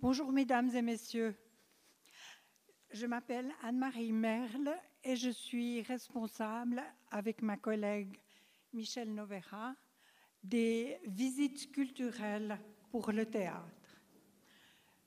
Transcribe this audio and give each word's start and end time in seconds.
Bonjour 0.00 0.30
mesdames 0.30 0.70
et 0.76 0.80
messieurs. 0.80 1.34
Je 2.92 3.04
m'appelle 3.04 3.50
Anne-Marie 3.64 4.12
Merle 4.12 4.70
et 5.02 5.16
je 5.16 5.28
suis 5.28 5.82
responsable 5.82 6.80
avec 7.10 7.42
ma 7.42 7.56
collègue 7.56 8.16
Michel 8.72 9.12
Novera 9.12 9.74
des 10.44 11.00
visites 11.04 11.72
culturelles 11.72 12.60
pour 12.92 13.10
le 13.10 13.26
théâtre. 13.26 14.00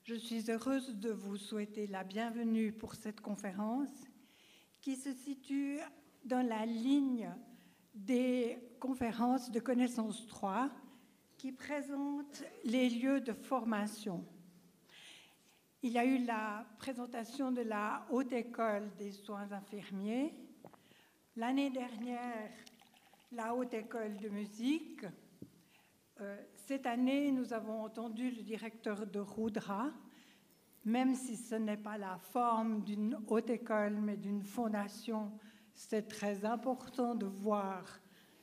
Je 0.02 0.14
suis 0.14 0.50
heureuse 0.50 0.94
de 0.96 1.08
vous 1.08 1.38
souhaiter 1.38 1.86
la 1.86 2.04
bienvenue 2.04 2.70
pour 2.70 2.94
cette 2.94 3.22
conférence 3.22 4.04
qui 4.82 4.96
se 4.96 5.14
situe 5.14 5.78
dans 6.26 6.46
la 6.46 6.66
ligne 6.66 7.30
des 7.94 8.58
conférences 8.78 9.50
de 9.50 9.58
connaissance 9.58 10.26
3 10.26 10.70
qui 11.38 11.50
présentent 11.50 12.44
les 12.64 12.90
lieux 12.90 13.22
de 13.22 13.32
formation 13.32 14.22
il 15.84 15.90
y 15.90 15.98
a 15.98 16.04
eu 16.04 16.24
la 16.24 16.64
présentation 16.78 17.50
de 17.50 17.62
la 17.62 18.06
Haute 18.10 18.32
École 18.32 18.88
des 18.98 19.10
soins 19.10 19.50
infirmiers. 19.50 20.32
L'année 21.34 21.70
dernière, 21.70 22.50
la 23.32 23.52
Haute 23.52 23.74
École 23.74 24.16
de 24.18 24.28
musique. 24.28 25.04
Euh, 26.20 26.36
cette 26.54 26.86
année, 26.86 27.32
nous 27.32 27.52
avons 27.52 27.82
entendu 27.82 28.30
le 28.30 28.42
directeur 28.42 29.08
de 29.08 29.18
Roudra, 29.18 29.90
même 30.84 31.16
si 31.16 31.36
ce 31.36 31.56
n'est 31.56 31.76
pas 31.76 31.98
la 31.98 32.16
forme 32.16 32.84
d'une 32.84 33.18
haute 33.26 33.50
école, 33.50 33.96
mais 33.96 34.16
d'une 34.16 34.44
fondation, 34.44 35.32
c'est 35.74 36.06
très 36.06 36.44
important 36.44 37.16
de 37.16 37.26
voir 37.26 37.98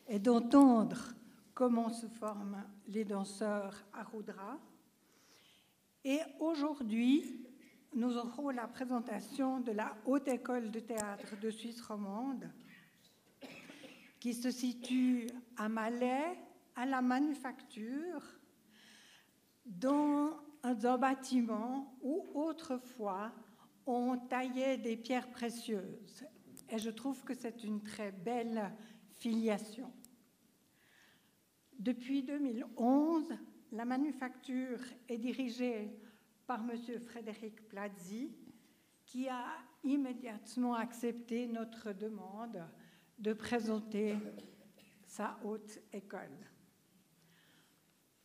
et 0.10 0.20
d'entendre 0.20 1.14
comment 1.54 1.90
se 1.90 2.08
forment 2.08 2.66
les 2.88 3.06
danseurs 3.06 3.86
à 3.94 4.04
Roudra. 4.04 4.60
Et 6.06 6.20
aujourd'hui, 6.40 7.46
nous 7.94 8.16
aurons 8.18 8.50
la 8.50 8.68
présentation 8.68 9.60
de 9.60 9.74
la 9.74 9.98
Haute 10.06 10.30
École 10.30 10.72
de 10.72 10.80
théâtre 10.80 11.38
de 11.40 11.50
Suisse 11.50 11.82
romande, 11.82 12.50
qui 14.20 14.34
se 14.34 14.50
situe 14.50 15.28
à 15.58 15.68
Malais, 15.68 16.38
à 16.76 16.86
la 16.86 17.02
Manufacture, 17.02 18.24
dans 19.66 20.40
un 20.64 20.98
bâtiment 20.98 21.98
où 22.02 22.26
autrefois 22.34 23.34
on 23.86 24.18
taillait 24.18 24.78
des 24.78 24.96
pierres 24.96 25.32
précieuses. 25.32 26.24
Et 26.70 26.78
je 26.78 26.90
trouve 26.92 27.24
que 27.24 27.34
c'est 27.34 27.64
une 27.64 27.84
très 27.84 28.12
belle 28.12 28.72
filiation. 29.16 29.92
Depuis 31.78 32.24
2011, 32.24 33.34
la 33.72 33.86
manufacture 33.86 34.80
est 35.08 35.18
dirigée 35.18 35.90
par 36.48 36.62
M. 36.62 37.00
Frédéric 37.00 37.68
Plazzi, 37.68 38.32
qui 39.06 39.28
a 39.28 39.46
immédiatement 39.84 40.74
accepté 40.76 41.48
notre 41.48 41.94
demande 41.94 42.64
de 43.18 43.34
présenter 43.34 44.16
sa 45.06 45.40
haute 45.44 45.80
école. 45.94 46.38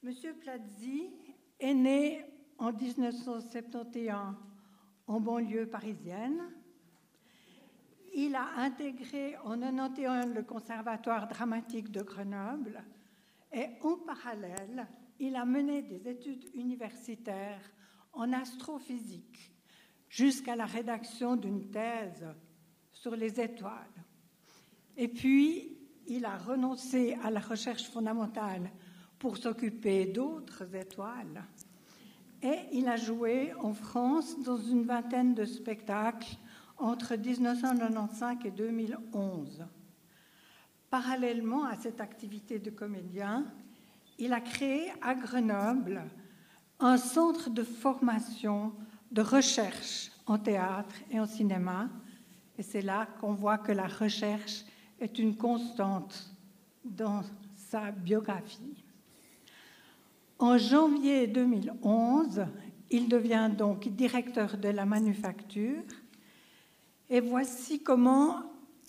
M. 0.02 0.12
Plazzi 0.40 1.10
est 1.58 1.74
né 1.74 2.24
en 2.58 2.72
1971 2.72 4.34
en 5.06 5.20
banlieue 5.20 5.66
parisienne. 5.66 6.42
Il 8.14 8.34
a 8.36 8.46
intégré 8.58 9.36
en 9.38 9.56
1991 9.56 10.34
le 10.34 10.42
Conservatoire 10.42 11.28
dramatique 11.28 11.90
de 11.90 12.02
Grenoble 12.02 12.84
et 13.52 13.66
en 13.82 13.96
parallèle, 13.96 14.86
il 15.20 15.36
a 15.36 15.44
mené 15.44 15.82
des 15.82 16.08
études 16.08 16.44
universitaires 16.54 17.60
en 18.12 18.32
astrophysique 18.32 19.52
jusqu'à 20.08 20.56
la 20.56 20.66
rédaction 20.66 21.36
d'une 21.36 21.70
thèse 21.70 22.26
sur 22.92 23.16
les 23.16 23.40
étoiles. 23.40 24.04
Et 24.96 25.08
puis, 25.08 25.76
il 26.06 26.24
a 26.24 26.36
renoncé 26.36 27.16
à 27.22 27.30
la 27.30 27.40
recherche 27.40 27.90
fondamentale 27.90 28.70
pour 29.18 29.36
s'occuper 29.36 30.06
d'autres 30.06 30.74
étoiles. 30.74 31.44
Et 32.42 32.58
il 32.72 32.88
a 32.88 32.96
joué 32.96 33.52
en 33.54 33.72
France 33.72 34.38
dans 34.42 34.58
une 34.58 34.84
vingtaine 34.84 35.34
de 35.34 35.44
spectacles 35.44 36.36
entre 36.76 37.16
1995 37.16 38.36
et 38.44 38.50
2011. 38.50 39.64
Parallèlement 40.90 41.64
à 41.64 41.76
cette 41.76 42.00
activité 42.00 42.58
de 42.58 42.70
comédien, 42.70 43.46
il 44.18 44.32
a 44.32 44.40
créé 44.40 44.92
à 45.02 45.14
Grenoble 45.14 46.02
un 46.80 46.96
centre 46.96 47.50
de 47.50 47.62
formation, 47.62 48.72
de 49.10 49.22
recherche 49.22 50.10
en 50.26 50.38
théâtre 50.38 50.94
et 51.10 51.20
en 51.20 51.26
cinéma. 51.26 51.88
Et 52.58 52.62
c'est 52.62 52.82
là 52.82 53.08
qu'on 53.20 53.34
voit 53.34 53.58
que 53.58 53.72
la 53.72 53.86
recherche 53.86 54.64
est 55.00 55.18
une 55.18 55.36
constante 55.36 56.30
dans 56.84 57.22
sa 57.56 57.90
biographie. 57.90 58.84
En 60.38 60.58
janvier 60.58 61.26
2011, 61.26 62.46
il 62.90 63.08
devient 63.08 63.50
donc 63.56 63.88
directeur 63.88 64.56
de 64.56 64.68
la 64.68 64.84
manufacture. 64.84 65.82
Et 67.08 67.20
voici 67.20 67.82
comment 67.82 68.42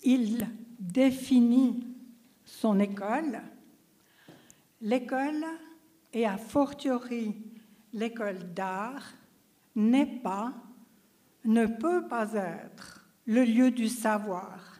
il 0.03 0.47
définit 0.79 1.83
son 2.43 2.79
école 2.79 3.41
l'école, 4.81 5.45
et 6.13 6.25
a 6.25 6.37
fortiori 6.37 7.35
l'école 7.93 8.53
d'art, 8.53 9.13
n'est 9.75 10.05
pas, 10.05 10.53
ne 11.43 11.65
peut 11.65 12.07
pas 12.07 12.33
être 12.33 13.05
le 13.25 13.43
lieu 13.43 13.71
du 13.71 13.87
savoir. 13.89 14.79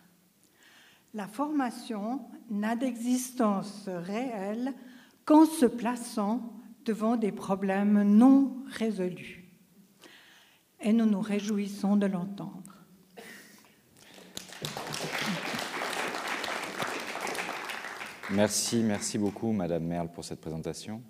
La 1.13 1.28
formation 1.28 2.22
n'a 2.50 2.75
d'existence 2.75 3.88
réelle 3.88 4.73
qu'en 5.25 5.45
se 5.45 5.66
plaçant 5.66 6.53
devant 6.85 7.16
des 7.16 7.31
problèmes 7.31 8.03
non 8.03 8.55
résolus. 8.67 9.44
Et 10.81 10.94
nous 10.94 11.05
nous 11.05 11.22
réjouissons 11.22 11.97
de 11.97 12.05
l'entendre. 12.05 12.65
Merci, 18.35 18.84
merci 18.84 19.18
beaucoup, 19.18 19.53
Madame 19.53 19.85
Merle, 19.85 20.09
pour 20.09 20.25
cette 20.25 20.41
présentation. 20.41 21.01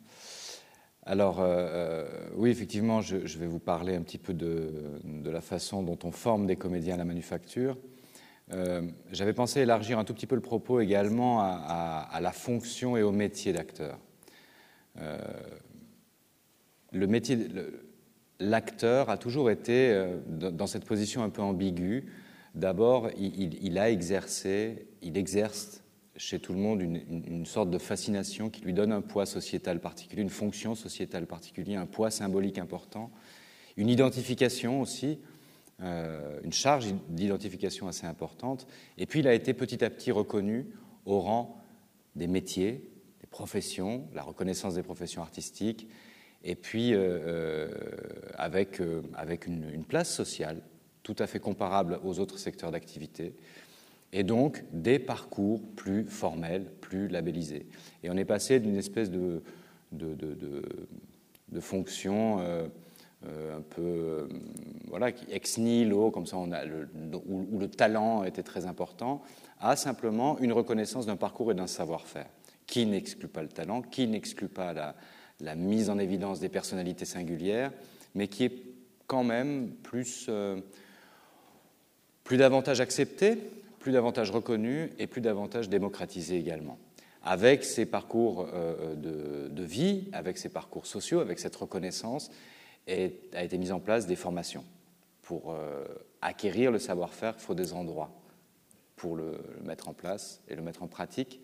Alors, 1.01 1.39
euh, 1.39 1.45
euh, 1.47 2.29
oui, 2.35 2.51
effectivement, 2.51 3.01
je, 3.01 3.17
vais 3.17 3.47
vous 3.47 3.57
parler 3.57 3.95
un 3.95 4.03
petit 4.03 4.19
peu 4.19 4.35
de, 4.35 4.99
la 5.23 5.41
façon 5.41 5.81
dont 5.81 5.97
on 6.03 6.11
forme 6.11 6.45
des 6.45 6.55
comédiens 6.55 6.93
à 6.93 6.97
la 6.97 7.05
manufacture. 7.05 7.79
Euh, 8.53 8.83
j'avais 9.11 9.33
pensé 9.33 9.61
élargir 9.61 9.97
un 9.97 10.03
tout 10.03 10.13
petit 10.13 10.27
peu 10.27 10.35
le 10.35 10.41
propos 10.41 10.81
également 10.81 11.41
à, 11.41 12.19
la 12.21 12.31
fonction 12.31 12.95
et 12.95 13.01
au 13.01 13.11
métier 13.11 13.53
d'acteur. 13.53 13.97
le 16.91 17.07
métier, 17.07 17.47
l'acteur 18.39 19.09
a 19.09 19.17
toujours 19.17 19.49
été 19.49 19.99
dans 20.29 20.67
cette 20.67 20.85
position 20.85 21.23
un 21.23 21.29
peu 21.29 21.41
ambiguë. 21.41 22.05
D'abord, 22.53 23.09
il, 23.17 23.63
il, 23.63 23.79
a 23.79 23.89
exercé, 23.89 24.87
il 25.01 25.17
exerce 25.17 25.81
chez 26.17 26.39
tout 26.39 26.53
le 26.53 26.59
monde 26.59 26.81
une, 26.81 27.45
sorte 27.45 27.69
de 27.69 27.77
fascination 27.77 28.49
qui 28.49 28.61
lui 28.61 28.73
donne 28.73 28.91
un 28.91 29.01
poids 29.01 29.25
sociétal 29.25 29.79
particulier, 29.79 30.21
une 30.21 30.29
fonction 30.29 30.75
sociétale 30.75 31.25
particulière, 31.25 31.81
un 31.81 31.85
poids 31.85 32.09
symbolique 32.09 32.57
important, 32.57 33.11
une 33.77 33.89
identification 33.89 34.81
aussi, 34.81 35.19
euh, 35.81 36.39
une 36.43 36.53
charge 36.53 36.93
d'identification 37.09 37.87
assez 37.87 38.07
importante. 38.07 38.65
Et 38.97 39.05
puis 39.05 39.19
il 39.19 39.27
a 39.27 39.33
été 39.33 39.53
petit 39.53 39.83
à 39.83 39.89
petit 39.89 40.11
reconnu 40.11 40.67
au 41.05 41.19
rang 41.19 41.61
des 42.15 42.27
métiers, 42.27 42.89
des 43.19 43.27
professions, 43.27 44.07
la 44.13 44.23
reconnaissance 44.23 44.75
des 44.75 44.83
professions 44.83 45.21
artistiques, 45.21 45.87
et 46.43 46.55
puis 46.55 46.93
euh, 46.93 46.99
euh, 46.99 47.69
avec, 48.37 48.81
avec 49.15 49.47
une, 49.47 49.69
une 49.69 49.83
place 49.83 50.13
sociale 50.13 50.61
tout 51.03 51.15
à 51.19 51.27
fait 51.27 51.39
comparable 51.39 51.99
aux 52.03 52.19
autres 52.19 52.39
secteurs 52.39 52.71
d'activité 52.71 53.35
et 54.15 54.23
donc 54.23 54.63
des 54.71 54.97
parcours 54.97 55.61
plus 55.75 56.05
formels, 56.05 56.63
plus 56.79 57.09
labellisés. 57.09 57.67
Et 58.01 58.09
on 58.09 58.15
est 58.15 58.23
passé 58.23 58.61
d'une 58.61 58.77
espèce 58.77 59.11
de, 59.11 59.43
de, 59.91 60.15
de, 60.15 61.59
fonction 61.59 62.39
euh, 62.39 62.65
euh, 63.27 63.57
un 63.57 63.61
peu 63.61 63.81
euh, 63.81 64.27
voilà, 64.87 65.09
ex 65.29 65.57
nihilo, 65.57 66.11
comme 66.11 66.27
ça, 66.27 66.37
on 66.37 66.53
a 66.53 66.61
où, 67.27 67.59
le 67.59 67.67
talent 67.67 68.23
était 68.23 68.41
très 68.41 68.65
important, 68.65 69.21
à 69.59 69.75
simplement 69.75 70.39
une 70.39 70.53
reconnaissance 70.53 71.05
d'un 71.05 71.17
parcours 71.17 71.51
et 71.51 71.55
d'un 71.55 71.67
savoir-faire, 71.67 72.29
qui 72.67 72.85
n'exclut 72.85 73.27
pas 73.27 73.43
le 73.43 73.49
talent, 73.49 73.81
qui 73.81 74.07
n'exclut 74.07 74.47
pas 74.47 74.71
la, 74.71 74.95
la, 75.41 75.55
mise 75.55 75.89
en 75.89 75.99
évidence 75.99 76.39
des 76.39 76.49
personnalités 76.49 77.03
singulières, 77.03 77.73
mais 78.13 78.29
qui 78.29 78.45
est 78.45 78.63
quand 79.07 79.25
même 79.25 79.71
plus, 79.83 80.29
plus 82.23 82.37
davantage 82.37 82.79
accepté, 82.79 83.37
plus 83.85 83.91
davantage 83.91 84.31
reconnu 84.31 84.89
et 84.97 85.05
plus 85.05 85.21
davantage 85.21 85.69
démocratisé 85.69 86.39
également. 86.39 86.79
Avec 87.21 87.63
ces 87.63 87.85
parcours 87.85 88.49
euh, 88.51 88.95
de, 88.95 89.63
vie, 89.63 90.09
avec 90.11 90.39
ces 90.39 90.49
parcours 90.49 90.87
sociaux, 90.87 91.19
avec 91.19 91.37
cette 91.37 91.55
reconnaissance, 91.55 92.31
a 92.87 93.43
été 93.43 93.59
mise 93.59 93.71
en 93.71 93.79
place 93.79 94.07
des 94.07 94.15
formations 94.15 94.63
pour 95.21 95.53
euh, 95.53 95.85
acquérir 96.23 96.71
le 96.71 96.79
savoir-faire. 96.79 97.35
Il 97.37 97.43
faut 97.43 97.53
des 97.53 97.73
endroits 97.73 98.09
pour 98.95 99.15
le, 99.15 99.37
mettre 99.63 99.87
en 99.87 99.93
place 99.93 100.41
et 100.47 100.55
le 100.55 100.63
mettre 100.63 100.81
en 100.81 100.87
pratique. 100.87 101.39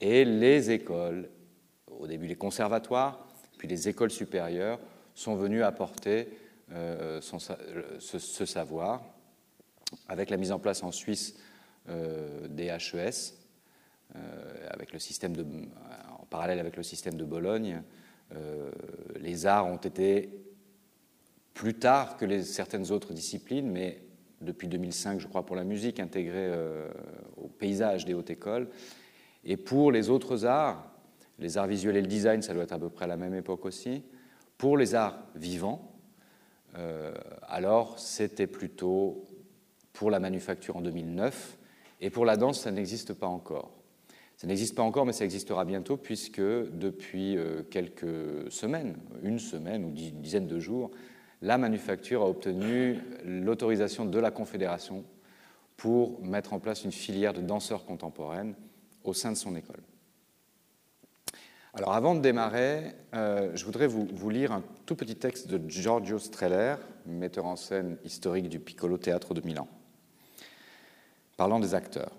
Et 0.00 0.24
les 0.24 0.72
écoles, 0.72 1.30
au 1.86 2.08
début 2.08 2.26
les 2.26 2.34
conservatoires, 2.34 3.28
puis 3.58 3.68
les 3.68 3.88
écoles 3.88 4.10
supérieures, 4.10 4.80
sont 5.14 5.36
venues 5.36 5.62
apporter 5.62 6.30
euh, 6.72 7.20
ce, 7.20 8.44
savoir 8.44 9.04
avec 10.08 10.30
la 10.30 10.36
mise 10.36 10.50
en 10.50 10.58
place 10.58 10.82
en 10.82 10.90
Suisse 10.90 11.36
des 12.48 12.66
HES, 12.66 13.34
avec 14.68 14.92
le 14.92 14.98
système 14.98 15.34
en 16.18 16.26
parallèle 16.26 16.58
avec 16.58 16.76
le 16.76 16.82
système 16.82 17.14
de 17.14 17.24
Bologne. 17.24 17.82
les 19.20 19.46
arts 19.46 19.66
ont 19.66 19.76
été 19.76 20.30
plus 21.56 21.74
tard 21.74 22.18
que 22.18 22.42
certaines 22.42 22.92
autres 22.92 23.14
disciplines, 23.14 23.70
mais 23.70 24.02
depuis 24.42 24.68
2005, 24.68 25.20
je 25.20 25.26
crois, 25.26 25.46
pour 25.46 25.56
la 25.56 25.64
musique 25.64 26.00
intégrée 26.00 26.50
euh, 26.50 26.88
au 27.38 27.48
paysage 27.48 28.04
des 28.04 28.12
hautes 28.12 28.28
écoles. 28.28 28.68
Et 29.44 29.56
pour 29.56 29.90
les 29.90 30.10
autres 30.10 30.44
arts, 30.44 30.90
les 31.38 31.56
arts 31.56 31.66
visuels 31.66 31.96
et 31.96 32.02
le 32.02 32.06
design, 32.06 32.42
ça 32.42 32.52
doit 32.52 32.64
être 32.64 32.72
à 32.72 32.78
peu 32.78 32.90
près 32.90 33.06
à 33.06 33.08
la 33.08 33.16
même 33.16 33.34
époque 33.34 33.64
aussi. 33.64 34.02
Pour 34.58 34.76
les 34.76 34.94
arts 34.94 35.18
vivants, 35.34 35.92
euh, 36.76 37.14
alors 37.48 37.98
c'était 37.98 38.46
plutôt 38.46 39.24
pour 39.94 40.10
la 40.10 40.20
manufacture 40.20 40.76
en 40.76 40.82
2009. 40.82 41.56
Et 42.00 42.10
pour 42.10 42.24
la 42.24 42.36
danse, 42.36 42.60
ça 42.60 42.70
n'existe 42.70 43.14
pas 43.14 43.26
encore. 43.26 43.70
Ça 44.36 44.46
n'existe 44.46 44.74
pas 44.74 44.82
encore, 44.82 45.06
mais 45.06 45.12
ça 45.12 45.24
existera 45.24 45.64
bientôt, 45.64 45.96
puisque 45.96 46.40
depuis 46.40 47.36
euh, 47.38 47.62
quelques 47.70 48.50
semaines, 48.50 48.96
une 49.22 49.38
semaine 49.38 49.84
ou 49.84 49.88
une 49.88 50.20
dizaine 50.20 50.46
de 50.46 50.58
jours, 50.58 50.90
la 51.42 51.58
manufacture 51.58 52.22
a 52.22 52.28
obtenu 52.28 52.98
l'autorisation 53.24 54.04
de 54.04 54.18
la 54.18 54.30
Confédération 54.30 55.04
pour 55.76 56.22
mettre 56.22 56.52
en 56.52 56.60
place 56.60 56.84
une 56.84 56.92
filière 56.92 57.32
de 57.32 57.40
danseurs 57.40 57.84
contemporaines 57.84 58.54
au 59.04 59.12
sein 59.12 59.32
de 59.32 59.36
son 59.36 59.54
école. 59.56 59.80
Alors 61.74 61.92
avant 61.92 62.14
de 62.14 62.20
démarrer, 62.20 62.94
euh, 63.14 63.50
je 63.54 63.64
voudrais 63.66 63.86
vous, 63.86 64.30
lire 64.30 64.52
un 64.52 64.62
tout 64.86 64.96
petit 64.96 65.16
texte 65.16 65.48
de 65.48 65.60
Giorgio 65.68 66.18
Streller, 66.18 66.76
metteur 67.04 67.44
en 67.44 67.56
scène 67.56 67.98
historique 68.02 68.48
du 68.48 68.60
Piccolo 68.60 68.96
Théâtre 68.96 69.34
de 69.34 69.42
Milan, 69.42 69.68
parlant 71.36 71.60
des 71.60 71.74
acteurs. 71.74 72.12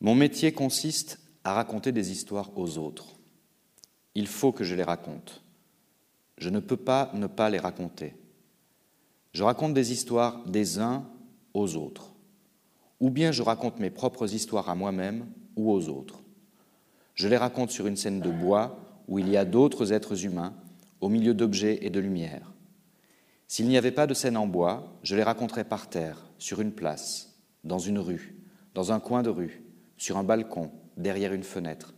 Mon 0.00 0.14
métier 0.14 0.52
consiste 0.52 1.18
à 1.44 1.54
raconter 1.54 1.92
des 1.92 2.10
histoires 2.10 2.56
aux 2.56 2.78
autres. 2.78 3.08
Il 4.14 4.26
faut 4.26 4.52
que 4.52 4.64
je 4.64 4.74
les 4.74 4.82
raconte. 4.82 5.42
Je 6.38 6.48
ne 6.48 6.60
peux 6.60 6.76
pas 6.76 7.10
ne 7.14 7.26
pas 7.26 7.50
les 7.50 7.58
raconter. 7.58 8.14
Je 9.32 9.44
raconte 9.44 9.74
des 9.74 9.92
histoires 9.92 10.44
des 10.46 10.78
uns 10.78 11.04
aux 11.54 11.76
autres. 11.76 12.12
Ou 12.98 13.10
bien 13.10 13.32
je 13.32 13.42
raconte 13.42 13.78
mes 13.78 13.90
propres 13.90 14.34
histoires 14.34 14.68
à 14.68 14.74
moi-même 14.74 15.26
ou 15.56 15.70
aux 15.70 15.88
autres. 15.88 16.20
Je 17.14 17.28
les 17.28 17.36
raconte 17.36 17.70
sur 17.70 17.86
une 17.86 17.96
scène 17.96 18.20
de 18.20 18.30
bois 18.30 18.78
où 19.06 19.18
il 19.18 19.28
y 19.28 19.36
a 19.36 19.44
d'autres 19.44 19.92
êtres 19.92 20.24
humains, 20.24 20.54
au 21.00 21.08
milieu 21.08 21.34
d'objets 21.34 21.78
et 21.82 21.90
de 21.90 22.00
lumière. 22.00 22.52
S'il 23.48 23.68
n'y 23.68 23.76
avait 23.76 23.90
pas 23.90 24.06
de 24.06 24.14
scène 24.14 24.36
en 24.36 24.46
bois, 24.46 24.96
je 25.02 25.16
les 25.16 25.22
raconterais 25.22 25.64
par 25.64 25.88
terre, 25.90 26.29
sur 26.40 26.60
une 26.60 26.72
place, 26.72 27.38
dans 27.62 27.78
une 27.78 27.98
rue, 27.98 28.34
dans 28.74 28.90
un 28.90 28.98
coin 28.98 29.22
de 29.22 29.30
rue, 29.30 29.62
sur 29.96 30.16
un 30.16 30.24
balcon, 30.24 30.72
derrière 30.96 31.32
une 31.32 31.44
fenêtre. 31.44 31.94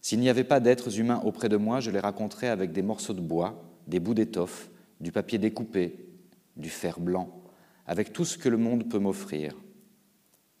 S'il 0.00 0.20
n'y 0.20 0.30
avait 0.30 0.44
pas 0.44 0.58
d'êtres 0.58 0.98
humains 0.98 1.20
auprès 1.24 1.48
de 1.48 1.56
moi, 1.56 1.80
je 1.80 1.90
les 1.90 2.00
raconterais 2.00 2.48
avec 2.48 2.72
des 2.72 2.82
morceaux 2.82 3.12
de 3.12 3.20
bois, 3.20 3.62
des 3.86 4.00
bouts 4.00 4.14
d'étoffe, 4.14 4.70
du 5.00 5.12
papier 5.12 5.38
découpé, 5.38 6.08
du 6.56 6.70
fer 6.70 6.98
blanc, 6.98 7.42
avec 7.86 8.12
tout 8.12 8.24
ce 8.24 8.38
que 8.38 8.48
le 8.48 8.56
monde 8.56 8.88
peut 8.88 8.98
m'offrir. 8.98 9.54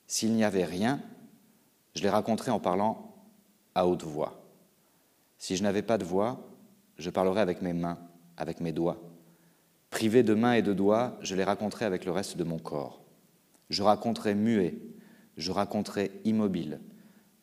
S'il 0.06 0.34
n'y 0.34 0.44
avait 0.44 0.64
rien, 0.64 1.00
je 1.94 2.02
les 2.02 2.10
raconterais 2.10 2.50
en 2.50 2.60
parlant 2.60 3.14
à 3.74 3.86
haute 3.86 4.04
voix. 4.04 4.44
Si 5.38 5.56
je 5.56 5.62
n'avais 5.62 5.82
pas 5.82 5.98
de 5.98 6.04
voix, 6.04 6.46
je 6.98 7.08
parlerais 7.08 7.40
avec 7.40 7.62
mes 7.62 7.72
mains, 7.72 7.98
avec 8.36 8.60
mes 8.60 8.72
doigts. 8.72 9.00
Privé 9.96 10.22
de 10.22 10.34
mains 10.34 10.52
et 10.52 10.60
de 10.60 10.74
doigts, 10.74 11.16
je 11.22 11.34
les 11.34 11.42
raconterais 11.42 11.86
avec 11.86 12.04
le 12.04 12.12
reste 12.12 12.36
de 12.36 12.44
mon 12.44 12.58
corps. 12.58 13.00
Je 13.70 13.82
raconterais 13.82 14.34
muet, 14.34 14.74
je 15.38 15.50
raconterais 15.52 16.10
immobile, 16.26 16.80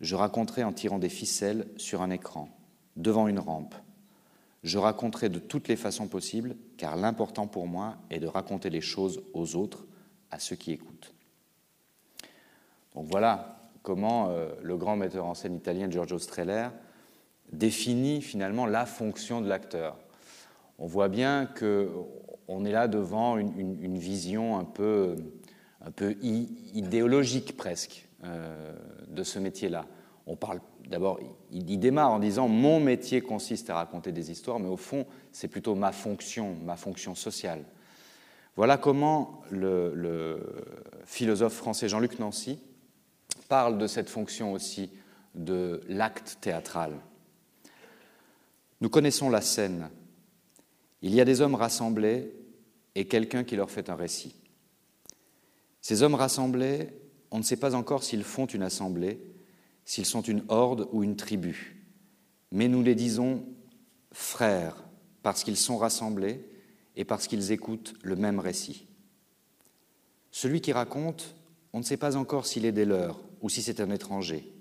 je 0.01 0.13
raconterai 0.13 0.63
en 0.63 0.71
tirant 0.71 0.99
des 0.99 1.09
ficelles 1.09 1.65
sur 1.77 2.03
un 2.03 2.11
écran, 2.11 2.49
devant 2.95 3.27
une 3.27 3.39
rampe. 3.39 3.73
Je 4.61 4.77
raconterai 4.77 5.29
de 5.29 5.39
toutes 5.39 5.67
les 5.67 5.75
façons 5.75 6.07
possibles, 6.07 6.55
car 6.77 6.95
l'important 6.95 7.47
pour 7.47 7.65
moi 7.65 7.97
est 8.11 8.19
de 8.19 8.27
raconter 8.27 8.69
les 8.69 8.81
choses 8.81 9.23
aux 9.33 9.55
autres, 9.55 9.87
à 10.29 10.37
ceux 10.37 10.55
qui 10.55 10.73
écoutent. 10.73 11.11
Donc 12.93 13.07
voilà 13.07 13.63
comment 13.81 14.29
euh, 14.29 14.49
le 14.61 14.77
grand 14.77 14.95
metteur 14.95 15.25
en 15.25 15.33
scène 15.33 15.55
italien 15.55 15.89
Giorgio 15.89 16.19
Streller 16.19 16.67
définit 17.51 18.21
finalement 18.21 18.67
la 18.67 18.85
fonction 18.85 19.41
de 19.41 19.49
l'acteur. 19.49 19.97
On 20.79 20.87
voit 20.87 21.07
bien 21.07 21.45
qu'on 22.45 22.65
est 22.65 22.71
là 22.71 22.87
devant 22.87 23.37
une, 23.37 23.97
vision 23.97 24.57
un 24.57 24.63
peu, 24.63 25.15
un 25.81 25.91
peu 25.91 26.15
idéologique 26.21 27.57
presque 27.57 28.07
euh, 28.23 28.73
de 29.07 29.23
ce 29.23 29.39
métier-là. 29.39 29.85
On 30.25 30.35
parle 30.35 30.59
d'abord, 30.87 31.19
il, 31.51 31.79
démarre 31.79 32.11
en 32.11 32.19
disant 32.19 32.47
mon 32.47 32.79
métier 32.79 33.21
consiste 33.21 33.69
à 33.69 33.75
raconter 33.75 34.11
des 34.11 34.31
histoires, 34.31 34.59
mais 34.59 34.69
au 34.69 34.77
fond, 34.77 35.05
c'est 35.31 35.47
plutôt 35.47 35.75
ma 35.75 35.91
fonction, 35.91 36.55
ma 36.63 36.75
fonction 36.75 37.15
sociale. 37.15 37.63
Voilà 38.55 38.77
comment 38.77 39.41
le, 39.49 40.39
philosophe 41.05 41.53
français 41.53 41.89
Jean-Luc 41.89 42.19
Nancy 42.19 42.59
parle 43.49 43.77
de 43.77 43.87
cette 43.87 44.09
fonction 44.09 44.53
aussi 44.53 44.91
de 45.35 45.81
l'acte 45.87 46.37
théâtral. 46.39 46.93
Nous 48.79 48.89
connaissons 48.89 49.29
la 49.29 49.41
scène. 49.41 49.89
Il 51.03 51.13
y 51.13 51.21
a 51.21 51.25
des 51.25 51.41
hommes 51.41 51.53
rassemblés 51.53 52.33
et 52.95 53.05
quelqu'un 53.05 53.43
qui 53.43 53.55
leur 53.55 53.69
fait 53.69 53.91
un 53.91 53.95
récit. 53.95 54.35
Ces 55.81 56.01
hommes 56.01 56.15
rassemblés 56.15 56.89
on 57.33 57.39
ne 57.39 57.43
sait 57.43 57.57
pas 57.57 57.73
encore 57.73 58.03
s'ils 58.03 58.23
font 58.23 58.45
une 58.45 58.61
assemblée, 58.61 59.19
s'ils 59.85 60.05
sont 60.05 60.21
une 60.21 60.43
horde 60.49 60.87
ou 60.91 61.01
une 61.03 61.15
tribu. 61.15 61.83
Mais 62.51 62.67
nous 62.67 62.83
les 62.83 62.93
disons 62.93 63.43
frères 64.11 64.83
parce 65.23 65.43
qu'ils 65.43 65.57
sont 65.57 65.77
rassemblés 65.77 66.45
et 66.95 67.05
parce 67.05 67.25
qu'ils 67.25 67.51
écoutent 67.51 67.95
le 68.03 68.15
même 68.15 68.39
récit. 68.39 68.85
Celui 70.29 70.61
qui 70.61 70.71
raconte, 70.71 71.35
on 71.73 71.79
ne 71.79 71.83
sait 71.83 71.97
pas 71.97 72.17
encore 72.17 72.45
s'il 72.45 72.65
est 72.65 72.71
des 72.71 72.85
leurs 72.85 73.19
ou 73.41 73.49
si 73.49 73.63
c'est 73.63 73.81
un 73.81 73.89
étranger. 73.89 74.53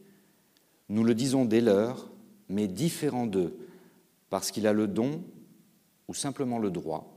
Nous 0.88 1.05
le 1.05 1.14
disons 1.14 1.45
des 1.45 1.61
leurs, 1.61 2.11
mais 2.49 2.69
différent 2.69 3.26
d'eux, 3.26 3.55
parce 4.31 4.50
qu'il 4.50 4.67
a 4.67 4.73
le 4.73 4.88
don 4.88 5.23
ou 6.12 6.14
simplement 6.14 6.59
le 6.59 6.71
droit, 6.71 7.11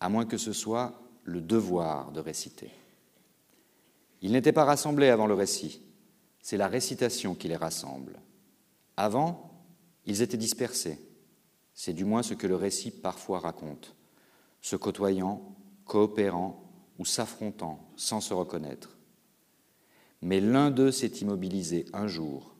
à 0.00 0.08
moins 0.08 0.26
que 0.26 0.36
ce 0.36 0.52
soit 0.52 1.00
le 1.22 1.40
devoir 1.40 2.10
de 2.10 2.18
réciter. 2.18 2.72
Ils 4.20 4.32
n'étaient 4.32 4.50
pas 4.50 4.64
rassemblés 4.64 5.10
avant 5.10 5.28
le 5.28 5.34
récit, 5.34 5.80
c'est 6.42 6.56
la 6.56 6.66
récitation 6.66 7.36
qui 7.36 7.46
les 7.46 7.54
rassemble. 7.54 8.18
Avant, 8.96 9.62
ils 10.06 10.22
étaient 10.22 10.36
dispersés, 10.36 10.98
c'est 11.72 11.92
du 11.92 12.04
moins 12.04 12.24
ce 12.24 12.34
que 12.34 12.48
le 12.48 12.56
récit 12.56 12.90
parfois 12.90 13.38
raconte, 13.38 13.94
se 14.60 14.74
côtoyant, 14.74 15.54
coopérant 15.84 16.68
ou 16.98 17.04
s'affrontant 17.04 17.92
sans 17.94 18.20
se 18.20 18.34
reconnaître. 18.34 18.98
Mais 20.20 20.40
l'un 20.40 20.72
d'eux 20.72 20.90
s'est 20.90 21.18
immobilisé 21.20 21.86
un 21.92 22.08
jour, 22.08 22.56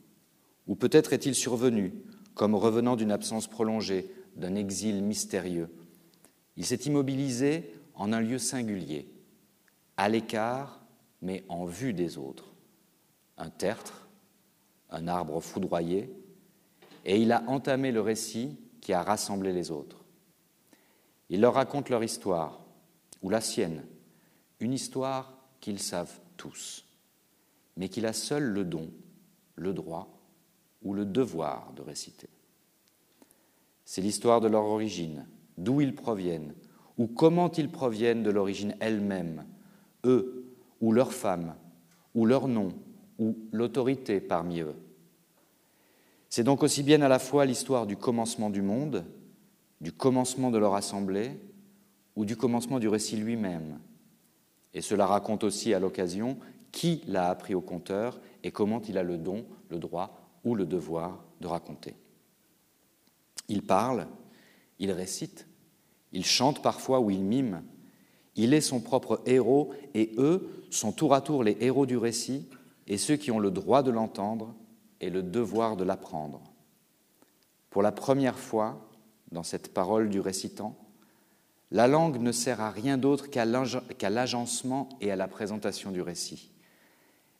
ou 0.68 0.76
peut-être 0.76 1.12
est-il 1.12 1.34
survenu, 1.34 1.92
comme 2.36 2.54
revenant 2.54 2.94
d'une 2.94 3.10
absence 3.10 3.48
prolongée, 3.48 4.14
d'un 4.40 4.56
exil 4.56 5.02
mystérieux. 5.02 5.68
Il 6.56 6.66
s'est 6.66 6.86
immobilisé 6.86 7.74
en 7.94 8.12
un 8.12 8.20
lieu 8.20 8.38
singulier, 8.38 9.08
à 9.96 10.08
l'écart 10.08 10.80
mais 11.22 11.44
en 11.48 11.66
vue 11.66 11.92
des 11.92 12.18
autres. 12.18 12.52
Un 13.36 13.50
tertre, 13.50 14.08
un 14.90 15.06
arbre 15.06 15.40
foudroyé, 15.40 16.10
et 17.04 17.20
il 17.20 17.32
a 17.32 17.42
entamé 17.46 17.92
le 17.92 18.00
récit 18.00 18.58
qui 18.80 18.92
a 18.92 19.02
rassemblé 19.02 19.52
les 19.52 19.70
autres. 19.70 20.04
Il 21.28 21.40
leur 21.40 21.54
raconte 21.54 21.90
leur 21.90 22.02
histoire, 22.02 22.60
ou 23.22 23.30
la 23.30 23.40
sienne, 23.40 23.84
une 24.58 24.72
histoire 24.72 25.34
qu'ils 25.60 25.78
savent 25.78 26.18
tous, 26.36 26.86
mais 27.76 27.88
qu'il 27.88 28.06
a 28.06 28.12
seul 28.12 28.44
le 28.44 28.64
don, 28.64 28.90
le 29.56 29.72
droit 29.72 30.18
ou 30.82 30.94
le 30.94 31.04
devoir 31.04 31.72
de 31.74 31.82
réciter. 31.82 32.28
C'est 33.90 34.02
l'histoire 34.02 34.40
de 34.40 34.46
leur 34.46 34.66
origine, 34.66 35.26
d'où 35.58 35.80
ils 35.80 35.96
proviennent, 35.96 36.54
ou 36.96 37.08
comment 37.08 37.50
ils 37.50 37.68
proviennent 37.68 38.22
de 38.22 38.30
l'origine 38.30 38.76
elle-même, 38.78 39.44
eux 40.04 40.54
ou 40.80 40.92
leur 40.92 41.12
femme, 41.12 41.56
ou 42.14 42.24
leur 42.24 42.46
nom, 42.46 42.68
ou 43.18 43.36
l'autorité 43.50 44.20
parmi 44.20 44.60
eux. 44.60 44.76
C'est 46.28 46.44
donc 46.44 46.62
aussi 46.62 46.84
bien 46.84 47.02
à 47.02 47.08
la 47.08 47.18
fois 47.18 47.44
l'histoire 47.44 47.84
du 47.84 47.96
commencement 47.96 48.48
du 48.48 48.62
monde 48.62 49.04
du 49.80 49.90
commencement 49.90 50.52
de 50.52 50.58
leur 50.58 50.76
assemblée 50.76 51.32
ou 52.14 52.24
du 52.24 52.36
commencement 52.36 52.78
du 52.78 52.86
récit 52.86 53.16
lui-même. 53.16 53.80
Et 54.72 54.82
cela 54.82 55.04
raconte 55.04 55.42
aussi 55.42 55.74
à 55.74 55.80
l'occasion 55.80 56.38
qui 56.70 57.02
l'a 57.08 57.28
appris 57.28 57.56
au 57.56 57.60
conteur 57.60 58.20
et 58.44 58.52
comment 58.52 58.80
il 58.82 58.98
a 58.98 59.02
le 59.02 59.18
don, 59.18 59.44
le 59.68 59.80
droit 59.80 60.30
ou 60.44 60.54
le 60.54 60.64
devoir 60.64 61.24
de 61.40 61.48
raconter. 61.48 61.96
Il 63.50 63.62
parle, 63.62 64.06
il 64.78 64.92
récite, 64.92 65.48
il 66.12 66.24
chante 66.24 66.62
parfois 66.62 67.00
ou 67.00 67.10
il 67.10 67.24
mime. 67.24 67.64
Il 68.36 68.54
est 68.54 68.60
son 68.60 68.80
propre 68.80 69.20
héros 69.26 69.74
et 69.92 70.14
eux 70.18 70.48
sont 70.70 70.92
tour 70.92 71.14
à 71.14 71.20
tour 71.20 71.42
les 71.42 71.56
héros 71.60 71.84
du 71.84 71.96
récit 71.96 72.48
et 72.86 72.96
ceux 72.96 73.16
qui 73.16 73.32
ont 73.32 73.40
le 73.40 73.50
droit 73.50 73.82
de 73.82 73.90
l'entendre 73.90 74.54
et 75.00 75.10
le 75.10 75.24
devoir 75.24 75.76
de 75.76 75.82
l'apprendre. 75.82 76.40
Pour 77.70 77.82
la 77.82 77.90
première 77.90 78.38
fois, 78.38 78.88
dans 79.32 79.42
cette 79.42 79.74
parole 79.74 80.10
du 80.10 80.20
récitant, 80.20 80.78
la 81.72 81.88
langue 81.88 82.20
ne 82.20 82.30
sert 82.30 82.60
à 82.60 82.70
rien 82.70 82.98
d'autre 82.98 83.28
qu'à 83.30 84.10
l'agencement 84.10 84.88
et 85.00 85.10
à 85.10 85.16
la 85.16 85.26
présentation 85.26 85.90
du 85.90 86.02
récit. 86.02 86.52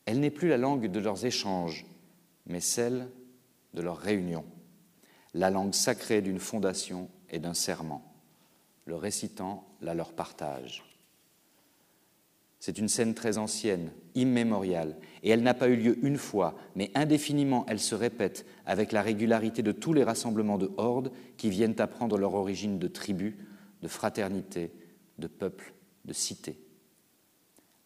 Elle 0.05 0.19
n'est 0.19 0.29
plus 0.29 0.49
la 0.49 0.57
langue 0.57 0.91
de 0.91 0.99
leurs 0.99 1.25
échanges, 1.25 1.85
mais 2.47 2.59
celle 2.59 3.07
de 3.73 3.81
leur 3.81 3.97
réunion, 3.97 4.43
la 5.33 5.49
langue 5.49 5.73
sacrée 5.73 6.21
d'une 6.21 6.39
fondation 6.39 7.09
et 7.29 7.39
d'un 7.39 7.53
serment. 7.53 8.03
Le 8.85 8.95
récitant 8.95 9.65
la 9.81 9.93
leur 9.93 10.13
partage. 10.13 10.83
C'est 12.59 12.77
une 12.77 12.89
scène 12.89 13.15
très 13.15 13.39
ancienne, 13.39 13.91
immémoriale, 14.13 14.95
et 15.23 15.31
elle 15.31 15.41
n'a 15.41 15.55
pas 15.55 15.67
eu 15.67 15.75
lieu 15.75 15.97
une 16.05 16.17
fois, 16.17 16.55
mais 16.75 16.91
indéfiniment 16.93 17.65
elle 17.67 17.79
se 17.79 17.95
répète 17.95 18.45
avec 18.67 18.91
la 18.91 19.01
régularité 19.01 19.63
de 19.63 19.71
tous 19.71 19.93
les 19.93 20.03
rassemblements 20.03 20.59
de 20.59 20.71
hordes 20.77 21.11
qui 21.37 21.49
viennent 21.49 21.79
apprendre 21.81 22.19
leur 22.19 22.35
origine 22.35 22.77
de 22.77 22.87
tribus, 22.87 23.33
de 23.81 23.87
fraternité, 23.87 24.71
de 25.17 25.25
peuples, 25.25 25.73
de 26.05 26.13
cités. 26.13 26.59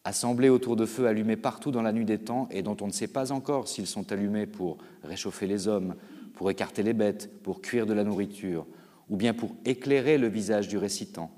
Assemblés 0.03 0.49
autour 0.49 0.75
de 0.75 0.85
feux 0.85 1.07
allumés 1.07 1.37
partout 1.37 1.71
dans 1.71 1.81
la 1.81 1.93
nuit 1.93 2.05
des 2.05 2.19
temps 2.19 2.49
et 2.51 2.61
dont 2.61 2.77
on 2.81 2.87
ne 2.87 2.91
sait 2.91 3.07
pas 3.07 3.31
encore 3.31 3.69
s'ils 3.69 3.87
sont 3.87 4.11
allumés 4.11 4.45
pour 4.45 4.77
réchauffer 5.03 5.47
les 5.47 5.69
hommes, 5.69 5.95
pour 6.35 6.51
écarter 6.51 6.83
les 6.83 6.93
bêtes, 6.93 7.41
pour 7.41 7.61
cuire 7.61 7.85
de 7.85 7.93
la 7.93 8.03
nourriture, 8.03 8.67
ou 9.09 9.17
bien 9.17 9.33
pour 9.33 9.55
éclairer 9.65 10.17
le 10.17 10.27
visage 10.27 10.67
du 10.67 10.77
récitant, 10.77 11.31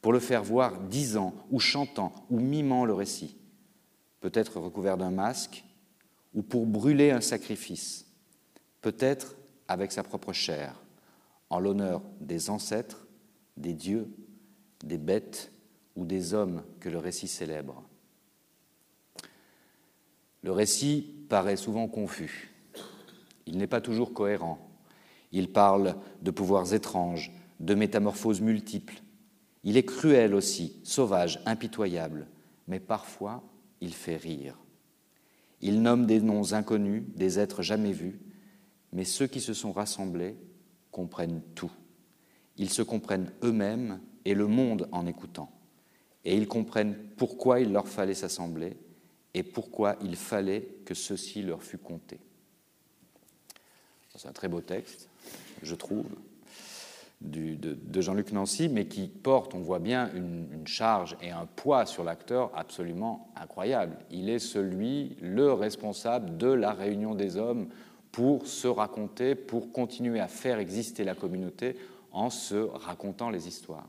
pour 0.00 0.12
le 0.12 0.18
faire 0.18 0.42
voir 0.42 0.80
disant 0.80 1.34
ou 1.50 1.60
chantant 1.60 2.12
ou 2.30 2.40
mimant 2.40 2.84
le 2.84 2.94
récit, 2.94 3.36
peut-être 4.20 4.60
recouvert 4.60 4.96
d'un 4.96 5.10
masque, 5.10 5.64
ou 6.34 6.42
pour 6.42 6.66
brûler 6.66 7.10
un 7.10 7.20
sacrifice, 7.20 8.06
peut-être 8.80 9.36
avec 9.68 9.92
sa 9.92 10.02
propre 10.02 10.32
chair, 10.32 10.82
en 11.50 11.60
l'honneur 11.60 12.02
des 12.20 12.50
ancêtres, 12.50 13.06
des 13.56 13.74
dieux, 13.74 14.08
des 14.82 14.98
bêtes 14.98 15.52
ou 15.96 16.04
des 16.04 16.34
hommes 16.34 16.62
que 16.80 16.88
le 16.88 16.98
récit 16.98 17.28
célèbre. 17.28 17.84
Le 20.42 20.50
récit 20.50 21.14
paraît 21.28 21.56
souvent 21.56 21.86
confus. 21.86 22.51
Il 23.46 23.58
n'est 23.58 23.66
pas 23.66 23.80
toujours 23.80 24.12
cohérent. 24.12 24.58
Il 25.32 25.52
parle 25.52 25.96
de 26.22 26.30
pouvoirs 26.30 26.74
étranges, 26.74 27.32
de 27.60 27.74
métamorphoses 27.74 28.40
multiples. 28.40 29.02
Il 29.64 29.76
est 29.76 29.84
cruel 29.84 30.34
aussi, 30.34 30.76
sauvage, 30.82 31.40
impitoyable, 31.46 32.26
mais 32.68 32.80
parfois 32.80 33.42
il 33.80 33.94
fait 33.94 34.16
rire. 34.16 34.56
Il 35.60 35.80
nomme 35.80 36.06
des 36.06 36.20
noms 36.20 36.52
inconnus, 36.52 37.04
des 37.14 37.38
êtres 37.38 37.62
jamais 37.62 37.92
vus, 37.92 38.20
mais 38.92 39.04
ceux 39.04 39.26
qui 39.26 39.40
se 39.40 39.54
sont 39.54 39.72
rassemblés 39.72 40.36
comprennent 40.90 41.42
tout. 41.54 41.70
Ils 42.56 42.70
se 42.70 42.82
comprennent 42.82 43.32
eux-mêmes 43.42 44.00
et 44.24 44.34
le 44.34 44.46
monde 44.46 44.88
en 44.92 45.06
écoutant. 45.06 45.50
Et 46.24 46.36
ils 46.36 46.48
comprennent 46.48 46.96
pourquoi 47.16 47.60
il 47.60 47.72
leur 47.72 47.88
fallait 47.88 48.14
s'assembler 48.14 48.76
et 49.34 49.42
pourquoi 49.42 49.96
il 50.02 50.16
fallait 50.16 50.76
que 50.84 50.94
ceci 50.94 51.42
leur 51.42 51.62
fût 51.62 51.78
compté. 51.78 52.20
C'est 54.16 54.28
un 54.28 54.32
très 54.32 54.48
beau 54.48 54.60
texte, 54.60 55.08
je 55.62 55.74
trouve, 55.74 56.04
de, 57.22 58.00
Jean-Luc 58.00 58.32
Nancy, 58.32 58.68
mais 58.68 58.86
qui 58.86 59.08
porte, 59.08 59.54
on 59.54 59.60
voit 59.60 59.78
bien, 59.78 60.10
une, 60.14 60.66
charge 60.66 61.16
et 61.22 61.30
un 61.30 61.46
poids 61.46 61.86
sur 61.86 62.04
l'acteur 62.04 62.50
absolument 62.54 63.32
incroyable. 63.36 63.96
Il 64.10 64.28
est 64.28 64.38
celui, 64.38 65.16
le 65.20 65.52
responsable 65.52 66.36
de 66.36 66.48
la 66.48 66.72
réunion 66.72 67.14
des 67.14 67.36
hommes 67.36 67.68
pour 68.12 68.46
se 68.46 68.68
raconter, 68.68 69.34
pour 69.34 69.72
continuer 69.72 70.20
à 70.20 70.28
faire 70.28 70.58
exister 70.58 71.04
la 71.04 71.14
communauté 71.14 71.76
en 72.12 72.30
se 72.30 72.54
racontant 72.54 73.30
les 73.30 73.48
histoires. 73.48 73.88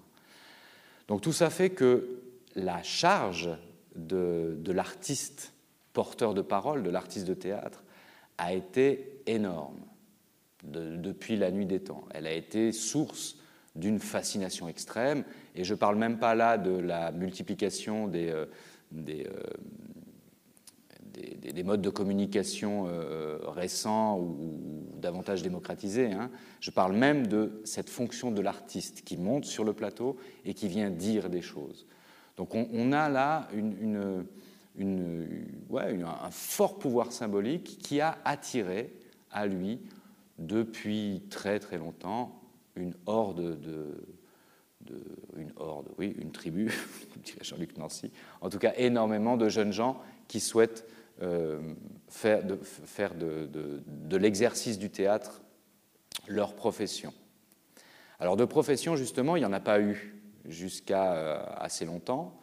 Donc 1.08 1.22
tout 1.22 1.34
ça 1.34 1.50
fait 1.50 1.70
que 1.70 2.22
la 2.56 2.82
charge 2.82 3.50
de, 3.96 4.58
l'artiste 4.68 5.54
porteur 5.92 6.34
de 6.34 6.42
parole, 6.42 6.82
de 6.82 6.90
l'artiste 6.90 7.28
de 7.28 7.34
théâtre, 7.34 7.84
a 8.38 8.54
été 8.54 9.22
énorme 9.28 9.80
depuis 10.64 11.36
la 11.36 11.52
nuit 11.52 11.66
des 11.66 11.82
temps. 11.82 12.06
Elle 12.12 12.28
a 12.28 12.34
été 12.34 12.72
source 12.72 13.38
d'une 13.76 14.00
fascination 14.00 14.68
extrême, 14.68 15.24
et 15.56 15.64
je 15.64 15.74
ne 15.74 15.80
parle 15.80 15.98
même 15.98 16.20
pas 16.20 16.36
là 16.36 16.58
de 16.58 16.72
la 16.72 17.12
multiplication 17.12 18.08
des, 18.08 18.30
euh, 18.30 18.46
euh, 19.10 19.24
des, 21.52 21.64
modes 21.64 21.82
de 21.82 21.90
communication 21.90 22.86
euh, 22.88 23.40
récents 23.46 24.20
ou, 24.20 24.60
davantage 24.98 25.42
démocratisés. 25.44 26.12
Hein. 26.12 26.30
Je 26.60 26.72
parle 26.72 26.94
même 26.94 27.28
de 27.28 27.62
cette 27.66 27.90
fonction 27.90 28.32
de 28.32 28.42
l'artiste 28.42 29.04
qui 29.04 29.18
monte 29.18 29.46
sur 29.46 29.64
le 29.64 29.74
plateau 29.74 30.18
et 30.46 30.54
qui 30.54 30.68
vient 30.68 30.90
dire 30.90 31.30
des 31.30 31.42
choses. 31.42 31.86
Donc 32.38 32.56
on, 32.56 32.92
a 32.94 33.10
là 33.10 33.48
un 34.80 36.32
fort 36.32 36.80
pouvoir 36.80 37.12
symbolique 37.12 37.78
qui 37.80 38.02
a 38.02 38.18
attiré 38.24 38.94
à 39.30 39.46
lui 39.46 39.82
depuis 40.38 41.24
très 41.30 41.60
très 41.60 41.78
longtemps 41.78 42.42
une 42.76 42.94
horde 43.06 43.60
de, 43.60 43.94
une 45.38 45.52
horde, 45.56 45.88
oui, 45.98 46.16
une 46.20 46.32
tribu, 46.32 46.72
dirait 47.24 47.44
Jean-Luc 47.44 47.78
Nancy, 47.78 48.12
en 48.42 48.50
tout 48.50 48.60
cas 48.60 48.74
énormément 48.78 49.38
de 49.38 49.50
jeunes 49.50 49.72
gens 49.72 50.02
qui 50.28 50.40
souhaitent 50.40 50.86
euh, 51.22 51.74
faire, 52.08 52.44
de, 52.44 54.18
l'exercice 54.18 54.78
du 54.78 54.90
théâtre 54.90 55.42
leur 56.28 56.56
profession. 56.56 57.14
Alors 58.20 58.38
de 58.38 58.46
profession, 58.46 58.96
justement, 58.96 59.36
il 59.36 59.40
n'y 59.40 59.46
en 59.46 59.54
a 59.54 59.60
pas 59.60 59.80
eu 59.80 60.16
jusqu'à 60.46 61.14
euh, 61.14 61.44
assez 61.58 61.86
longtemps. 61.86 62.40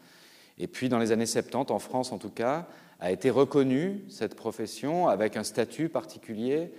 Et 0.59 0.67
puis 0.67 0.89
dans 0.89 0.99
les 0.99 1.13
années 1.13 1.27
70, 1.27 1.73
en 1.73 1.79
France 1.79 2.13
en 2.13 2.19
tout 2.19 2.31
cas, 2.31 2.69
a 3.01 3.11
été 3.11 3.31
reconnue 3.31 4.05
cette 4.09 4.35
profession 4.35 5.09
avec 5.09 5.37
un 5.37 5.45
statut 5.45 5.89
particulier 5.89 6.73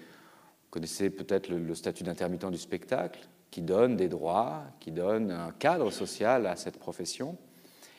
connaissez 0.72 1.10
peut-être 1.10 1.50
le, 1.50 1.76
statut 1.76 2.04
d'intermittent 2.04 2.50
du 2.50 2.58
spectacle, 2.58 3.28
qui 3.52 3.62
donne 3.62 3.98
des 3.98 4.08
droits, 4.08 4.64
qui 4.80 4.92
donne 4.92 5.30
un 5.30 5.52
cadre 5.52 5.92
social 5.92 6.48
à 6.48 6.56
cette 6.56 6.80
profession, 6.80 7.38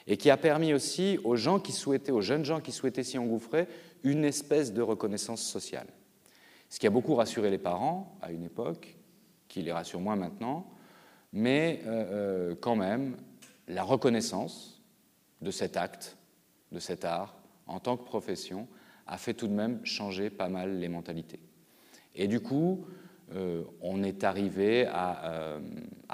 et 0.07 0.17
qui 0.17 0.31
a 0.31 0.37
permis 0.37 0.73
aussi 0.73 1.19
aux 1.23 1.37
gens 1.37 1.61
qui 1.61 1.71
souhaitaient, 1.71 2.11
aux 2.11 2.23
jeunes 2.23 2.45
gens 2.45 2.61
qui 2.61 2.73
souhaitaient 2.73 3.05
s'y 3.05 3.19
engouffrer, 3.19 3.69
une 4.02 4.25
espèce 4.25 4.73
de 4.73 4.83
reconnaissance 4.83 5.43
sociale. 5.43 5.87
Ce 6.71 6.81
qui 6.81 6.87
a 6.87 6.91
beaucoup 6.91 7.14
rassuré 7.14 7.50
les 7.50 7.59
parents 7.59 8.17
à 8.23 8.33
une 8.33 8.43
époque, 8.43 8.97
qui 9.47 9.62
les 9.62 9.73
rassure 9.73 10.00
moins 10.00 10.17
maintenant, 10.17 10.67
mais 11.35 11.83
euh, 11.85 12.50
euh, 12.50 12.55
quand 12.59 12.75
même, 12.75 13.17
la 13.69 13.83
reconnaissance 13.83 14.83
de 15.43 15.50
cet 15.50 15.76
acte, 15.76 16.17
de 16.73 16.79
cet 16.79 17.05
art, 17.05 17.35
en 17.67 17.79
tant 17.79 17.99
que 17.99 18.05
profession, 18.05 18.67
a 19.07 19.19
fait 19.19 19.35
tout 19.35 19.47
de 19.47 19.52
même 19.52 19.85
changer 19.85 20.31
pas 20.31 20.49
mal 20.49 20.79
les 20.79 20.88
mentalités. 20.88 21.41
Et 22.14 22.28
du 22.28 22.40
coup, 22.40 22.85
euh, 23.35 23.64
on 23.81 24.02
est 24.02 24.25
arrivé 24.25 24.87
à, 24.87 25.25
euh, 25.33 25.61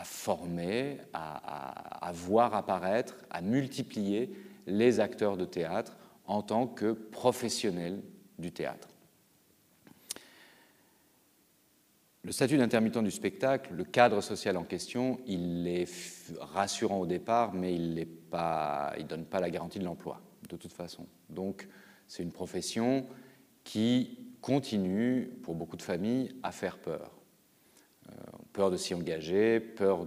former, 0.05 0.99
à, 1.13 2.13
voir 2.15 2.55
apparaître, 2.55 3.17
à 3.31 3.41
multiplier 3.41 4.31
les 4.67 5.01
acteurs 5.01 5.37
de 5.37 5.45
théâtre 5.45 5.97
en 6.27 6.43
tant 6.43 6.67
que 6.67 6.93
professionnels 6.93 8.03
du 8.39 8.53
théâtre. 8.53 8.89
Le 12.23 12.33
statut 12.33 12.59
d'intermittent 12.59 13.03
du 13.03 13.11
spectacle, 13.11 13.73
le 13.75 13.85
cadre 13.85 14.21
social 14.21 14.57
en 14.57 14.65
question, 14.65 15.19
il 15.27 15.67
est 15.67 15.89
rassurant 16.41 17.01
au 17.01 17.07
départ, 17.07 17.55
mais 17.55 17.75
il 17.75 17.95
ne 17.95 19.03
donne 19.03 19.25
pas 19.25 19.41
la 19.41 19.51
garantie 19.51 19.79
de 19.79 19.85
l'emploi, 19.85 20.21
de 20.49 20.57
toute 20.57 20.73
façon. 20.73 21.07
Donc, 21.31 21.67
c'est 22.07 22.23
une 22.23 22.33
profession 22.33 23.07
qui 23.65 24.18
continue, 24.41 25.31
pour 25.43 25.55
beaucoup 25.55 25.77
de 25.77 25.83
familles, 25.83 26.35
à 26.43 26.53
faire 26.53 26.79
peur. 26.79 27.19
Euh, 28.09 28.13
peur 28.53 28.71
de 28.71 28.77
s'y 28.77 28.95
engager, 28.95 29.61
peur 29.61 30.07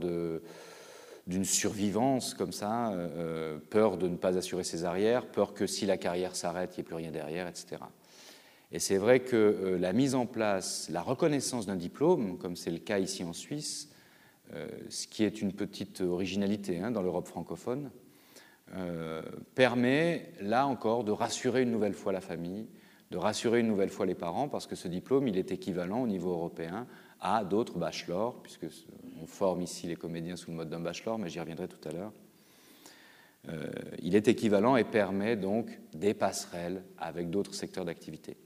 d'une 1.28 1.46
survivance 1.46 2.34
comme 2.34 2.52
ça, 2.52 2.92
euh, 2.92 3.10
euh, 3.18 3.60
peur 3.70 3.98
de 3.98 4.08
ne 4.08 4.18
pas 4.18 4.38
assurer 4.38 4.64
ses 4.64 4.84
arrières, 4.84 5.28
peur 5.28 5.54
que 5.54 5.68
si 5.68 5.86
la 5.86 5.98
carrière 5.98 6.36
s'arrête, 6.36 6.72
il 6.74 6.80
n'y 6.80 6.82
ait 6.82 6.84
plus 6.86 6.96
rien 6.96 7.12
derrière, 7.12 7.48
etc. 7.48 7.78
Et 8.72 8.80
c'est 8.80 8.98
vrai 8.98 9.20
que 9.20 9.78
la 9.80 9.92
mise 9.92 10.16
en 10.16 10.26
place, 10.26 10.88
la 10.90 11.02
reconnaissance 11.02 11.66
d'un 11.66 11.76
diplôme, 11.76 12.38
comme 12.38 12.56
c'est 12.56 12.72
le 12.72 12.80
cas 12.80 13.00
ici 13.00 13.24
en 13.24 13.34
Suisse, 13.34 13.90
ce 14.90 15.08
qui 15.08 15.26
est 15.26 15.42
une 15.42 15.52
petite 15.52 16.00
originalité 16.00 16.80
hein, 16.80 16.90
dans 16.90 17.02
l'Europe 17.02 17.28
francophone, 17.28 17.92
permet 19.56 20.32
là 20.40 20.68
encore 20.68 21.04
de 21.04 21.12
rassurer 21.12 21.64
une 21.64 21.72
nouvelle 21.72 21.94
fois 21.94 22.14
la 22.14 22.22
famille, 22.22 22.66
de 23.12 23.18
rassurer 23.18 23.60
une 23.60 23.68
nouvelle 23.68 23.90
fois 23.90 24.06
les 24.06 24.16
parents, 24.16 24.48
parce 24.48 24.66
que 24.68 24.76
ce 24.76 24.88
diplôme, 24.88 25.28
il 25.28 25.38
est 25.38 25.52
équivalent 25.52 26.02
au 26.02 26.08
niveau 26.08 26.32
européen 26.32 26.88
à 27.20 27.44
d'autres 27.44 27.78
bachelors, 27.78 28.42
puisque 28.42 28.66
on 29.22 29.28
forme 29.28 29.62
ici 29.62 29.86
les 29.86 29.98
comédiens 29.98 30.38
sous 30.38 30.50
le 30.50 30.58
mode 30.58 30.70
d'un 30.70 30.80
bachelor, 30.80 31.20
mais 31.20 31.30
j'y 31.30 31.40
reviendrai 31.40 31.68
tout 31.68 31.88
à 31.88 31.92
l'heure. 31.92 32.14
Euh, 33.50 33.70
il 34.02 34.16
est 34.16 34.30
équivalent 34.30 34.78
et 34.78 34.86
permet 34.86 35.36
donc 35.36 35.78
des 35.94 36.14
passerelles 36.14 36.84
avec 36.98 37.30
d'autres 37.30 37.54
secteurs 37.54 37.84
d'activité. 37.84 38.38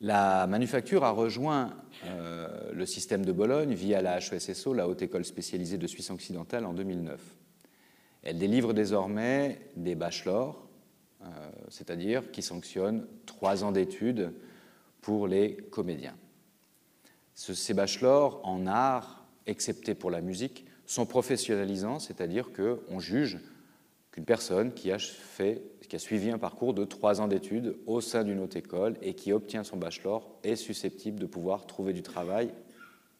La 0.00 0.46
manufacture 0.46 1.04
a 1.04 1.10
rejoint 1.10 1.74
euh, 2.06 2.72
le 2.72 2.86
système 2.86 3.26
de 3.26 3.32
Bologne 3.32 3.74
via 3.74 4.00
la 4.00 4.18
HESSO, 4.18 4.72
la 4.72 4.88
Haute 4.88 5.02
École 5.02 5.26
spécialisée 5.26 5.78
de 5.78 5.86
Suisse 5.86 6.10
occidentale, 6.10 6.64
en 6.64 6.72
2009. 6.72 7.20
Elle 8.22 8.38
délivre 8.38 8.72
désormais 8.72 9.60
des 9.76 9.94
bachelors 9.94 10.66
c'est-à-dire 11.72 12.30
qui 12.30 12.42
sanctionne 12.42 13.06
trois 13.24 13.64
ans 13.64 13.72
d'études 13.72 14.32
pour 15.00 15.26
les 15.26 15.56
comédiens. 15.56 16.14
Ces 17.34 17.72
bachelors 17.72 18.40
en 18.44 18.66
art, 18.66 19.24
excepté 19.46 19.94
pour 19.94 20.10
la 20.10 20.20
musique, 20.20 20.66
sont 20.84 21.06
professionnalisants, 21.06 21.98
c'est-à-dire 21.98 22.50
qu'on 22.52 23.00
juge 23.00 23.38
qu'une 24.10 24.26
personne 24.26 24.74
qui 24.74 24.92
a, 24.92 24.98
fait, 24.98 25.62
qui 25.88 25.96
a 25.96 25.98
suivi 25.98 26.30
un 26.30 26.38
parcours 26.38 26.74
de 26.74 26.84
trois 26.84 27.22
ans 27.22 27.26
d'études 27.26 27.78
au 27.86 28.02
sein 28.02 28.22
d'une 28.22 28.40
haute 28.40 28.56
école 28.56 28.98
et 29.00 29.14
qui 29.14 29.32
obtient 29.32 29.64
son 29.64 29.78
bachelor 29.78 30.38
est 30.44 30.56
susceptible 30.56 31.18
de 31.18 31.26
pouvoir 31.26 31.66
trouver 31.66 31.94
du 31.94 32.02
travail 32.02 32.52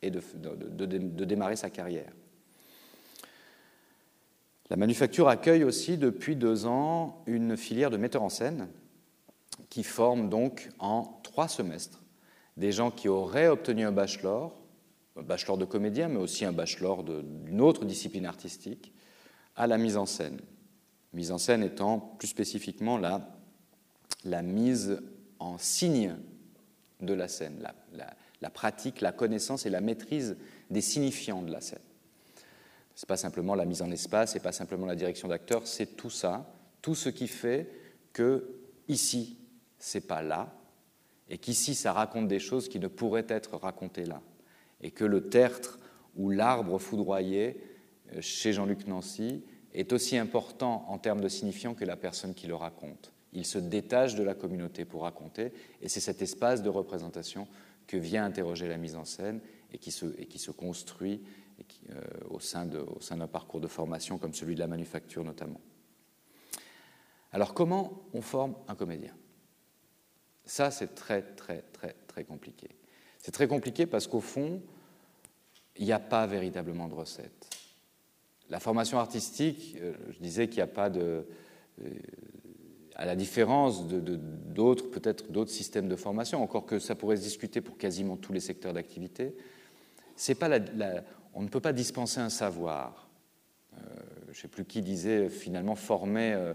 et 0.03 0.11
de 0.11 1.25
démarrer 1.25 1.57
sa 1.57 1.71
carrière. 1.71 2.13
La 4.73 4.79
manufacture 4.79 5.29
accueille 5.29 5.65
aussi 5.65 5.99
depuis 5.99 6.35
deux 6.35 6.65
ans 6.65 7.23
une 7.27 7.59
filière 7.59 7.91
de 7.91 7.99
metteurs 7.99 8.23
en 8.23 8.31
scène 8.31 8.69
qui 9.69 9.83
forme 9.83 10.31
donc 10.31 10.71
en 10.79 11.21
trois 11.23 11.47
semestres 11.47 12.03
des 12.57 12.73
gens 12.73 12.91
qui 12.91 13.07
auraient 13.07 13.49
obtenu 13.49 13.85
un 13.85 13.93
bachelor, 13.93 14.57
un 15.19 15.25
bachelor 15.25 15.59
de 15.59 15.67
comédien, 15.67 16.09
mais 16.09 16.19
aussi 16.19 16.47
un 16.47 16.53
bachelor 16.53 17.05
d'une 17.05 17.61
autre 17.61 17.85
discipline 17.85 18.25
artistique, 18.25 18.95
à 19.57 19.67
la 19.67 19.77
mise 19.77 19.99
en 19.99 20.07
scène. 20.07 20.41
Mise 21.13 21.33
en 21.33 21.39
scène 21.39 21.63
étant 21.63 21.99
plus 22.19 22.29
spécifiquement 22.29 22.97
la, 22.97 23.21
mise 24.41 25.03
en 25.39 25.59
signe 25.59 26.17
de 27.03 27.13
la 27.13 27.29
scène, 27.29 27.63
la 28.41 28.51
pratique, 28.51 29.03
la 29.03 29.13
connaissance 29.13 29.67
et 29.67 29.71
la 29.71 29.83
maîtrise 29.83 30.39
des 30.71 30.81
signifiants 30.81 31.43
de 31.43 31.53
la 31.53 31.61
scène. 31.61 31.79
Ce 32.95 33.05
n'est 33.05 33.09
pas 33.09 33.17
simplement 33.17 33.55
la 33.55 33.65
mise 33.65 33.83
en 33.83 33.91
espace, 33.91 34.33
ce 34.33 34.35
n'est 34.35 34.43
pas 34.43 34.53
simplement 34.53 34.87
la 34.87 34.97
direction 34.97 35.29
d'acteur, 35.29 35.67
c'est 35.67 35.97
tout 35.97 36.11
ça, 36.11 36.53
tout 36.83 36.95
ce 36.95 37.09
qui 37.09 37.29
fait 37.29 37.69
que 38.13 38.57
ici, 38.89 39.39
c'est 39.79 40.07
pas 40.07 40.23
là, 40.23 40.53
et 41.29 41.39
qu'ici, 41.39 41.75
ça 41.75 41.93
raconte 41.93 42.29
des 42.29 42.39
choses 42.39 42.69
qui 42.69 42.79
ne 42.79 42.89
pourraient 42.89 43.27
être 43.29 43.57
racontées 43.57 44.05
là, 44.05 44.21
et 44.83 44.91
que 44.91 45.05
le 45.05 45.29
tertre 45.29 45.79
ou 46.17 46.31
l'arbre 46.31 46.79
foudroyé 46.79 47.59
euh, 48.15 48.21
chez 48.21 48.53
Jean-Luc 48.53 48.87
Nancy 48.87 49.43
est 49.73 49.95
aussi 49.95 50.19
important 50.19 50.85
en 50.89 50.99
termes 50.99 51.23
de 51.23 51.29
signifiant 51.29 51.73
que 51.73 51.87
la 51.87 51.97
personne 51.97 52.35
qui 52.35 52.47
le 52.47 52.55
raconte. 52.55 53.13
Il 53.33 53.47
se 53.47 53.59
détache 53.59 54.15
de 54.15 54.23
la 54.23 54.35
communauté 54.35 54.85
pour 54.85 55.03
raconter, 55.03 55.53
et 55.81 55.89
c'est 55.89 56.01
cet 56.01 56.21
espace 56.21 56.63
de 56.63 56.69
représentation 56.69 57.49
que 57.87 57.97
vient 57.97 58.27
interroger 58.27 58.69
la 58.69 58.77
mise 58.77 58.95
en 58.95 59.07
scène 59.07 59.41
et 59.73 59.79
qui 59.79 59.91
se, 59.91 60.07
et 60.19 60.27
qui 60.27 60.39
se 60.39 60.51
construit 60.51 61.23
euh, 61.91 62.01
au 62.31 62.41
sein 62.41 62.67
d'un 62.67 63.27
parcours 63.27 63.61
de 63.61 63.69
formation 63.69 64.19
comme 64.19 64.35
celui 64.35 64.55
de 64.55 64.61
la 64.61 64.67
manufacture 64.67 65.25
notamment. 65.25 65.61
Alors 67.33 67.55
comment 67.55 68.03
on 68.13 68.21
forme 68.21 68.55
un 68.69 68.75
comédien? 68.75 69.15
Ça, 70.45 70.71
c'est 70.71 70.95
très, 70.95 71.23
très, 71.23 71.63
très, 71.73 71.95
très 72.07 72.25
compliqué. 72.25 72.69
C'est 73.19 73.31
très 73.31 73.47
compliqué 73.47 73.87
parce 73.87 74.07
qu'au 74.07 74.21
fond, 74.21 74.61
il 75.77 75.85
n'y 75.85 75.93
a 75.93 76.01
pas 76.01 76.27
véritablement 76.27 76.89
de 76.89 76.95
recette. 76.95 77.49
La 78.51 78.61
formation 78.61 78.99
artistique, 78.99 79.77
euh, 79.81 79.95
je 80.11 80.19
disais 80.19 80.49
qu'il 80.49 80.57
n'y 80.57 80.63
a 80.63 80.67
pas 80.67 80.91
de... 80.91 81.27
Euh, 81.81 81.91
à 82.95 83.07
la 83.07 83.17
différence 83.17 83.87
d'autres, 83.87 84.91
peut-être 84.91 85.33
d'autres 85.33 85.51
systèmes 85.51 85.89
de 85.89 85.97
formation, 85.97 86.43
encore 86.43 86.67
que 86.67 86.79
ça 86.79 86.95
pourrait 86.95 87.17
se 87.17 87.23
discuter 87.23 87.63
pour 87.63 87.79
quasiment 87.79 88.19
tous 88.19 88.35
les 88.35 88.41
secteurs 88.41 88.75
d'activité, 88.75 89.35
c'est 90.15 90.35
pas 90.35 90.49
la, 90.49 91.03
on 91.35 91.43
ne 91.43 91.49
peut 91.49 91.61
pas 91.61 91.73
dispenser 91.73 92.21
un 92.21 92.31
savoir. 92.31 93.09
Euh, 93.75 93.79
je 94.27 94.31
ne 94.31 94.43
sais 94.43 94.49
plus 94.49 94.65
qui 94.65 94.83
disait 94.83 95.29
finalement 95.29 95.75
former, 95.75 96.33
euh, 96.33 96.55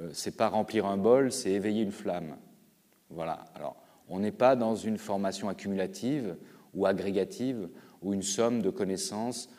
euh, 0.00 0.10
c'est 0.12 0.36
pas 0.36 0.48
remplir 0.48 0.86
un 0.86 0.96
bol, 0.96 1.32
c'est 1.32 1.50
éveiller 1.50 1.82
une 1.82 1.92
flamme. 1.92 2.36
Voilà. 3.10 3.44
Alors, 3.54 3.76
on 4.08 4.20
n'est 4.20 4.32
pas 4.32 4.56
dans 4.56 4.74
une 4.74 4.98
formation 4.98 5.48
accumulative 5.48 6.36
ou 6.74 6.86
agrégative 6.86 7.68
où 8.02 8.12
une 8.12 8.22
somme 8.22 8.62
de 8.62 8.70
connaissances 8.70 9.50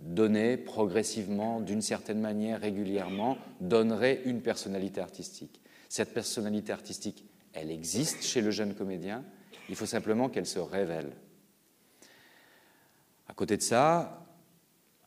données 0.00 0.56
progressivement, 0.56 1.60
d'une 1.60 1.82
certaine 1.82 2.20
manière, 2.20 2.60
régulièrement, 2.60 3.36
donnerait 3.60 4.22
une 4.24 4.40
personnalité 4.40 5.00
artistique. 5.00 5.60
Cette 5.88 6.14
personnalité 6.14 6.72
artistique, 6.72 7.26
elle 7.52 7.70
existe 7.70 8.22
chez 8.22 8.40
le 8.40 8.50
jeune 8.50 8.74
comédien, 8.74 9.22
il 9.68 9.76
faut 9.76 9.86
simplement 9.86 10.28
qu'elle 10.28 10.46
se 10.46 10.58
révèle. 10.58 11.12
À 13.32 13.34
côté 13.34 13.56
de 13.56 13.62
ça, 13.62 14.26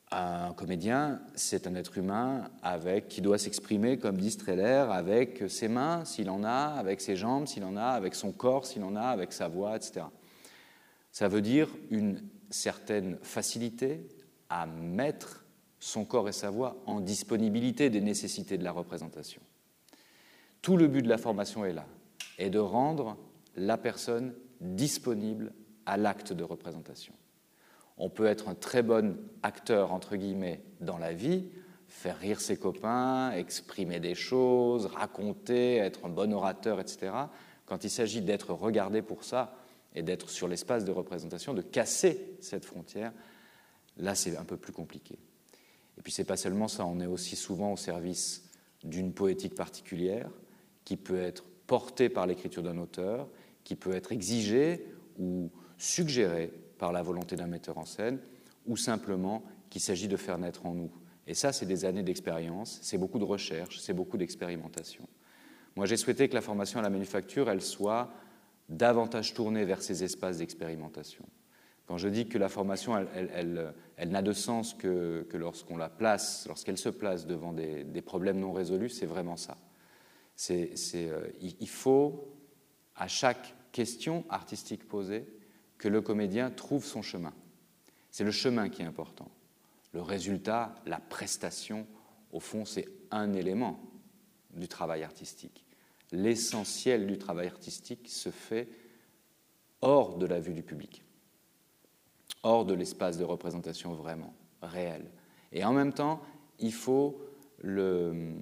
un 0.09 0.51
comédien, 0.53 1.21
c'est 1.35 1.67
un 1.67 1.75
être 1.75 1.95
humain 1.95 2.49
avec, 2.63 3.07
qui 3.07 3.21
doit 3.21 3.37
s'exprimer, 3.37 3.99
comme 3.99 4.17
dit 4.17 4.31
Streller, 4.31 4.87
avec 4.89 5.43
ses 5.47 5.67
mains, 5.67 6.03
s'il 6.05 6.31
en 6.31 6.43
a, 6.43 6.73
avec 6.75 7.01
ses 7.01 7.17
jambes, 7.17 7.45
s'il 7.45 7.63
en 7.63 7.77
a, 7.77 7.85
avec 7.85 8.15
son 8.15 8.31
corps, 8.31 8.65
s'il 8.65 8.83
en 8.83 8.95
a, 8.95 9.03
avec 9.03 9.31
sa 9.31 9.47
voix, 9.47 9.75
etc. 9.75 10.07
Ça 11.11 11.27
veut 11.27 11.43
dire 11.43 11.69
une 11.91 12.19
certaine 12.49 13.19
facilité 13.21 14.07
à 14.49 14.65
mettre 14.65 15.45
son 15.79 16.03
corps 16.03 16.27
et 16.27 16.33
sa 16.33 16.49
voix 16.49 16.77
en 16.87 17.01
disponibilité 17.01 17.91
des 17.91 18.01
nécessités 18.01 18.57
de 18.57 18.63
la 18.63 18.71
représentation. 18.71 19.43
Tout 20.63 20.77
le 20.77 20.87
but 20.87 21.03
de 21.03 21.09
la 21.09 21.19
formation 21.19 21.63
est 21.63 21.73
là, 21.73 21.85
est 22.39 22.49
de 22.49 22.57
rendre 22.57 23.17
la 23.55 23.77
personne 23.77 24.33
disponible 24.61 25.53
à 25.85 25.95
l'acte 25.95 26.33
de 26.33 26.43
représentation. 26.43 27.13
On 27.97 28.09
peut 28.09 28.25
être 28.25 28.49
un 28.49 28.55
très 28.55 28.83
bon 28.83 29.17
acteur, 29.41 29.93
entre 29.93 30.15
guillemets, 30.15 30.61
dans 30.81 30.97
la 30.97 31.13
vie, 31.13 31.45
faire 31.87 32.17
rire 32.17 32.41
ses 32.41 32.57
copains, 32.57 33.31
exprimer 33.31 33.99
des 33.99 34.15
choses, 34.15 34.87
raconter, 34.87 35.77
être 35.77 36.05
un 36.05 36.09
bon 36.09 36.33
orateur, 36.33 36.79
etc. 36.79 37.13
Quand 37.65 37.83
il 37.83 37.89
s'agit 37.89 38.21
d'être 38.21 38.51
regardé 38.51 39.01
pour 39.01 39.23
ça 39.23 39.55
et 39.93 40.03
d'être 40.03 40.29
sur 40.29 40.47
l'espace 40.47 40.83
de 40.83 40.91
représentation, 40.91 41.53
de 41.53 41.61
casser 41.61 42.35
cette 42.41 42.65
frontière, 42.65 43.13
là 43.97 44.13
c'est 44.13 44.35
un 44.35 44.43
peu 44.43 44.57
plus 44.57 44.73
compliqué. 44.73 45.17
Et 45.97 46.01
puis 46.01 46.11
c'est 46.11 46.25
pas 46.25 46.37
seulement 46.37 46.67
ça, 46.67 46.85
on 46.85 46.99
est 46.99 47.05
aussi 47.05 47.37
souvent 47.37 47.71
au 47.71 47.77
service 47.77 48.49
d'une 48.83 49.13
poétique 49.13 49.55
particulière 49.55 50.29
qui 50.83 50.97
peut 50.97 51.19
être 51.19 51.45
portée 51.65 52.09
par 52.09 52.27
l'écriture 52.27 52.61
d'un 52.61 52.77
auteur, 52.77 53.29
qui 53.63 53.75
peut 53.75 53.93
être 53.93 54.11
exigée 54.11 54.85
ou 55.17 55.49
suggérée 55.77 56.51
par 56.77 56.91
la 56.91 57.01
volonté 57.01 57.35
d'un 57.35 57.47
metteur 57.47 57.77
en 57.77 57.85
scène, 57.85 58.19
ou 58.65 58.77
simplement 58.77 59.43
qu'il 59.69 59.81
s'agit 59.81 60.07
de 60.07 60.17
faire 60.17 60.37
naître 60.37 60.65
en 60.65 60.73
nous. 60.73 60.91
Et 61.27 61.33
ça, 61.33 61.51
c'est 61.51 61.65
des 61.65 61.85
années 61.85 62.03
d'expérience, 62.03 62.79
c'est 62.81 62.97
beaucoup 62.97 63.19
de 63.19 63.23
recherche, 63.23 63.79
c'est 63.79 63.93
beaucoup 63.93 64.17
d'expérimentation. 64.17 65.07
Moi, 65.75 65.85
j'ai 65.85 65.97
souhaité 65.97 66.29
que 66.29 66.35
la 66.35 66.41
formation 66.41 66.79
à 66.79 66.83
la 66.83 66.89
manufacture, 66.89 67.49
elle 67.49 67.61
soit 67.61 68.11
davantage 68.69 69.33
tournée 69.33 69.65
vers 69.65 69.81
ces 69.81 70.03
espaces 70.03 70.37
d'expérimentation. 70.37 71.25
Quand 71.85 71.97
je 71.97 72.07
dis 72.07 72.27
que 72.27 72.37
la 72.37 72.49
formation, 72.49 72.95
elle, 73.13 73.73
n'a 74.09 74.21
de 74.21 74.33
sens 74.33 74.73
que, 74.73 75.27
lorsqu'on 75.33 75.77
la 75.77 75.89
place, 75.89 76.45
lorsqu'elle 76.47 76.77
se 76.77 76.89
place 76.89 77.27
devant 77.27 77.53
des, 77.53 78.01
problèmes 78.01 78.39
non 78.39 78.53
résolus, 78.53 78.89
c'est 78.89 79.05
vraiment 79.05 79.37
ça. 79.37 79.57
Euh, 80.51 81.27
il 81.41 81.69
faut, 81.69 82.33
à 82.95 83.07
chaque 83.07 83.53
question 83.71 84.25
artistique 84.29 84.87
posée, 84.87 85.27
que 85.77 85.87
le 85.87 86.01
comédien 86.01 86.51
trouve 86.51 86.85
son 86.85 87.01
chemin. 87.01 87.33
C'est 88.11 88.23
le 88.23 88.31
chemin 88.31 88.69
qui 88.69 88.81
est 88.81 88.85
important. 88.85 89.29
Le 89.93 90.01
résultat, 90.01 90.75
la 90.85 90.99
prestation, 90.99 91.85
au 92.31 92.39
fond, 92.39 92.65
c'est 92.65 92.87
un 93.11 93.33
élément 93.33 93.79
du 94.53 94.67
travail 94.67 95.03
artistique. 95.03 95.65
L'essentiel 96.11 97.07
du 97.07 97.17
travail 97.17 97.47
artistique 97.47 98.07
se 98.07 98.29
fait 98.29 98.69
hors 99.81 100.17
de 100.17 100.25
la 100.25 100.39
vue 100.39 100.53
du 100.53 100.63
public, 100.63 101.03
hors 102.43 102.65
de 102.65 102.73
l'espace 102.73 103.17
de 103.17 103.23
représentation 103.23 103.93
vraiment, 103.93 104.33
réel. 104.61 105.11
Et 105.51 105.63
en 105.63 105.73
même 105.73 105.93
temps, 105.93 106.21
il 106.59 106.73
faut 106.73 107.21
le, 107.59 108.33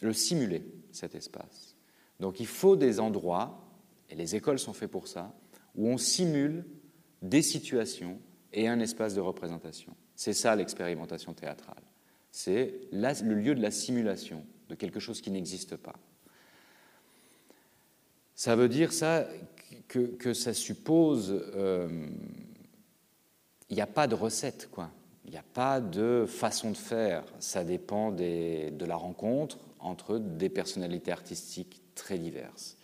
le 0.00 0.12
simuler, 0.12 0.64
cet 0.92 1.14
espace. 1.14 1.76
Donc 2.20 2.40
il 2.40 2.46
faut 2.46 2.76
des 2.76 3.00
endroits, 3.00 3.66
et 4.08 4.14
les 4.14 4.34
écoles 4.36 4.58
sont 4.58 4.72
faites 4.72 4.90
pour 4.90 5.08
ça, 5.08 5.34
où 5.74 5.88
on 5.88 5.98
simule 5.98 6.64
des 7.22 7.42
situations 7.42 8.18
et 8.52 8.68
un 8.68 8.80
espace 8.80 9.14
de 9.14 9.20
représentation. 9.20 9.94
C'est 10.16 10.32
ça 10.32 10.54
l'expérimentation 10.56 11.32
théâtrale. 11.32 11.82
C'est 12.30 12.74
le 12.92 13.34
lieu 13.34 13.54
de 13.54 13.62
la 13.62 13.70
simulation 13.70 14.44
de 14.68 14.74
quelque 14.74 15.00
chose 15.00 15.20
qui 15.20 15.30
n'existe 15.30 15.76
pas. 15.76 15.96
Ça 18.34 18.56
veut 18.56 18.68
dire 18.68 18.92
ça 18.92 19.26
que, 19.88 20.32
ça 20.32 20.54
suppose... 20.54 21.42
Euh, 21.54 22.06
il 23.68 23.76
n'y 23.76 23.82
a 23.82 23.86
pas 23.86 24.08
de 24.08 24.16
recette, 24.16 24.68
quoi. 24.70 24.90
Il 25.24 25.30
n'y 25.30 25.36
a 25.36 25.44
pas 25.54 25.80
de 25.80 26.24
façon 26.26 26.72
de 26.72 26.76
faire. 26.76 27.22
Ça 27.38 27.62
dépend 27.62 28.10
de 28.10 28.84
la 28.84 28.96
rencontre 28.96 29.58
entre 29.78 30.18
des 30.18 30.48
personnalités 30.48 31.12
artistiques 31.12 31.80
très 31.94 32.18
diverses. 32.18 32.76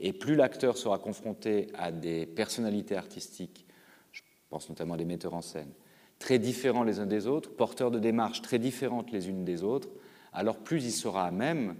Et 0.00 0.12
plus 0.12 0.34
l'acteur 0.34 0.76
sera 0.76 0.98
confronté 0.98 1.68
à 1.74 1.92
des 1.92 2.26
personnalités 2.26 2.96
artistiques, 2.96 3.66
je 4.12 4.22
pense 4.50 4.68
notamment 4.68 4.94
à 4.94 4.96
des 4.96 5.04
metteurs 5.04 5.34
en 5.34 5.42
scène, 5.42 5.72
très 6.18 6.38
différents 6.38 6.84
les 6.84 7.00
uns 7.00 7.06
des 7.06 7.26
autres, 7.26 7.50
porteurs 7.50 7.90
de 7.90 7.98
démarches 7.98 8.42
très 8.42 8.58
différentes 8.58 9.12
les 9.12 9.28
unes 9.28 9.44
des 9.44 9.62
autres, 9.62 9.88
alors 10.32 10.58
plus 10.58 10.84
il 10.84 10.92
sera 10.92 11.26
à 11.26 11.30
même 11.30 11.76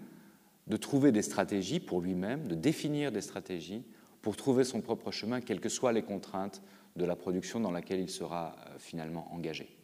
de 0.66 0.77
trouver 0.77 1.12
des 1.12 1.22
stratégies 1.22 1.81
pour 1.81 2.00
lui-même, 2.00 2.46
de 2.46 2.55
définir 2.55 3.12
des 3.12 3.20
stratégies 3.20 3.85
pour 4.22 4.37
trouver 4.37 4.64
son 4.64 4.81
propre 4.81 5.11
chemin, 5.11 5.40
quelles 5.40 5.61
que 5.61 5.68
soient 5.68 5.92
les 5.92 6.03
contraintes 6.03 6.62
de 6.96 7.05
la 7.05 7.16
production 7.16 7.61
dans 7.61 7.70
laquelle 7.70 8.00
il 8.00 8.09
sera 8.09 8.57
euh, 8.57 8.79
finalement 8.79 9.33
engagé. 9.33 9.77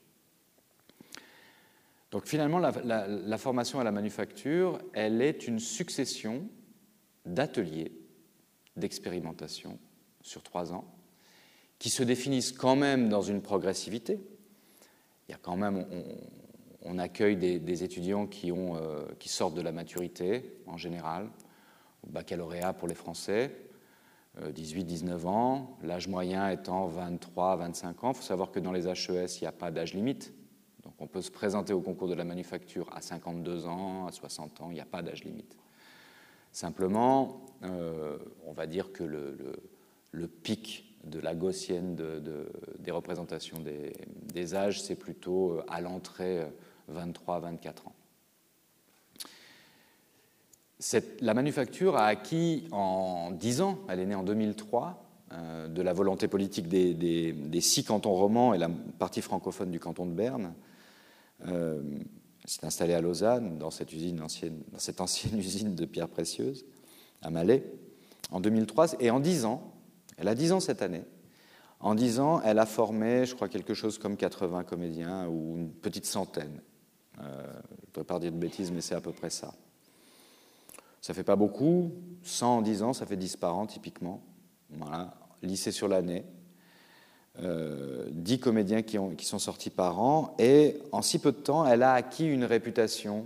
Donc 2.11 2.27
finalement, 2.27 2.59
la, 2.59 3.38
formation 3.38 3.79
à 3.79 3.85
la 3.85 3.93
manufacture, 3.93 4.81
elle 4.95 5.23
est 5.23 5.47
une 5.47 5.61
succession 5.61 6.49
d'ateliers, 7.25 7.93
d'expérimentation 8.76 9.78
sur 10.22 10.42
trois 10.42 10.72
ans, 10.72 10.85
qui 11.78 11.90
se 11.90 12.02
définissent 12.02 12.52
quand 12.52 12.76
même 12.76 13.09
dans 13.09 13.22
une 13.22 13.40
progressivité. 13.40 14.20
Il 15.28 15.33
y 15.33 15.35
a 15.35 15.38
quand 15.40 15.56
même, 15.56 15.87
on, 16.83 16.98
accueille 16.98 17.37
des, 17.37 17.85
étudiants 17.85 18.26
qui, 18.26 18.52
ont, 18.52 18.76
euh, 18.76 19.04
qui 19.18 19.28
sortent 19.28 19.54
de 19.54 19.62
la 19.62 19.72
maturité 19.72 20.59
en 20.66 20.76
général, 20.76 21.28
au 22.06 22.11
baccalauréat 22.11 22.72
pour 22.72 22.88
les 22.88 22.94
Français, 22.94 23.54
18-19 24.38 25.11
euh, 25.11 25.26
ans, 25.26 25.78
l'âge 25.83 26.09
moyen 26.09 26.48
étant 26.50 26.88
23-25 26.88 27.87
ans. 28.04 28.11
Il 28.11 28.14
faut 28.14 28.22
savoir 28.22 28.50
que 28.50 28.61
dans 28.61 28.72
les 28.72 28.87
HES, 28.87 29.38
il 29.38 29.42
n'y 29.42 29.46
a 29.46 29.52
pas 29.52 29.70
d'âge 29.70 29.94
limite. 29.94 30.33
Donc 30.85 30.94
on 30.98 31.06
peut 31.06 31.22
se 31.22 31.30
présenter 31.30 31.72
au 31.72 31.80
concours 31.80 32.09
de 32.09 32.14
la 32.14 32.24
manufacture 32.24 32.88
à 32.94 33.00
52 33.00 33.66
ans, 33.66 34.06
à 34.06 34.12
60 34.12 34.61
ans, 34.61 34.70
il 34.70 34.74
n'y 34.74 34.80
a 34.80 34.87
pas 34.87 35.02
d'âge 35.02 35.24
limite. 35.24 35.56
Simplement, 36.53 37.47
euh, 37.63 38.19
on 38.47 38.53
va 38.53 38.67
dire 38.67 38.93
que 38.93 39.05
le, 39.05 40.27
pic 40.27 40.97
de 41.05 41.21
la 41.21 41.35
gaussienne 41.35 41.97
des 42.79 42.91
représentations 42.91 43.59
des, 43.61 44.55
âges, 44.55 44.83
c'est 44.83 44.97
plutôt 44.97 45.53
euh, 45.53 45.65
à 45.69 45.81
l'entrée 45.81 46.47
23-24 46.93 47.87
ans 47.87 47.95
la 51.21 51.35
manufacture 51.35 51.97
a 51.97 52.07
acquis 52.07 52.65
en 52.73 53.31
10 53.33 53.61
ans, 53.61 53.79
elle 53.89 54.01
est 54.01 54.07
née 54.07 54.15
en 54.15 54.23
2003, 54.23 55.05
euh, 55.33 55.69
de 55.69 55.83
la 55.83 55.93
volonté 55.93 56.27
politique 56.29 56.69
des, 56.69 57.61
six 57.61 57.85
cantons 57.85 58.15
romans 58.15 58.55
et 58.55 58.59
la 58.59 58.71
partie 58.99 59.21
francophone 59.21 59.71
du 59.71 59.79
canton 59.79 60.07
de 60.07 60.13
Berne. 60.13 60.55
Euh, 61.47 61.83
s'est 62.51 62.67
installée 62.67 62.95
à 62.95 63.01
Lausanne, 63.01 63.59
dans 63.59 63.71
cette, 63.71 63.93
usine 63.93 64.21
ancienne, 64.21 64.63
dans 64.73 64.79
cette 64.79 65.01
ancienne 65.01 65.39
usine 65.39 65.75
de 65.75 65.85
pierres 65.85 66.09
précieuses, 66.09 66.65
à 67.23 67.31
Malais, 67.31 67.65
en 68.31 68.41
2003. 68.41 69.01
Et 69.01 69.11
en 69.11 69.21
10 69.21 69.45
ans, 69.45 69.75
elle 70.17 70.29
a 70.29 70.35
10 70.35 70.53
ans 70.53 70.61
cette 70.61 70.83
année, 70.83 71.05
en 71.81 71.95
10 71.95 72.21
ans, 72.21 72.43
elle 72.43 72.59
a 72.59 72.67
formé, 72.67 73.25
je 73.25 73.35
crois, 73.35 73.49
quelque 73.49 73.73
chose 73.73 73.97
comme 73.99 74.17
80 74.17 74.65
comédiens 74.65 75.27
ou 75.29 75.57
une 75.57 75.71
petite 75.71 76.05
centaine. 76.05 76.61
Euh, 77.21 77.43
je 77.81 77.87
ne 77.87 77.93
peux 77.93 78.05
pas 78.05 78.19
dire 78.19 78.33
de 78.33 78.37
bêtises, 78.37 78.71
mais 78.71 78.83
c'est 78.83 78.95
à 78.95 79.01
peu 79.01 79.13
près 79.13 79.31
ça. 79.31 79.55
Ça 81.01 81.15
fait 81.15 81.25
pas 81.25 81.37
beaucoup, 81.37 81.93
100 82.23 82.59
en 82.59 82.63
10 82.63 82.83
ans, 82.83 82.93
ça 82.93 83.07
fait 83.07 83.17
10 83.17 83.37
par 83.37 83.57
an 83.57 83.67
typiquement. 83.67 84.23
Voilà, 84.69 85.15
lycée 85.43 85.73
sur 85.73 85.89
l'année. 85.89 86.27
Euh, 87.42 88.07
10 88.11 88.38
comédiens 88.38 88.83
qui, 88.83 88.98
ont, 88.98 89.16
sont 89.18 89.38
sortis 89.38 89.70
par 89.70 90.00
an, 90.00 90.35
et 90.38 90.76
en 90.92 91.00
si 91.00 91.18
peu 91.18 91.33
de 91.33 91.38
temps, 91.38 91.66
elle 91.66 91.83
a 91.83 91.94
acquis 91.94 92.26
une 92.26 92.44
réputation 92.44 93.24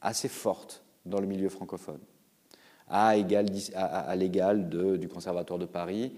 assez 0.00 0.28
forte 0.28 0.82
dans 1.06 1.20
le 1.20 1.26
milieu 1.26 1.48
francophone, 1.48 2.00
à, 2.88 3.14
l'égal 3.16 4.68
du 4.98 5.08
Conservatoire 5.08 5.58
de 5.58 5.66
Paris, 5.66 6.12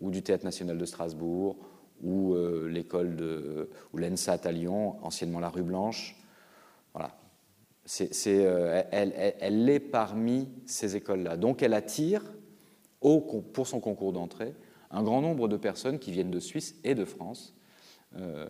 ou 0.00 0.10
du 0.10 0.22
Théâtre 0.22 0.44
national 0.44 0.76
de 0.76 0.84
Strasbourg, 0.84 1.56
ou 2.02 2.34
euh, 2.34 2.68
l'école 2.68 3.16
de 3.16 3.70
ou 3.92 3.96
l'ENSAT 3.96 4.40
à 4.44 4.52
Lyon, 4.52 4.96
anciennement 5.02 5.40
la 5.40 5.48
rue 5.48 5.62
Blanche. 5.62 6.16
Voilà, 6.92 7.16
euh, 8.26 8.82
elle, 8.90 9.68
est 9.68 9.80
parmi 9.80 10.48
ces 10.66 10.96
écoles-là. 10.96 11.36
Donc 11.36 11.62
elle 11.62 11.74
attire, 11.74 12.22
pour 13.00 13.66
son 13.66 13.80
concours 13.80 14.12
d'entrée, 14.12 14.54
un 14.90 15.02
grand 15.02 15.20
nombre 15.20 15.48
de 15.48 15.56
personnes 15.56 15.98
qui 15.98 16.12
viennent 16.12 16.30
de 16.30 16.40
Suisse 16.40 16.76
et 16.84 16.94
de 16.94 17.04
France, 17.04 17.54
euh, 18.16 18.48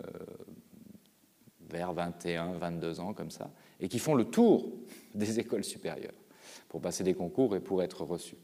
vers 1.68 1.92
21, 1.92 2.52
22 2.52 3.00
ans 3.00 3.12
comme 3.12 3.30
ça, 3.30 3.50
et 3.80 3.88
qui 3.88 3.98
font 3.98 4.14
le 4.14 4.24
tour 4.24 4.72
des 5.14 5.38
écoles 5.38 5.64
supérieures 5.64 6.12
pour 6.68 6.80
passer 6.80 7.04
des 7.04 7.14
concours 7.14 7.56
et 7.56 7.60
pour 7.60 7.82
être 7.82 8.04
reçus. 8.04 8.36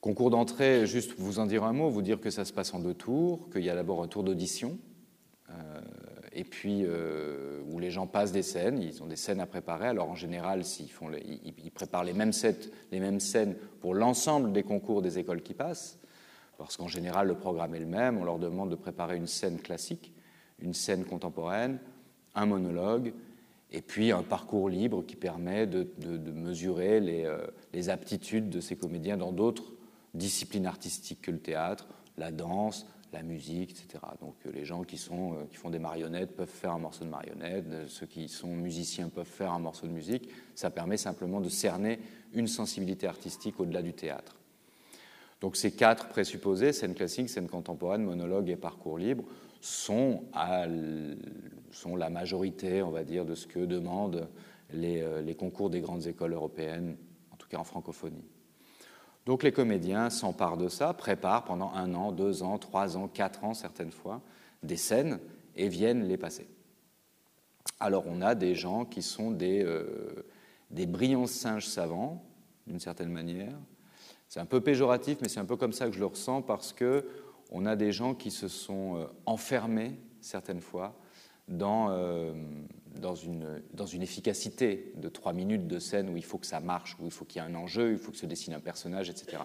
Concours 0.00 0.30
d'entrée, 0.30 0.86
juste 0.86 1.14
vous 1.16 1.38
en 1.38 1.46
dire 1.46 1.62
un 1.62 1.72
mot, 1.72 1.88
vous 1.88 2.02
dire 2.02 2.20
que 2.20 2.30
ça 2.30 2.44
se 2.44 2.52
passe 2.52 2.74
en 2.74 2.80
deux 2.80 2.94
tours, 2.94 3.48
qu'il 3.50 3.62
y 3.62 3.70
a 3.70 3.74
d'abord 3.74 4.02
un 4.02 4.08
tour 4.08 4.24
d'audition. 4.24 4.78
Euh, 5.50 5.80
et 6.34 6.44
puis 6.44 6.82
euh, 6.84 7.60
où 7.70 7.78
les 7.78 7.90
gens 7.90 8.06
passent 8.06 8.32
des 8.32 8.42
scènes, 8.42 8.80
ils 8.82 9.02
ont 9.02 9.06
des 9.06 9.16
scènes 9.16 9.40
à 9.40 9.46
préparer. 9.46 9.88
Alors 9.88 10.10
en 10.10 10.14
général, 10.14 10.64
s'ils 10.64 10.90
font 10.90 11.10
ils, 11.12 11.70
préparent 11.70 12.04
les 12.04 12.12
mêmes, 12.12 12.32
les 12.90 13.00
mêmes 13.00 13.20
scènes 13.20 13.56
pour 13.80 13.94
l'ensemble 13.94 14.52
des 14.52 14.62
concours 14.62 15.02
des 15.02 15.18
écoles 15.18 15.42
qui 15.42 15.54
passent, 15.54 15.98
parce 16.58 16.76
qu'en 16.76 16.88
général 16.88 17.28
le 17.28 17.34
programme 17.34 17.74
est 17.74 17.80
le 17.80 17.86
même. 17.86 18.18
On 18.18 18.24
leur 18.24 18.38
demande 18.38 18.70
de 18.70 18.76
préparer 18.76 19.16
une 19.16 19.26
scène 19.26 19.58
classique, 19.58 20.12
une 20.58 20.74
scène 20.74 21.04
contemporaine, 21.04 21.78
un 22.34 22.46
monologue, 22.46 23.12
et 23.72 23.80
puis 23.80 24.12
un 24.12 24.22
parcours 24.22 24.68
libre 24.68 25.04
qui 25.04 25.16
permet 25.16 25.66
de, 25.66 25.88
mesurer 26.34 27.00
euh, 27.00 27.46
les 27.72 27.88
aptitudes 27.88 28.50
de 28.50 28.60
ces 28.60 28.76
comédiens 28.76 29.16
dans 29.16 29.32
d'autres 29.32 29.72
disciplines 30.14 30.66
artistiques 30.66 31.22
que 31.22 31.30
le 31.30 31.38
théâtre, 31.38 31.88
la 32.18 32.30
danse, 32.30 32.86
la 33.12 33.22
musique, 33.22 33.70
etc. 33.70 34.04
Donc 34.20 34.34
euh, 34.46 34.52
les 34.52 34.64
gens 34.64 34.82
euh, 34.82 34.84
qui 35.50 35.56
font 35.56 35.70
des 35.70 35.78
marionnettes 35.78 36.34
peuvent 36.34 36.48
faire 36.48 36.72
un 36.72 36.78
morceau 36.78 37.04
de 37.04 37.10
marionnette, 37.10 37.66
euh, 37.68 37.86
ceux 37.86 38.06
qui 38.06 38.28
sont 38.28 38.48
musiciens 38.48 39.08
peuvent 39.08 39.26
faire 39.26 39.52
un 39.52 39.58
morceau 39.58 39.86
de 39.86 39.92
musique. 39.92 40.28
Ça 40.54 40.70
permet 40.70 40.96
simplement 40.96 41.40
de 41.40 41.48
cerner 41.48 41.98
une 42.32 42.48
sensibilité 42.48 43.06
artistique 43.06 43.60
au-delà 43.60 43.82
du 43.82 43.92
théâtre. 43.92 44.36
Donc 45.40 45.56
ces 45.56 45.72
quatre 45.72 46.08
présupposés, 46.08 46.72
scène 46.72 46.94
classique, 46.94 47.28
scène 47.28 47.48
contemporaine, 47.48 48.04
monologue 48.04 48.48
et 48.48 48.56
parcours 48.56 48.98
libre, 48.98 49.24
sont 49.60 50.24
la 50.34 52.10
majorité, 52.10 52.82
on 52.82 52.90
va 52.90 53.04
dire, 53.04 53.24
de 53.24 53.34
ce 53.34 53.46
que 53.46 53.60
demandent 53.60 54.28
les 54.72 55.36
concours 55.36 55.70
des 55.70 55.80
grandes 55.80 56.06
écoles 56.06 56.32
européennes, 56.32 56.96
en 57.32 57.36
tout 57.36 57.48
cas 57.48 57.58
en 57.58 57.64
francophonie. 57.64 58.24
Donc 59.26 59.42
les 59.42 59.52
comédiens 59.52 60.10
s'emparent 60.10 60.56
de 60.56 60.68
ça, 60.68 60.92
préparent 60.94 61.44
pendant 61.44 61.72
un 61.74 61.94
an, 61.94 62.12
deux 62.12 62.42
ans, 62.42 62.58
trois 62.58 62.96
ans, 62.96 63.08
quatre 63.08 63.44
ans 63.44 63.54
certaines 63.54 63.92
fois 63.92 64.20
des 64.62 64.76
scènes 64.76 65.18
et 65.56 65.68
viennent 65.68 66.04
les 66.04 66.16
passer. 66.16 66.48
Alors 67.78 68.04
on 68.06 68.20
a 68.20 68.34
des 68.34 68.54
gens 68.54 68.84
qui 68.84 69.02
sont 69.02 69.30
des, 69.30 69.62
euh, 69.64 70.24
brillants 70.70 71.26
singes 71.26 71.66
savants, 71.66 72.24
d'une 72.66 72.80
certaine 72.80 73.10
manière. 73.10 73.56
C'est 74.28 74.40
un 74.40 74.46
peu 74.46 74.60
péjoratif, 74.60 75.18
mais 75.20 75.28
c'est 75.28 75.40
un 75.40 75.44
peu 75.44 75.56
comme 75.56 75.72
ça 75.72 75.86
que 75.86 75.92
je 75.92 76.00
le 76.00 76.06
ressens 76.06 76.42
parce 76.42 76.72
que 76.72 77.06
on 77.50 77.66
a 77.66 77.76
des 77.76 77.92
gens 77.92 78.14
qui 78.14 78.30
se 78.30 78.48
sont 78.48 78.96
euh, 78.96 79.06
enfermés 79.26 79.98
certaines 80.20 80.60
fois 80.60 80.94
dans, 81.48 81.90
euh, 81.90 82.32
dans, 82.96 83.14
une, 83.14 83.62
dans 83.72 83.86
une 83.86 84.02
efficacité 84.02 84.92
de 84.96 85.08
trois 85.08 85.32
minutes 85.32 85.66
de 85.66 85.78
scène 85.78 86.08
où 86.08 86.16
il 86.16 86.24
faut 86.24 86.38
que 86.38 86.46
ça 86.46 86.60
marche, 86.60 86.96
où 87.00 87.04
il 87.06 87.10
faut 87.10 87.24
qu'il 87.24 87.42
y 87.42 87.44
ait 87.44 87.48
un 87.48 87.54
enjeu, 87.54 87.92
il 87.92 87.98
faut 87.98 88.12
que 88.12 88.18
se 88.18 88.26
dessine 88.26 88.54
un 88.54 88.60
personnage, 88.60 89.10
etc. 89.10 89.38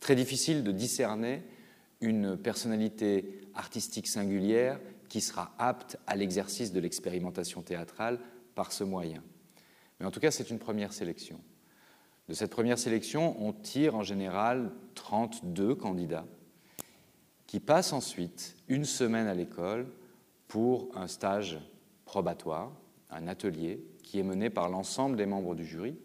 Très 0.00 0.14
difficile 0.14 0.62
de 0.62 0.72
discerner 0.72 1.42
une 2.00 2.36
personnalité 2.36 3.40
artistique 3.54 4.06
singulière 4.06 4.80
qui 5.08 5.20
sera 5.20 5.52
apte 5.58 5.98
à 6.06 6.16
l'exercice 6.16 6.72
de 6.72 6.80
l'expérimentation 6.80 7.62
théâtrale 7.62 8.18
par 8.54 8.72
ce 8.72 8.84
moyen. 8.84 9.22
Mais 9.98 10.06
en 10.06 10.10
tout 10.10 10.20
cas, 10.20 10.30
c'est 10.30 10.50
une 10.50 10.58
première 10.58 10.92
sélection. 10.92 11.40
De 12.28 12.34
cette 12.34 12.50
première 12.50 12.78
sélection, 12.78 13.36
on 13.44 13.52
tire 13.52 13.96
en 13.96 14.02
général 14.02 14.70
32 14.94 15.74
candidats 15.74 16.26
qui 17.46 17.58
passent 17.58 17.92
ensuite 17.92 18.56
une 18.68 18.84
semaine 18.84 19.26
à 19.26 19.34
l'école 19.34 19.88
pour 20.46 20.88
un 20.94 21.08
stage 21.08 21.58
probatoire, 22.10 22.72
un 23.08 23.28
atelier 23.28 23.80
qui 24.02 24.18
est 24.18 24.24
mené 24.24 24.50
par 24.50 24.68
l'ensemble 24.68 25.16
des 25.16 25.26
membres 25.26 25.54
du 25.54 25.64
jury, 25.64 25.96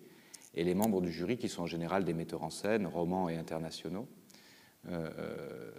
et 0.53 0.63
les 0.63 0.75
membres 0.75 1.01
du 1.01 1.11
jury 1.11 1.35
qui 1.35 1.49
sont 1.49 1.63
en 1.63 1.65
général 1.65 2.05
des 2.05 2.13
metteurs 2.13 2.43
en 2.43 2.51
scène, 2.51 2.85
romans 2.85 3.27
et 3.27 3.37
internationaux, 3.37 4.07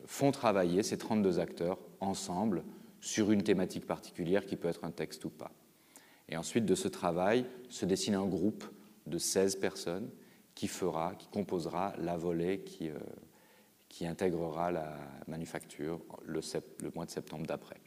font 0.05 0.33
travailler 0.33 0.83
ces 0.83 0.99
32 0.99 1.39
acteurs 1.39 1.79
ensemble 2.01 2.65
sur 3.01 3.31
une 3.31 3.45
thématique 3.45 3.87
particulière 3.87 4.45
qui 4.45 4.57
peut 4.57 4.67
être 4.67 4.85
un 4.85 4.91
texte 4.91 5.25
ou 5.25 5.31
pas. 5.31 5.53
Et 6.29 6.37
ensuite 6.37 6.67
de 6.67 6.75
ce 6.75 6.89
travail 6.89 7.47
se 7.69 7.87
dessine 7.87 8.17
un 8.17 8.27
groupe 8.27 8.65
de 9.07 9.17
16 9.17 9.57
personnes 9.57 10.11
qui 10.57 10.67
fera, 10.67 11.15
qui 11.15 11.29
composera 11.29 11.95
la 11.99 12.17
volée 12.17 12.63
qui, 12.63 12.91
euh, 12.91 12.99
intégrera 14.03 14.71
la 14.73 14.99
manufacture 15.27 16.01
le 16.27 16.43
mois 16.95 17.07
de 17.07 17.11
septembre 17.11 17.47
d'après. 17.47 17.81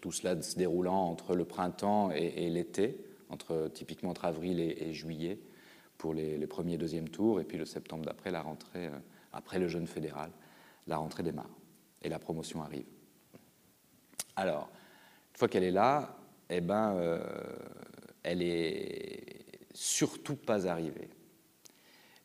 Tout 0.00 0.12
cela 0.12 0.40
se 0.40 0.56
déroulant 0.56 1.08
entre 1.08 1.34
le 1.34 1.44
printemps 1.44 2.10
et, 2.10 2.48
l'été, 2.48 3.04
entre, 3.28 3.70
typiquement 3.72 4.10
entre 4.10 4.24
avril 4.24 4.60
et, 4.60 4.92
juillet 4.92 5.38
pour 5.98 6.14
les, 6.14 6.46
premiers 6.46 6.74
et 6.74 6.78
deuxièmes 6.78 7.08
tours, 7.08 7.40
et 7.40 7.44
puis 7.44 7.58
le 7.58 7.66
septembre 7.66 8.04
d'après, 8.04 8.30
la 8.30 8.40
rentrée, 8.40 8.86
euh, 8.86 8.98
après 9.32 9.58
le 9.58 9.68
jeune 9.68 9.86
fédéral, 9.86 10.30
la 10.86 10.96
rentrée 10.96 11.22
démarre 11.22 11.50
et 12.02 12.08
la 12.08 12.18
promotion 12.18 12.62
arrive. 12.62 12.86
Alors, 14.36 14.70
une 15.32 15.38
fois 15.38 15.48
qu'elle 15.48 15.64
est 15.64 15.70
là, 15.70 16.16
eh 16.48 16.60
ben, 16.60 16.94
euh, 16.94 17.20
elle 18.22 18.42
est 18.42 19.66
surtout 19.74 20.36
pas 20.36 20.66
arrivée. 20.66 21.10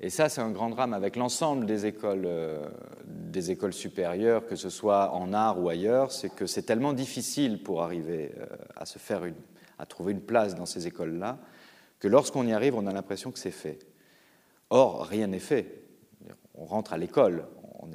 Et 0.02 0.10
ça, 0.10 0.28
c'est 0.28 0.42
un 0.42 0.52
grand 0.52 0.70
drame 0.70 0.94
avec 0.94 1.16
l'ensemble 1.16 1.66
des 1.66 1.86
écoles, 1.86 2.26
euh, 2.26 2.68
des 3.06 3.52
écoles 3.52 3.74
supérieures, 3.74 4.46
que 4.46 4.56
ce 4.56 4.70
soit 4.70 5.14
en 5.14 5.32
art 5.32 5.62
ou 5.62 5.70
ailleurs, 5.70 6.12
c'est 6.12 6.30
que 6.30 6.46
c'est 6.46 6.64
tellement 6.64 6.94
difficile 6.94 7.64
pour 7.64 7.82
arriver 7.82 8.32
euh, 8.38 8.46
à 8.76 8.86
se 8.86 9.00
faire 9.00 9.24
une, 9.24 9.36
à 9.80 9.86
trouver 9.86 10.12
une 10.12 10.22
place 10.22 10.56
dans 10.56 10.66
ces 10.66 10.88
écoles-là, 10.88 11.38
que 12.00 12.08
lorsqu'on 12.08 12.46
y 12.46 12.54
arrive, 12.54 12.76
on 12.76 12.88
a 12.88 12.94
l'impression 12.94 13.32
que 13.32 13.40
c'est 13.40 13.52
fait. 13.52 13.80
Or, 14.70 15.06
rien 15.06 15.28
n'est 15.28 15.40
fait. 15.40 15.84
On 16.56 16.66
rentre 16.66 16.94
à 16.94 16.98
l'école, 16.98 17.46
on 17.80 17.88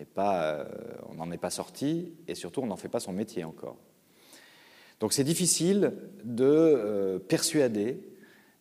n'en 1.15 1.31
est 1.33 1.39
pas 1.39 1.51
sorti, 1.51 2.15
et 2.29 2.35
surtout, 2.35 2.61
on 2.61 2.67
n'en 2.67 2.77
fait 2.77 2.89
pas 2.89 3.01
son 3.01 3.13
métier 3.13 3.45
encore. 3.45 3.77
Donc 5.01 5.15
c'est 5.15 5.25
difficile 5.25 5.95
de 6.23 6.45
euh, 6.45 7.19
persuader 7.19 8.07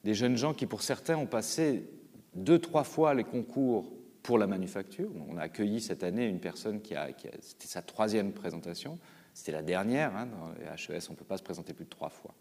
des 0.06 0.14
jeunes 0.14 0.38
gens 0.38 0.54
qui, 0.54 0.66
pour 0.66 0.82
certains, 0.82 1.18
ont 1.18 1.28
passé 1.28 1.84
deux, 2.34 2.60
trois 2.60 2.84
fois 2.84 3.14
les 3.14 3.24
concours 3.24 3.92
pour 4.24 4.38
la 4.38 4.48
manufacture. 4.48 5.10
On 5.30 5.38
a 5.38 5.42
accueilli 5.42 5.82
cette 5.82 6.04
année 6.04 6.28
une 6.28 6.40
personne 6.40 6.82
qui 6.82 6.96
a, 6.96 7.10
c'était 7.42 7.68
sa 7.68 7.82
troisième 7.82 8.32
présentation, 8.32 9.00
c'était 9.34 9.52
la 9.52 9.62
dernière. 9.62 10.16
Hein, 10.16 10.28
dans 10.28 10.52
les 10.60 10.66
HES, 10.66 11.08
on 11.10 11.14
ne 11.14 11.18
peut 11.18 11.26
pas 11.26 11.38
se 11.38 11.44
présenter 11.44 11.74
plus 11.74 11.86
de 11.86 11.90
trois 11.90 12.10
fois, 12.10 12.34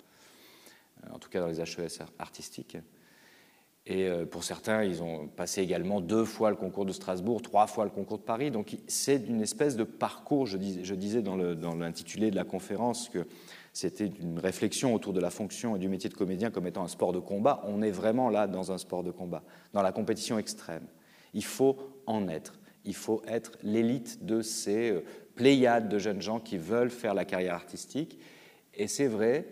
euh, 1.04 1.14
en 1.14 1.18
tout 1.18 1.30
cas 1.30 1.40
dans 1.40 1.46
les 1.46 1.60
HES 1.60 2.02
artistiques. 2.18 2.76
Et 3.86 4.06
euh, 4.06 4.26
pour 4.26 4.44
certains, 4.44 4.84
ils 4.84 5.02
ont 5.02 5.28
passé 5.28 5.62
également 5.62 6.02
deux 6.02 6.26
fois 6.26 6.50
le 6.50 6.56
concours 6.56 6.84
de 6.84 6.92
Strasbourg, 6.92 7.40
trois 7.40 7.66
fois 7.66 7.84
le 7.84 7.90
concours 7.90 8.18
de 8.18 8.22
Paris. 8.22 8.50
Donc 8.50 8.76
c'est 8.86 9.16
une 9.26 9.40
espèce 9.40 9.76
de 9.76 9.84
parcours, 9.84 10.46
je 10.46 10.58
disais, 10.58 10.84
je 10.84 10.94
disais 10.94 11.22
dans 11.22 11.36
l'intitulé 11.36 12.30
de 12.30 12.36
la 12.36 12.44
conférence 12.44 13.08
que 13.08 13.26
c'était 13.72 14.06
une 14.06 14.38
réflexion 14.38 14.94
autour 14.94 15.12
de 15.12 15.20
la 15.20 15.30
fonction 15.30 15.76
et 15.76 15.78
du 15.78 15.88
métier 15.88 16.10
de 16.10 16.14
comédien 16.14 16.50
comme 16.50 16.66
étant 16.66 16.84
un 16.84 16.88
sport 16.88 17.12
de 17.12 17.18
combat. 17.18 17.62
On 17.66 17.82
est 17.82 17.90
vraiment 17.90 18.30
là 18.30 18.46
dans 18.46 18.72
un 18.72 18.78
sport 18.78 19.02
de 19.02 19.10
combat, 19.10 19.42
dans 19.72 19.82
la 19.82 19.92
compétition 19.92 20.38
extrême. 20.38 20.86
Il 21.34 21.44
faut 21.44 21.76
en 22.06 22.28
être. 22.28 22.58
Il 22.84 22.94
faut 22.94 23.22
être 23.26 23.52
l'élite 23.62 24.24
de 24.24 24.40
ces 24.40 24.90
euh, 24.90 25.04
pléiades 25.34 25.88
de 25.88 25.98
jeunes 25.98 26.22
gens 26.22 26.40
qui 26.40 26.56
veulent 26.56 26.90
faire 26.90 27.14
la 27.14 27.24
carrière 27.24 27.54
artistique. 27.54 28.18
Et 28.74 28.88
c'est 28.88 29.06
vrai 29.06 29.46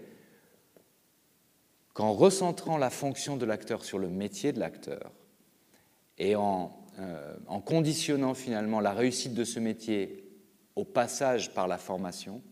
qu'en 1.93 2.13
recentrant 2.13 2.79
la 2.79 2.91
fonction 2.91 3.37
de 3.37 3.45
l'acteur 3.45 3.85
sur 3.85 3.99
le 3.99 4.09
métier 4.09 4.53
de 4.53 4.61
l'acteur 4.61 5.13
et 6.19 6.35
en, 6.35 6.77
euh, 6.99 7.37
en 7.47 7.61
conditionnant 7.61 8.35
finalement 8.35 8.81
la 8.81 8.93
réussite 8.93 9.35
de 9.35 9.45
ce 9.45 9.61
métier 9.61 10.25
au 10.75 10.85
passage 10.85 11.53
par 11.55 11.69
la 11.69 11.79
formation, 11.79 12.43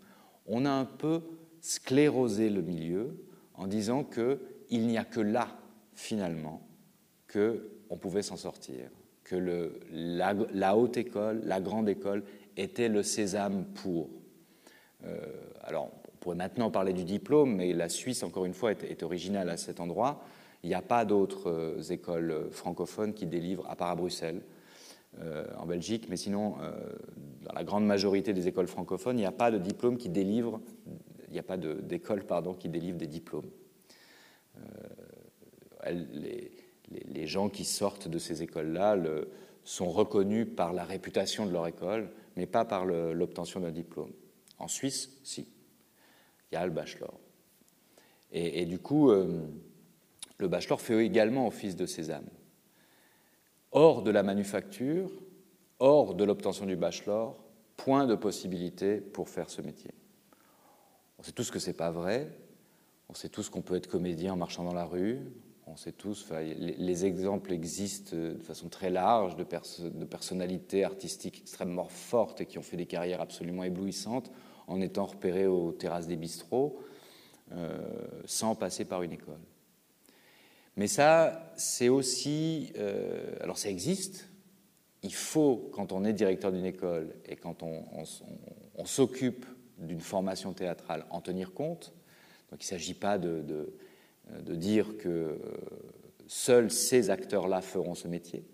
on 0.46 0.64
a 0.64 0.70
un 0.70 0.85
peu 0.85 1.22
scléroser 1.64 2.50
le 2.50 2.61
milieu 2.61 3.16
en 3.55 3.66
disant 3.66 4.05
qu'il 4.05 4.87
n'y 4.87 4.98
a 4.98 5.05
que 5.05 5.20
là, 5.20 5.48
finalement, 5.94 6.61
qu'on 7.33 7.96
pouvait 7.96 8.20
s'en 8.20 8.37
sortir, 8.37 8.90
que 9.24 9.35
le, 9.35 9.81
la, 9.90 10.77
haute 10.77 10.98
école, 10.98 11.40
la 11.44 11.62
grande 11.62 11.88
école, 11.88 12.22
était 12.59 12.90
le 12.90 13.03
sésame 13.03 13.64
pour. 13.77 14.11
Euh, 15.07 15.18
alors, 15.62 15.90
on 16.12 16.16
pourrait 16.18 16.37
maintenant 16.37 16.70
parler 16.70 16.92
du 16.92 17.05
diplôme, 17.05 17.57
mais 17.57 17.72
la 17.72 17.88
Suisse, 17.88 18.22
encore 18.22 18.44
une 18.44 18.53
fois, 18.53 18.72
est, 18.72 19.03
originale 19.03 19.48
à 19.48 19.57
cet 19.57 19.81
endroit. 19.81 20.22
Il 20.64 20.68
n'y 20.68 20.74
a 20.74 20.83
pas 20.83 21.07
d'autres 21.07 21.50
euh, 21.50 21.81
écoles 21.90 22.48
francophones 22.50 23.14
qui 23.14 23.24
délivrent, 23.24 23.66
à 23.70 23.74
part 23.74 23.88
à 23.88 23.96
Bruxelles, 23.96 24.42
euh, 25.20 25.46
en 25.57 25.64
Belgique, 25.64 26.09
mais 26.11 26.18
sinon, 26.18 26.57
dans 27.40 27.55
la 27.55 27.64
grande 27.64 27.87
majorité 27.87 28.35
des 28.35 28.48
écoles 28.48 28.66
francophones, 28.66 29.16
il 29.16 29.22
n'y 29.22 29.27
a 29.27 29.33
pas 29.33 29.50
de 29.50 29.59
diplôme 29.59 29.96
qui 29.96 30.11
délivre 30.11 30.61
n'y 31.34 31.40
a 31.40 31.44
pas 31.44 31.56
d'école 31.56 32.24
qui 32.58 32.68
délivre 32.68 32.98
des 32.98 33.06
diplômes. 33.06 33.50
Euh, 34.56 36.04
les, 36.12 37.26
gens 37.26 37.48
qui 37.48 37.64
sortent 37.64 38.08
de 38.08 38.18
ces 38.18 38.42
écoles-là 38.42 38.96
sont 39.64 39.90
reconnus 39.90 40.46
par 40.56 40.72
la 40.72 40.84
réputation 40.84 41.46
de 41.46 41.50
leur 41.52 41.66
école, 41.66 42.10
mais 42.36 42.46
pas 42.46 42.64
par 42.64 42.84
l'obtention 42.84 43.60
d'un 43.60 43.70
diplôme. 43.70 44.12
En 44.58 44.68
Suisse, 44.68 45.10
si. 45.24 45.48
Il 46.50 46.54
y 46.54 46.58
a 46.58 46.64
le 46.66 46.72
bachelor. 46.72 47.18
Et, 48.30 48.64
du 48.66 48.78
coup, 48.78 49.10
euh, 49.10 49.42
le 50.38 50.48
bachelor 50.48 50.80
fait 50.80 51.04
également 51.04 51.46
office 51.46 51.76
de 51.76 51.86
sésame. 51.86 52.26
Hors 53.70 54.02
de 54.02 54.10
la 54.10 54.22
manufacture, 54.22 55.10
hors 55.78 56.14
de 56.14 56.24
l'obtention 56.24 56.66
du 56.66 56.76
bachelor, 56.76 57.36
point 57.76 58.06
de 58.06 58.14
possibilité 58.14 58.96
pour 59.00 59.28
faire 59.28 59.50
ce 59.50 59.62
métier. 59.62 59.90
On 61.24 61.26
sait 61.26 61.32
tous 61.32 61.50
que 61.50 61.58
ce 61.58 61.68
n'est 61.68 61.72
pas 61.72 61.90
vrai. 61.90 62.28
On 63.08 63.14
sait 63.14 63.30
tous 63.30 63.48
qu'on 63.48 63.62
peut 63.62 63.76
être 63.76 63.87
comédien 63.87 64.34
en 64.34 64.37
marchant 64.37 64.62
dans 64.62 64.74
la 64.74 64.84
rue. 64.84 65.20
On 65.66 65.74
sait 65.74 65.92
tous, 65.92 66.30
les, 66.30 67.06
exemples 67.06 67.50
existent 67.50 68.14
de 68.14 68.37
façon 68.42 68.68
très 68.68 68.90
large 68.90 69.34
de, 69.34 69.44
personnalités 70.04 70.84
artistiques 70.84 71.40
extrêmement 71.40 71.88
fortes 71.88 72.42
et 72.42 72.46
qui 72.46 72.58
ont 72.58 72.62
fait 72.62 72.76
des 72.76 72.84
carrières 72.84 73.22
absolument 73.22 73.64
éblouissantes 73.64 74.30
en 74.66 74.82
étant 74.82 75.06
repérés 75.06 75.46
aux 75.46 75.72
terrasses 75.72 76.08
des 76.08 76.16
bistrots 76.16 76.78
euh, 77.52 77.78
sans 78.26 78.54
passer 78.54 78.84
par 78.84 79.02
une 79.02 79.12
école. 79.12 79.40
Mais 80.76 80.88
ça, 80.88 81.54
c'est 81.56 81.88
aussi. 81.88 82.70
Euh, 82.76 83.34
alors, 83.40 83.56
ça 83.56 83.70
existe. 83.70 84.28
Il 85.02 85.14
faut, 85.14 85.70
quand 85.72 85.90
on 85.90 86.04
est 86.04 86.12
directeur 86.12 86.52
d'une 86.52 86.66
école 86.66 87.14
et 87.24 87.37
quand 87.37 87.62
on 87.62 88.84
s'occupe 88.84 89.46
d'une 89.78 90.00
formation 90.00 90.52
théâtrale 90.52 91.06
en 91.10 91.20
tenir 91.20 91.52
compte. 91.52 91.92
Donc 92.50 92.62
il 92.62 92.66
ne 92.66 92.78
s'agit 92.78 92.94
pas 92.94 93.18
de, 93.18 93.72
dire 94.48 94.96
que 94.98 95.08
euh, 95.08 95.38
seuls 96.26 96.70
ces 96.70 97.10
acteurs-là 97.10 97.60
feront 97.60 97.94
ce 97.94 98.08
métier. 98.08 98.44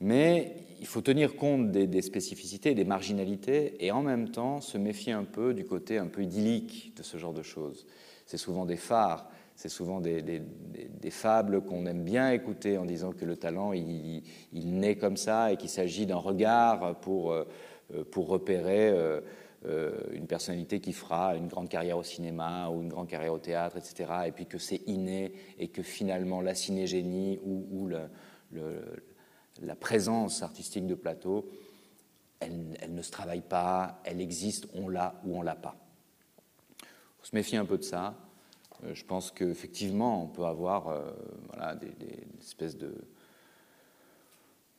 Mais 0.00 0.56
il 0.80 0.86
faut 0.86 1.02
tenir 1.02 1.36
compte 1.36 1.70
des, 1.70 2.02
spécificités, 2.02 2.74
des 2.74 2.84
marginalités, 2.84 3.84
et 3.84 3.90
en 3.90 4.02
même 4.02 4.30
temps 4.30 4.62
se 4.62 4.78
méfier 4.78 5.12
un 5.12 5.24
peu 5.24 5.52
du 5.52 5.66
côté 5.66 5.98
un 5.98 6.06
peu 6.06 6.22
idyllique 6.22 6.94
de 6.96 7.02
ce 7.02 7.18
genre 7.18 7.34
de 7.34 7.42
choses. 7.42 7.86
C'est 8.24 8.38
souvent 8.38 8.64
des 8.64 8.76
phares, 8.76 9.28
c'est 9.56 9.68
souvent 9.68 10.00
des, 10.00 10.22
fables 11.10 11.60
qu'on 11.60 11.84
aime 11.84 12.02
bien 12.02 12.30
écouter 12.30 12.78
en 12.78 12.86
disant 12.86 13.12
que 13.12 13.26
le 13.26 13.36
talent, 13.36 13.74
il, 13.74 14.22
naît 14.52 14.96
comme 14.96 15.18
ça 15.18 15.52
et 15.52 15.58
qu'il 15.58 15.68
s'agit 15.68 16.06
d'un 16.06 16.16
regard 16.16 16.98
pour, 17.00 17.32
euh, 17.32 17.46
repérer 18.16 18.88
euh, 18.88 19.20
une 19.64 20.26
personnalité 20.26 20.80
qui 20.80 20.94
fera 20.94 21.36
une 21.36 21.46
grande 21.46 21.68
carrière 21.68 21.98
au 21.98 22.02
cinéma 22.02 22.70
ou 22.70 22.80
une 22.80 22.88
grande 22.88 23.08
carrière 23.08 23.34
au 23.34 23.38
théâtre, 23.38 23.76
etc., 23.76 24.10
et 24.26 24.32
puis 24.32 24.46
que 24.46 24.56
c'est 24.56 24.80
inné 24.86 25.32
et 25.58 25.68
que 25.68 25.82
finalement 25.82 26.40
la 26.40 26.54
cinégénie 26.54 27.38
ou, 27.44 27.66
ou 27.70 27.88
la 27.88 29.76
présence 29.76 30.42
artistique 30.42 30.86
de 30.86 30.94
plateau, 30.94 31.46
elle, 32.40 32.94
ne 32.94 33.02
se 33.02 33.10
travaille 33.10 33.42
pas, 33.42 34.00
elle 34.04 34.20
existe, 34.20 34.66
on 34.74 34.88
l'a 34.88 35.20
ou 35.24 35.36
on 35.36 35.42
l'a 35.42 35.54
pas. 35.54 35.76
Faut 37.18 37.26
se 37.26 37.36
méfier 37.36 37.58
un 37.58 37.66
peu 37.66 37.76
de 37.76 37.82
ça. 37.82 38.16
Euh, 38.84 38.94
je 38.94 39.04
pense 39.04 39.30
qu'effectivement, 39.30 40.24
on 40.24 40.26
peut 40.26 40.44
avoir 40.44 40.88
euh, 40.88 41.12
voilà, 41.48 41.76
des, 41.76 41.92
espèces 42.40 42.78
de, 42.78 42.94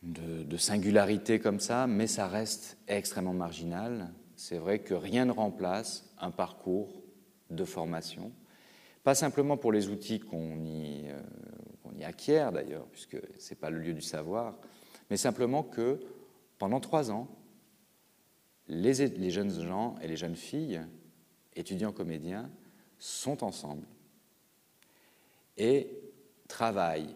de, 0.02 0.44
de 0.44 0.58
singularité 0.58 1.40
comme 1.40 1.60
ça, 1.60 1.86
mais 1.86 2.08
ça 2.08 2.28
reste 2.28 2.78
extrêmement 2.88 3.34
marginal 3.34 4.12
c'est 4.42 4.58
vrai 4.58 4.80
que 4.80 4.96
rien 4.96 5.26
ne 5.26 5.32
remplace 5.32 6.12
un 6.18 6.32
parcours 6.32 7.04
de 7.52 7.64
formation, 7.64 8.32
pas 9.04 9.14
simplement 9.14 9.56
pour 9.56 9.72
les 9.72 9.90
outils 9.90 10.20
qu'on 10.20 10.66
y, 10.66 11.04
euh, 11.10 12.08
acquiert 12.08 12.52
d'ailleurs, 12.52 12.88
puisque 12.88 13.18
ce 13.38 13.52
n'est 13.52 13.56
pas 13.56 13.70
le 13.70 13.78
lieu 13.78 13.94
du 13.94 14.02
savoir, 14.02 14.58
mais 15.12 15.18
simplement 15.18 15.62
que 15.62 16.00
pendant 16.58 16.80
trois 16.80 17.12
ans, 17.12 17.28
les, 18.68 19.10
les 19.10 19.30
jeunes 19.30 19.52
gens 19.62 19.96
et 20.02 20.08
les 20.08 20.18
jeunes 20.18 20.36
filles, 20.36 20.82
étudiants 21.56 21.92
comédiens, 21.92 22.50
sont 22.98 23.44
ensemble 23.44 23.86
et 25.56 25.88
travaillent. 26.48 27.16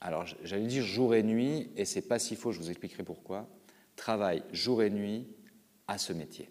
Alors 0.00 0.24
j'allais 0.42 0.68
dire 0.68 0.84
jour 0.84 1.14
et 1.14 1.22
nuit, 1.22 1.70
et 1.76 1.84
c'est 1.84 2.08
pas 2.08 2.18
si 2.18 2.34
faux, 2.34 2.52
je 2.52 2.60
vous 2.60 2.70
expliquerai 2.70 3.02
pourquoi, 3.02 3.46
travaillent 3.94 4.44
jour 4.52 4.82
et 4.82 4.88
nuit 4.88 5.26
à 5.88 5.98
ce 5.98 6.12
métier, 6.12 6.50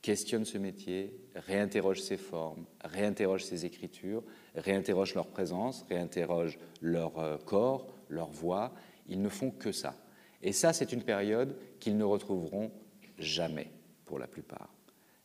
questionnent 0.00 0.44
ce 0.44 0.58
métier, 0.58 1.14
réinterrogent 1.36 2.00
ses 2.00 2.16
formes, 2.16 2.66
réinterrogent 2.82 3.44
ses 3.44 3.64
écritures, 3.64 4.24
réinterrogent 4.54 5.14
leur 5.14 5.28
présence, 5.28 5.84
réinterrogent 5.88 6.58
leur 6.80 7.18
euh, 7.18 7.36
corps, 7.38 7.86
leur 8.08 8.30
voix. 8.30 8.74
Ils 9.06 9.22
ne 9.22 9.28
font 9.28 9.50
que 9.50 9.70
ça. 9.70 9.94
Et 10.42 10.52
ça, 10.52 10.72
c'est 10.72 10.92
une 10.92 11.04
période 11.04 11.56
qu'ils 11.78 11.96
ne 11.96 12.04
retrouveront 12.04 12.72
jamais, 13.18 13.70
pour 14.04 14.18
la 14.18 14.26
plupart. 14.26 14.74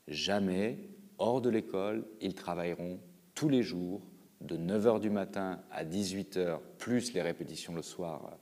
Jamais, 0.08 0.78
hors 1.18 1.42
de 1.42 1.50
l'école, 1.50 2.06
ils 2.22 2.36
travailleront 2.36 3.00
tous 3.34 3.50
les 3.50 3.64
jours, 3.64 4.02
de 4.42 4.56
9h 4.56 5.00
du 5.00 5.10
matin 5.10 5.62
à 5.72 5.84
18h, 5.84 6.60
plus 6.78 7.14
les 7.14 7.24
répétitions 7.24 7.74
le 7.74 7.82
soir, 7.82 8.38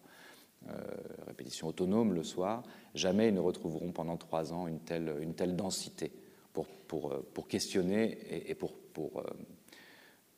répétitions 1.28 1.68
autonomes 1.68 2.14
le 2.14 2.24
soir, 2.24 2.64
jamais 2.94 3.30
ils 3.30 3.34
ne 3.34 3.40
retrouveront 3.40 3.92
pendant 3.92 4.18
trois 4.18 4.54
ans 4.54 4.68
une 4.68 4.80
telle, 4.80 5.16
une 5.22 5.34
telle 5.34 5.56
densité 5.56 6.12
pour, 6.54 6.68
pour, 6.68 7.12
euh, 7.12 7.30
pour 7.34 7.48
questionner 7.48 8.18
et, 8.30 8.52
et 8.52 8.56
pour, 8.56 8.74
pour, 8.94 9.20
euh, 9.20 9.24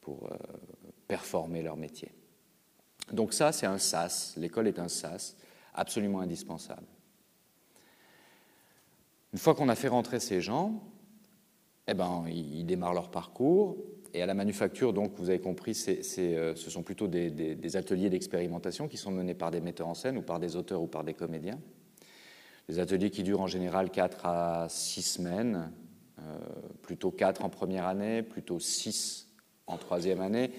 pour 0.02 0.26
euh, 0.32 0.38
performer 1.08 1.62
leur 1.62 1.78
métier. 1.78 2.12
Donc 3.13 3.34
ça, 3.34 3.52
c'est 3.52 3.68
un 3.68 3.78
sas, 3.78 4.34
l'école 4.36 4.68
est 4.68 4.80
un 4.80 4.90
sas 4.90 5.38
absolument 5.74 6.20
indispensable. 6.20 6.88
Une 9.32 9.40
fois 9.40 9.56
qu'on 9.56 9.70
a 9.70 9.76
fait 9.76 9.88
rentrer 9.88 10.20
ces 10.20 10.42
gens, 10.42 10.82
eh 11.88 11.94
ben, 11.94 12.26
ils 12.28 12.66
démarrent 12.66 12.94
leur 12.96 13.12
parcours. 13.12 13.78
Et 14.17 14.23
à 14.23 14.25
la 14.25 14.34
manufacture, 14.34 14.93
donc, 14.93 15.12
vous 15.17 15.30
avez 15.30 15.38
compris, 15.38 15.80
euh, 16.17 16.56
ce 16.56 16.69
sont 16.71 16.82
plutôt 16.82 17.08
des, 17.08 17.77
ateliers 17.77 18.10
d'expérimentation 18.10 18.88
qui 18.88 18.97
sont 18.97 19.12
menés 19.12 19.36
par 19.36 19.51
des 19.51 19.62
metteurs 19.62 19.88
en 19.88 19.93
scène 19.93 20.17
ou 20.17 20.23
par 20.23 20.39
des 20.39 20.56
auteurs 20.56 20.82
ou 20.82 20.88
par 20.88 21.03
des 21.03 21.13
comédiens. 21.13 21.60
Des 22.67 22.80
ateliers 22.80 23.12
qui 23.12 23.21
durent 23.21 23.41
en 23.41 23.47
général 23.47 23.91
4 23.91 24.25
à 24.25 24.67
6 24.69 25.03
semaines, 25.03 25.71
euh, 26.17 26.39
plutôt 26.82 27.12
4 27.12 27.45
en 27.45 27.49
première 27.49 27.86
année, 27.86 28.23
plutôt 28.23 28.60
6 28.60 29.30
en 29.67 29.77
troisième 29.77 30.21
année. 30.21 30.49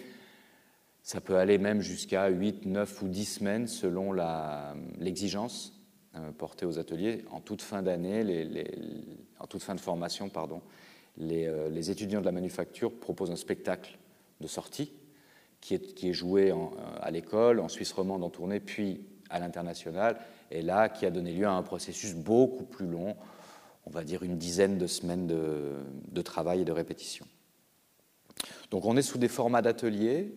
Ça 1.02 1.20
peut 1.20 1.36
aller 1.36 1.58
même 1.58 1.80
jusqu'à 1.80 2.28
8, 2.28 2.64
9 2.64 3.02
ou 3.02 3.08
10 3.08 3.24
semaines 3.24 3.66
selon 3.66 4.12
l'exigence 5.00 5.82
euh, 6.14 6.30
portée 6.30 6.64
aux 6.64 6.78
ateliers. 6.78 7.24
En 7.32 7.40
toute 7.40 7.62
fin 7.62 7.82
d'année, 7.82 8.22
en 9.40 9.48
toute 9.48 9.64
fin 9.64 9.74
de 9.74 9.80
formation, 9.80 10.28
pardon, 10.28 10.62
les, 11.18 11.46
euh, 11.46 11.68
les, 11.68 11.90
étudiants 11.90 12.20
de 12.20 12.24
la 12.24 12.32
manufacture 12.32 12.92
proposent 12.92 13.30
un 13.30 13.36
spectacle 13.36 13.98
de 14.40 14.46
sortie 14.46 14.92
qui 15.60 15.74
est, 15.74 16.12
joué 16.12 16.50
euh, 16.50 16.56
à 17.00 17.10
l'école, 17.10 17.60
en 17.60 17.68
Suisse 17.68 17.92
romande 17.92 18.22
en 18.22 18.30
tournée, 18.30 18.60
puis 18.60 19.00
à 19.28 19.40
l'international, 19.40 20.18
et 20.50 20.62
là 20.62 20.88
qui 20.88 21.04
a 21.04 21.10
donné 21.10 21.32
lieu 21.32 21.46
à 21.46 21.52
un 21.52 21.62
processus 21.62 22.14
beaucoup 22.14 22.64
plus 22.64 22.86
long, 22.86 23.16
on 23.84 23.90
va 23.90 24.04
dire 24.04 24.22
une 24.22 24.38
dizaine 24.38 24.78
de 24.78 24.86
semaines 24.86 25.26
de, 25.26 25.74
de 26.10 26.22
travail 26.22 26.62
et 26.62 26.64
de 26.64 26.72
répétition. 26.72 27.26
Donc 28.70 28.84
on 28.84 28.96
est 28.96 29.02
sous 29.02 29.18
des 29.18 29.28
formats 29.28 29.62
d'ateliers 29.62 30.32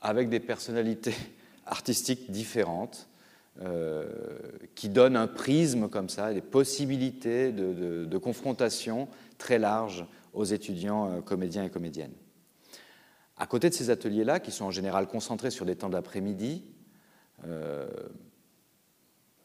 avec 0.00 0.28
des 0.28 0.40
personnalités 0.40 1.14
artistiques 1.66 2.30
différentes 2.30 3.08
euh, 3.60 4.08
qui 4.74 4.88
donnent 4.88 5.16
un 5.16 5.26
prisme 5.26 5.88
comme 5.88 6.08
ça, 6.08 6.32
des 6.32 6.40
possibilités 6.40 7.52
de 7.52 8.18
confrontation 8.18 9.08
très 9.38 9.58
larges 9.58 10.06
aux 10.32 10.44
étudiants 10.44 11.10
euh, 11.10 11.20
comédiens 11.20 11.64
et 11.64 11.70
comédiennes. 11.70 12.14
À 13.36 13.46
côté 13.46 13.68
de 13.68 13.74
ces 13.74 13.90
ateliers-là, 13.90 14.40
qui 14.40 14.50
sont 14.50 14.66
en 14.66 14.70
général 14.70 15.06
concentrés 15.06 15.50
sur 15.50 15.64
des 15.64 15.76
temps 15.76 15.88
d'après-midi, 15.88 16.64
euh, 17.46 17.88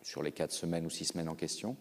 sur 0.03 0.23
les 0.23 0.31
quatre 0.31 0.51
semaines 0.51 0.85
ou 0.85 0.89
six 0.89 1.05
semaines 1.05 1.29
en 1.29 1.35
question, 1.35 1.75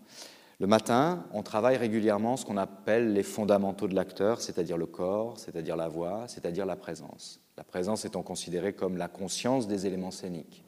le 0.58 0.66
matin, 0.66 1.26
on 1.32 1.42
travaille 1.42 1.76
régulièrement 1.76 2.36
ce 2.36 2.46
qu'on 2.46 2.56
appelle 2.56 3.12
les 3.12 3.22
fondamentaux 3.22 3.86
de 3.86 3.94
l'acteur, 3.94 4.40
c'est-à-dire 4.40 4.78
le 4.78 4.86
corps, 4.86 5.38
c'est-à-dire 5.38 5.76
la 5.76 5.88
voix, 5.88 6.24
c'est-à-dire 6.28 6.64
la 6.64 6.76
présence. 6.76 7.40
La 7.58 7.64
présence 7.64 8.06
étant 8.06 8.22
considérée 8.22 8.72
comme 8.72 8.96
la 8.96 9.08
conscience 9.08 9.68
des 9.68 9.86
éléments 9.86 10.10
scéniques. 10.10 10.65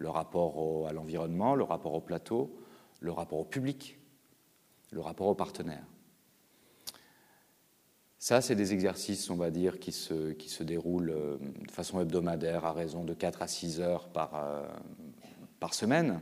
Le 0.00 0.08
rapport 0.08 0.88
à 0.88 0.92
l'environnement, 0.92 1.54
le 1.54 1.62
rapport 1.62 1.94
au 1.94 2.00
plateau, 2.00 2.58
le 3.00 3.12
rapport 3.12 3.38
au 3.38 3.44
public, 3.44 3.98
le 4.90 5.00
rapport 5.00 5.28
aux 5.28 5.34
partenaires. 5.34 5.86
Ça, 8.18 8.42
c'est 8.42 8.54
des 8.54 8.74
exercices, 8.74 9.30
on 9.30 9.36
va 9.36 9.50
dire, 9.50 9.78
qui 9.78 9.92
se, 9.92 10.32
qui 10.32 10.50
se 10.50 10.62
déroulent 10.62 11.10
euh, 11.10 11.38
de 11.38 11.70
façon 11.70 12.00
hebdomadaire 12.00 12.66
à 12.66 12.72
raison 12.72 13.02
de 13.02 13.14
4 13.14 13.40
à 13.40 13.48
6 13.48 13.80
heures 13.80 14.08
par, 14.08 14.32
euh, 14.34 14.68
par 15.58 15.72
semaine, 15.72 16.20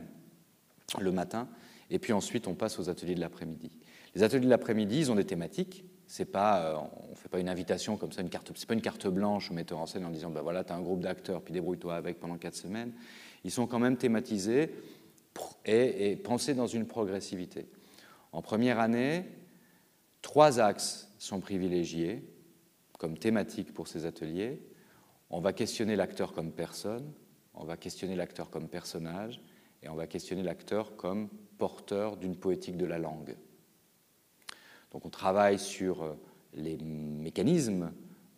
le 0.97 1.11
matin. 1.11 1.49
Et 1.89 1.99
puis 1.99 2.13
ensuite, 2.13 2.47
on 2.47 2.55
passe 2.55 2.79
aux 2.79 2.89
ateliers 2.89 3.15
de 3.15 3.19
l'après-midi. 3.19 3.71
Les 4.15 4.23
ateliers 4.23 4.45
de 4.45 4.49
l'après-midi, 4.49 4.99
ils 4.99 5.11
ont 5.11 5.15
des 5.15 5.25
thématiques. 5.25 5.83
C'est 6.07 6.23
pas, 6.23 6.61
euh, 6.61 6.77
on 6.77 7.11
ne 7.11 7.15
fait 7.15 7.27
pas 7.27 7.39
une 7.39 7.49
invitation 7.49 7.97
comme 7.97 8.13
ça, 8.13 8.21
une 8.21 8.29
carte, 8.29 8.49
c'est 8.55 8.67
pas 8.67 8.75
une 8.75 8.81
carte 8.81 9.07
blanche 9.07 9.51
au 9.51 9.53
metteur 9.53 9.77
en 9.77 9.85
scène 9.85 10.05
en 10.05 10.09
disant, 10.09 10.29
ben 10.29 10.41
voilà, 10.41 10.63
tu 10.63 10.71
as 10.71 10.77
un 10.77 10.81
groupe 10.81 11.01
d'acteurs, 11.01 11.41
puis 11.41 11.53
débrouille-toi 11.53 11.95
avec 11.95 12.19
pendant 12.21 12.37
quatre 12.37 12.55
semaines. 12.55 12.93
Ils 13.43 13.51
sont 13.51 13.67
quand 13.67 13.79
même 13.79 13.97
thématisés 13.97 14.71
et, 15.65 16.15
pensés 16.17 16.53
dans 16.53 16.67
une 16.67 16.85
progressivité. 16.85 17.67
En 18.31 18.41
première 18.41 18.79
année, 18.79 19.25
trois 20.21 20.59
axes 20.59 21.09
sont 21.17 21.39
privilégiés 21.39 22.23
comme 22.97 23.17
thématique 23.17 23.73
pour 23.73 23.87
ces 23.87 24.05
ateliers. 24.05 24.61
On 25.29 25.39
va 25.39 25.53
questionner 25.53 25.95
l'acteur 25.95 26.33
comme 26.33 26.51
personne, 26.51 27.11
on 27.53 27.63
va 27.63 27.77
questionner 27.77 28.15
l'acteur 28.15 28.49
comme 28.49 28.67
personnage, 28.67 29.41
et 29.81 29.89
on 29.89 29.95
va 29.95 30.07
questionner 30.07 30.43
l'acteur 30.43 30.97
comme 30.97 31.29
porteur 31.57 32.17
d'une 32.17 32.35
poétique 32.35 32.77
de 32.77 32.85
la 32.85 32.97
langue. 32.97 33.37
Donc 34.91 35.05
on 35.05 35.09
travaille 35.09 35.59
sur 35.59 36.03
euh, 36.03 36.13
les 36.53 36.77
mécanismes 36.77 37.93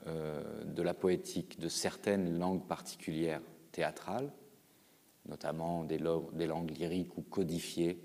euh, 0.08 0.64
de 0.66 0.82
la 0.82 0.94
poétique 0.94 1.60
de 1.60 1.70
certaines 1.70 2.38
langues 2.38 2.68
particulières 2.68 3.42
théâtrales, 3.72 4.32
notamment 5.28 5.84
des, 5.84 5.98
langues 5.98 6.72
lyriques 6.78 7.18
ou 7.18 7.22
codifiées, 7.22 8.02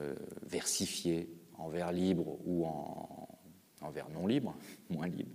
euh, 0.00 0.14
versifiées, 0.42 1.28
en 1.58 1.68
vers 1.68 1.92
libre 1.92 2.38
ou 2.44 2.66
en, 2.66 3.28
vers 3.90 4.08
non 4.10 4.26
libre, 4.26 4.54
moins 4.90 5.08
libre, 5.08 5.30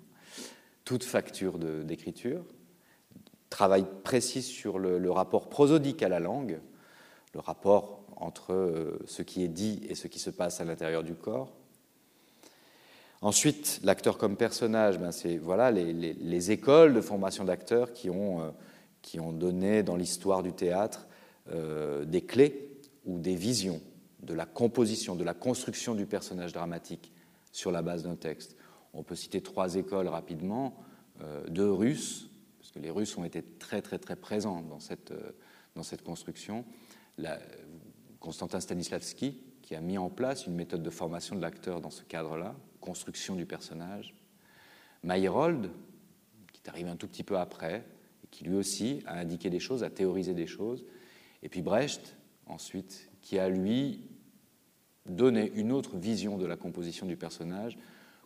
toute 0.85 1.03
facture 1.03 1.57
d'écriture, 1.57 2.43
travail 3.49 3.85
précis 4.03 4.41
sur 4.41 4.79
le, 4.79 5.11
rapport 5.11 5.49
prosodique 5.49 6.03
à 6.03 6.09
la 6.09 6.19
langue, 6.19 6.59
le 7.33 7.39
rapport 7.39 8.03
entre 8.17 8.53
euh, 8.53 8.99
ce 9.05 9.21
qui 9.21 9.43
est 9.43 9.47
dit 9.47 9.81
et 9.89 9.95
ce 9.95 10.07
qui 10.07 10.19
se 10.19 10.29
passe 10.29 10.61
à 10.61 10.65
l'intérieur 10.65 11.03
du 11.03 11.15
corps. 11.15 11.51
Ensuite, 13.21 13.79
l'acteur 13.83 14.17
comme 14.17 14.35
personnage, 14.35 14.97
ben 14.97 15.11
c'est 15.11 15.37
voilà, 15.37 15.71
les, 15.71 16.51
écoles 16.51 16.93
de 16.93 17.01
formation 17.01 17.43
d'acteurs 17.43 17.93
qui, 17.93 18.09
ont, 18.09 18.41
euh, 18.41 18.49
qui 19.01 19.19
ont 19.19 19.31
donné 19.31 19.83
dans 19.83 19.95
l'histoire 19.95 20.43
du 20.43 20.53
théâtre 20.53 21.07
euh, 21.49 22.05
des 22.05 22.21
clés 22.21 22.69
ou 23.05 23.19
des 23.19 23.35
visions 23.35 23.81
de 24.21 24.33
la 24.33 24.45
composition, 24.45 25.15
de 25.15 25.23
la 25.23 25.33
construction 25.33 25.95
du 25.95 26.05
personnage 26.05 26.53
dramatique 26.53 27.11
sur 27.51 27.71
la 27.71 27.81
base 27.81 28.03
d'un 28.03 28.15
texte. 28.15 28.55
On 28.93 29.03
peut 29.03 29.15
citer 29.15 29.41
trois 29.41 29.75
écoles 29.75 30.07
rapidement, 30.07 30.75
euh, 31.21 31.43
deux 31.47 31.71
russes, 31.71 32.29
parce 32.59 32.71
que 32.71 32.79
les 32.79 32.91
Russes 32.91 33.17
ont 33.17 33.23
été 33.23 33.41
très 33.41 33.81
très 33.81 33.97
très 33.97 34.15
présents 34.15 34.61
dans 34.61 34.79
cette, 34.79 35.11
euh, 35.11 35.31
dans 35.75 35.83
cette 35.83 36.03
construction. 36.03 36.65
La, 37.17 37.39
Constantin 38.21 38.59
Stanislavski, 38.59 39.39
qui 39.63 39.75
a 39.75 39.81
mis 39.81 39.97
en 39.97 40.09
place 40.09 40.45
une 40.45 40.53
méthode 40.53 40.83
de 40.83 40.89
formation 40.91 41.35
de 41.35 41.41
l'acteur 41.41 41.81
dans 41.81 41.89
ce 41.89 42.03
cadre-là, 42.03 42.55
construction 42.79 43.35
du 43.35 43.47
personnage. 43.47 44.13
Meyerhold, 45.03 45.71
qui 46.53 46.61
est 46.63 46.69
arrivé 46.69 46.89
un 46.89 46.95
tout 46.95 47.07
petit 47.07 47.23
peu 47.23 47.37
après, 47.37 47.83
et 48.23 48.27
qui 48.29 48.43
lui 48.43 48.55
aussi 48.55 49.01
a 49.07 49.17
indiqué 49.17 49.49
des 49.49 49.59
choses, 49.59 49.83
a 49.83 49.89
théorisé 49.89 50.35
des 50.35 50.45
choses. 50.45 50.85
Et 51.43 51.49
puis 51.49 51.61
Brecht, 51.61 52.15
ensuite, 52.45 53.09
qui 53.21 53.39
a 53.39 53.49
lui 53.49 54.01
donné 55.05 55.51
une 55.55 55.71
autre 55.71 55.97
vision 55.97 56.37
de 56.37 56.45
la 56.45 56.55
composition 56.55 57.05
du 57.05 57.17
personnage, 57.17 57.77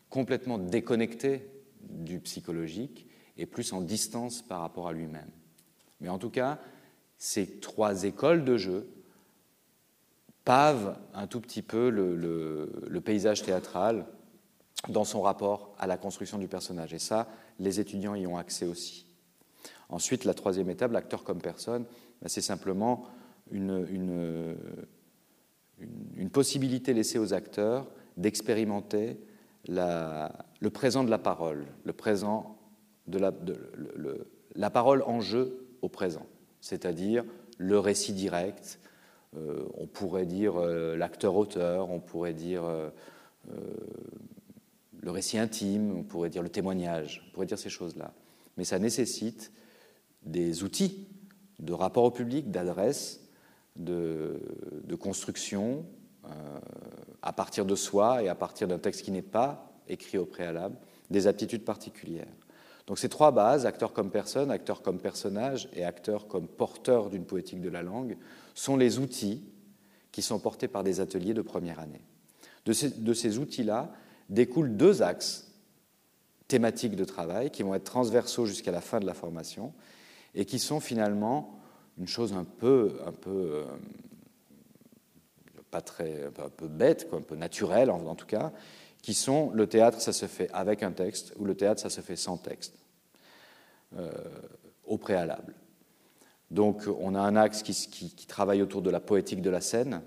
complètement 0.09 0.57
déconnectée 0.57 1.49
du 1.82 2.20
psychologique 2.20 3.07
et 3.38 3.45
plus 3.45 3.74
en 3.74 3.82
distance 3.82 4.41
par 4.41 4.61
rapport 4.61 4.88
à 4.88 4.93
lui-même. 4.93 5.30
Mais 6.01 6.09
en 6.09 6.18
tout 6.18 6.30
cas, 6.30 6.59
ces 7.18 7.59
trois 7.59 8.03
écoles 8.03 8.43
de 8.43 8.57
jeu 8.57 8.88
pave 10.43 10.97
un 11.13 11.28
tout 11.28 11.41
petit 11.41 11.61
peu 11.61 11.89
le, 11.89 13.01
paysage 13.01 13.43
théâtral 13.43 14.05
dans 14.89 15.03
son 15.03 15.22
rapport 15.22 15.76
à 15.80 15.88
la 15.88 15.97
construction 15.97 16.38
du 16.38 16.47
personnage. 16.47 16.93
Et 16.93 16.99
ça, 16.99 17.28
les 17.59 17.80
étudiants 17.80 18.16
y 18.16 18.28
ont 18.28 18.38
accès 18.38 18.66
aussi. 18.66 19.07
Ensuite, 19.89 20.24
la 20.24 20.34
troisième 20.34 20.70
étape, 20.70 20.91
l'acteur 20.91 21.24
comme 21.24 21.41
personne, 21.41 21.86
c'est 22.28 22.41
simplement 22.41 23.05
une, 23.51 23.86
une, 23.89 24.55
une, 26.17 26.30
possibilité 26.30 26.93
laissée 26.93 27.19
aux 27.19 27.34
acteurs 27.34 27.88
d'expérimenter 28.17 29.17
le 29.67 30.69
présent 30.69 31.03
de 31.03 31.09
la 31.09 31.17
parole, 31.17 31.65
le 31.84 31.93
présent 31.93 32.57
de 33.07 33.19
la, 33.19 33.32
de, 33.32 33.55
le, 33.95 34.28
la 34.55 34.69
parole 34.69 35.03
en 35.03 35.21
jeu 35.21 35.67
au 35.82 35.89
présent, 35.89 36.26
c'est-à-dire 36.61 37.23
le 37.57 37.80
récit 37.80 38.13
direct, 38.13 38.80
on 39.78 39.86
pourrait 39.86 40.26
dire 40.26 40.59
l'acteur-auteur, 40.59 41.91
on 41.91 41.99
pourrait 41.99 42.34
dire 42.34 42.63
le 45.05 45.11
récit 45.11 45.38
intime, 45.38 45.95
on 45.95 46.03
pourrait 46.03 46.30
dire 46.30 46.41
le 46.41 46.49
témoignage, 46.49 47.23
on 47.28 47.32
pourrait 47.32 47.45
dire 47.45 47.59
ces 47.59 47.69
choses-là. 47.69 48.13
Mais 48.57 48.63
ça 48.63 48.80
nécessite 48.80 49.51
des 50.23 50.63
outils 50.63 51.07
de 51.60 51.74
rapport 51.74 52.03
au 52.03 52.12
public, 52.12 52.51
d'adresse, 52.51 53.22
de, 53.76 54.39
construction, 54.99 55.86
euh, 56.26 56.60
à 57.22 57.34
partir 57.34 57.66
de 57.66 57.76
soi 57.76 58.24
et 58.24 58.30
à 58.30 58.36
partir 58.36 58.68
d'un 58.68 58.80
texte 58.80 59.03
qui 59.03 59.12
n'est 59.12 59.22
pas 59.22 59.72
écrit 59.88 60.18
au 60.18 60.26
préalable, 60.26 60.78
des 61.10 61.28
aptitudes 61.28 61.64
particulières. 61.64 62.34
Donc 62.88 62.99
ces 62.99 63.10
trois 63.10 63.32
bases, 63.32 63.66
acteur 63.66 63.93
comme 63.93 64.12
personne, 64.12 64.51
acteur 64.51 64.82
comme 64.82 64.99
personnage 64.99 65.70
et 65.74 65.84
acteur 65.84 66.28
comme 66.28 66.47
porteur 66.47 67.10
d'une 67.10 67.26
poétique 67.26 67.62
de 67.62 67.70
la 67.70 67.82
langue, 67.82 68.18
sont 68.53 68.78
les 68.78 68.99
outils 68.99 69.43
qui 70.12 70.22
sont 70.22 70.39
portés 70.39 70.68
par 70.68 70.84
des 70.84 70.99
ateliers 70.99 71.34
de 71.34 71.41
première 71.41 71.80
année. 71.80 72.01
De 72.66 72.74
ces, 72.74 72.89
de 72.89 73.14
ces 73.14 73.38
outils-là 73.38 73.91
découlent 74.30 74.76
deux 74.76 75.01
axes 75.01 75.51
thématiques 76.47 76.95
de 76.95 77.06
travail 77.06 77.51
qui 77.51 77.64
vont 77.64 77.76
être 77.76 77.84
transversaux 77.84 78.45
jusqu'à 78.45 78.72
la 78.72 78.82
fin 78.82 78.99
de 78.99 79.06
la 79.06 79.14
formation 79.14 79.74
et 80.36 80.46
qui 80.46 80.60
sont 80.60 80.80
finalement 80.80 81.60
une 81.98 82.08
chose 82.08 82.34
un 82.34 82.44
peu, 82.44 83.00
un 83.06 83.14
peu 83.14 83.30
euh, 83.30 83.64
pas 85.72 85.82
très, 85.82 86.26
un 86.26 86.50
peu 86.50 86.68
bête, 86.68 87.08
un 87.14 87.22
peu 87.22 87.36
naturelle 87.36 87.90
en, 87.90 88.16
tout 88.16 88.28
cas, 88.28 88.52
qui 89.02 89.14
sont 89.14 89.50
le 89.52 89.68
théâtre, 89.68 90.02
ça 90.02 90.14
se 90.14 90.26
fait 90.26 90.50
avec 90.52 90.84
un 90.84 90.92
texte, 90.92 91.34
ou 91.38 91.46
le 91.46 91.56
théâtre, 91.56 91.82
ça 91.82 91.90
se 91.90 92.02
fait 92.02 92.18
sans 92.18 92.38
texte, 92.38 92.76
euh, 93.98 94.12
au 94.84 94.98
préalable. 94.98 95.56
Donc 96.52 96.84
on 97.00 97.16
a 97.16 97.20
un 97.20 97.36
axe 97.36 97.64
qui, 97.64 97.74
qui, 97.74 98.28
travaille 98.28 98.62
autour 98.62 98.82
de 98.82 98.90
la 98.90 99.00
poétique 99.00 99.42
de 99.42 99.50
la 99.50 99.62
scène, 99.62 100.02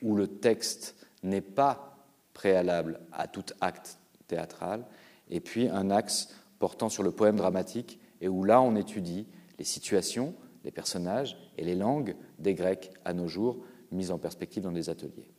où 0.00 0.14
le 0.14 0.28
texte 0.28 0.94
n'est 1.22 1.40
pas 1.40 1.98
préalable 2.32 3.00
à 3.12 3.26
tout 3.26 3.44
acte 3.60 3.98
théâtral, 4.28 4.84
et 5.28 5.40
puis 5.40 5.68
un 5.68 5.90
axe 5.90 6.28
portant 6.58 6.88
sur 6.88 7.02
le 7.02 7.10
poème 7.10 7.36
dramatique, 7.36 7.98
et 8.24 8.28
où 8.28 8.42
là 8.42 8.62
on 8.62 8.74
étudie 8.74 9.26
les 9.58 9.64
situations, 9.64 10.34
les 10.64 10.70
personnages 10.70 11.36
et 11.58 11.62
les 11.64 11.74
langues 11.74 12.16
des 12.38 12.54
Grecs 12.54 12.90
à 13.04 13.12
nos 13.12 13.28
jours, 13.28 13.62
mises 13.92 14.10
en 14.10 14.18
perspective 14.18 14.62
dans 14.62 14.72
des 14.72 14.88
ateliers. 14.88 15.30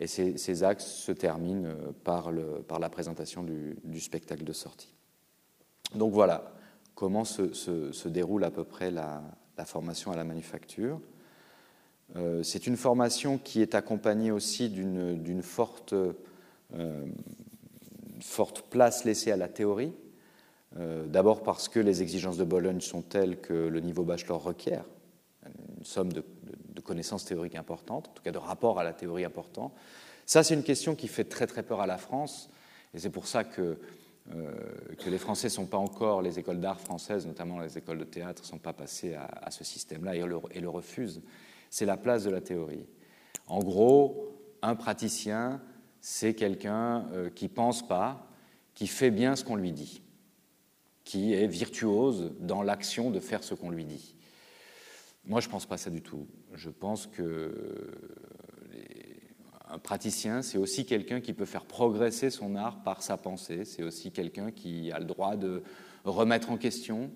Et 0.00 0.08
ces, 0.08 0.64
axes 0.64 0.86
se 0.86 1.12
terminent 1.12 1.68
euh, 1.68 1.92
par, 2.02 2.32
la 2.32 2.90
présentation 2.90 3.44
du, 3.44 4.00
spectacle 4.00 4.42
de 4.42 4.52
sortie. 4.52 4.92
Donc 5.94 6.12
voilà 6.12 6.52
comment 6.96 7.24
se, 7.24 8.08
déroule 8.08 8.42
à 8.42 8.50
peu 8.50 8.64
près 8.64 8.90
la, 8.90 9.22
formation 9.64 10.10
à 10.10 10.16
la 10.16 10.24
manufacture. 10.24 11.00
Euh, 12.16 12.42
c'est 12.42 12.66
une 12.66 12.76
formation 12.76 13.38
qui 13.38 13.62
est 13.62 13.76
accompagnée 13.76 14.32
aussi 14.32 14.68
d'une 14.68 15.42
forte, 15.42 15.94
euh, 16.74 17.06
forte 18.20 18.62
place 18.62 19.04
laissée 19.04 19.30
à 19.30 19.36
la 19.36 19.46
théorie, 19.46 19.92
d'abord 20.76 21.42
parce 21.42 21.68
que 21.68 21.78
les 21.78 22.02
exigences 22.02 22.36
de 22.36 22.44
Bologne 22.44 22.80
sont 22.80 23.02
telles 23.02 23.40
que 23.40 23.52
le 23.52 23.80
niveau 23.80 24.02
bachelor 24.02 24.42
requiert 24.42 24.84
une 25.78 25.84
somme 25.84 26.12
de, 26.12 26.24
connaissances 26.82 27.24
théoriques 27.24 27.54
importantes, 27.54 28.08
en 28.08 28.12
tout 28.12 28.22
cas 28.22 28.30
de 28.30 28.38
rapport 28.38 28.78
à 28.78 28.84
la 28.84 28.92
théorie 28.92 29.24
important. 29.24 29.72
Ça, 30.26 30.42
c'est 30.42 30.52
une 30.52 30.62
question 30.62 30.94
qui 30.94 31.08
fait 31.08 31.24
très 31.24 31.46
très 31.46 31.62
peur 31.62 31.80
à 31.80 31.86
la 31.86 31.96
France, 31.96 32.50
et 32.92 32.98
c'est 32.98 33.08
pour 33.08 33.26
ça 33.26 33.42
que, 33.42 33.78
euh, 34.34 34.52
les 35.06 35.16
Français 35.16 35.48
sont 35.48 35.64
pas 35.64 35.78
encore, 35.78 36.20
les 36.20 36.38
écoles 36.38 36.60
d'art 36.60 36.80
françaises, 36.80 37.26
notamment 37.26 37.58
les 37.58 37.78
écoles 37.78 37.98
de 37.98 38.04
théâtre, 38.04 38.42
ne 38.42 38.46
sont 38.46 38.58
pas 38.58 38.74
passées 38.74 39.14
à, 39.14 39.50
ce 39.50 39.64
système-là 39.64 40.14
et 40.14 40.26
le, 40.26 40.38
et 40.50 40.60
le 40.60 40.68
refusent. 40.68 41.22
C'est 41.70 41.86
la 41.86 41.96
place 41.96 42.24
de 42.24 42.30
la 42.30 42.42
théorie. 42.42 42.86
En 43.46 43.60
gros, 43.60 44.36
un 44.60 44.76
praticien, 44.76 45.62
c'est 46.02 46.34
quelqu'un 46.34 47.08
euh, 47.12 47.30
qui 47.30 47.48
pense 47.48 47.86
pas, 47.86 48.28
qui 48.74 48.86
fait 48.86 49.10
bien 49.10 49.36
ce 49.36 49.44
qu'on 49.44 49.56
lui 49.56 49.72
dit 49.72 50.02
qui 51.04 51.34
est 51.34 51.46
virtuose 51.46 52.32
dans 52.40 52.62
l'action 52.62 53.10
de 53.10 53.20
faire 53.20 53.44
ce 53.44 53.54
qu'on 53.54 53.70
lui 53.70 53.84
dit. 53.84 54.14
Moi, 55.26 55.40
je 55.40 55.46
ne 55.46 55.52
pense 55.52 55.66
pas 55.66 55.76
ça 55.76 55.90
du 55.90 56.02
tout. 56.02 56.26
Je 56.54 56.70
pense 56.70 57.06
que 57.06 57.90
un 59.68 59.78
praticien, 59.78 60.42
c'est 60.42 60.58
aussi 60.58 60.84
quelqu'un 60.84 61.20
qui 61.20 61.32
peut 61.32 61.44
faire 61.44 61.64
progresser 61.64 62.30
son 62.30 62.54
art 62.54 62.82
par 62.82 63.02
sa 63.02 63.16
pensée. 63.16 63.64
C'est 63.64 63.82
aussi 63.82 64.12
quelqu'un 64.12 64.50
qui 64.50 64.92
a 64.92 64.98
le 64.98 65.04
droit 65.04 65.36
de 65.36 65.62
remettre 66.04 66.50
en 66.50 66.56
question 66.56 67.10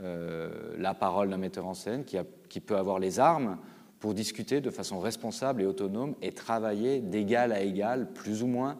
euh, 0.00 0.76
la 0.78 0.94
parole 0.94 1.30
d'un 1.30 1.36
metteur 1.36 1.66
en 1.66 1.74
scène, 1.74 2.04
qui, 2.04 2.16
qui 2.48 2.60
peut 2.60 2.76
avoir 2.76 2.98
les 2.98 3.18
armes 3.18 3.58
pour 3.98 4.14
discuter 4.14 4.60
de 4.60 4.70
façon 4.70 4.98
responsable 4.98 5.60
et 5.62 5.66
autonome 5.66 6.14
et 6.22 6.32
travailler 6.32 7.00
d'égal 7.00 7.52
à 7.52 7.60
égal, 7.60 8.12
plus 8.12 8.42
ou 8.42 8.46
moins, 8.46 8.78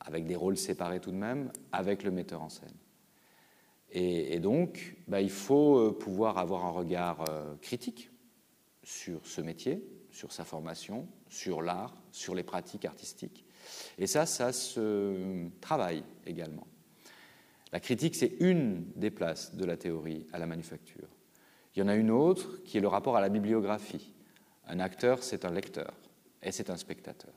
avec 0.00 0.26
des 0.26 0.36
rôles 0.36 0.56
séparés 0.56 1.00
tout 1.00 1.10
de 1.10 1.16
même, 1.16 1.50
avec 1.72 2.04
le 2.04 2.10
metteur 2.10 2.42
en 2.42 2.48
scène. 2.48 2.74
Et, 3.94 4.40
donc, 4.40 4.96
bah, 5.06 5.20
il 5.20 5.30
faut 5.30 5.78
euh, 5.78 5.92
pouvoir 5.92 6.38
avoir 6.38 6.64
un 6.64 6.70
regard 6.70 7.28
euh, 7.28 7.54
critique 7.60 8.10
sur 8.82 9.26
ce 9.26 9.42
métier, 9.42 9.84
sur 10.10 10.32
sa 10.32 10.44
formation, 10.44 11.06
sur 11.28 11.60
l'art, 11.60 11.94
sur 12.10 12.34
les 12.34 12.42
pratiques 12.42 12.86
artistiques. 12.86 13.44
Et 13.98 14.06
ça, 14.06 14.24
ça 14.24 14.52
se 14.52 15.46
travaille 15.60 16.04
également. 16.26 16.66
La 17.70 17.80
critique, 17.80 18.14
c'est 18.14 18.34
une 18.40 18.84
des 18.96 19.10
places 19.10 19.54
de 19.54 19.64
la 19.64 19.76
théorie 19.76 20.26
à 20.32 20.38
la 20.38 20.46
manufacture. 20.46 21.08
Il 21.74 21.80
y 21.80 21.82
en 21.82 21.88
a 21.88 21.94
une 21.94 22.10
autre 22.10 22.62
qui 22.64 22.78
est 22.78 22.82
le 22.82 22.88
rapport 22.88 23.16
à 23.16 23.20
la 23.20 23.28
bibliographie. 23.28 24.12
Un 24.66 24.80
acteur, 24.80 25.22
c'est 25.22 25.44
un 25.44 25.50
lecteur 25.50 25.94
et 26.42 26.50
c'est 26.50 26.70
un 26.70 26.76
spectateur. 26.76 27.32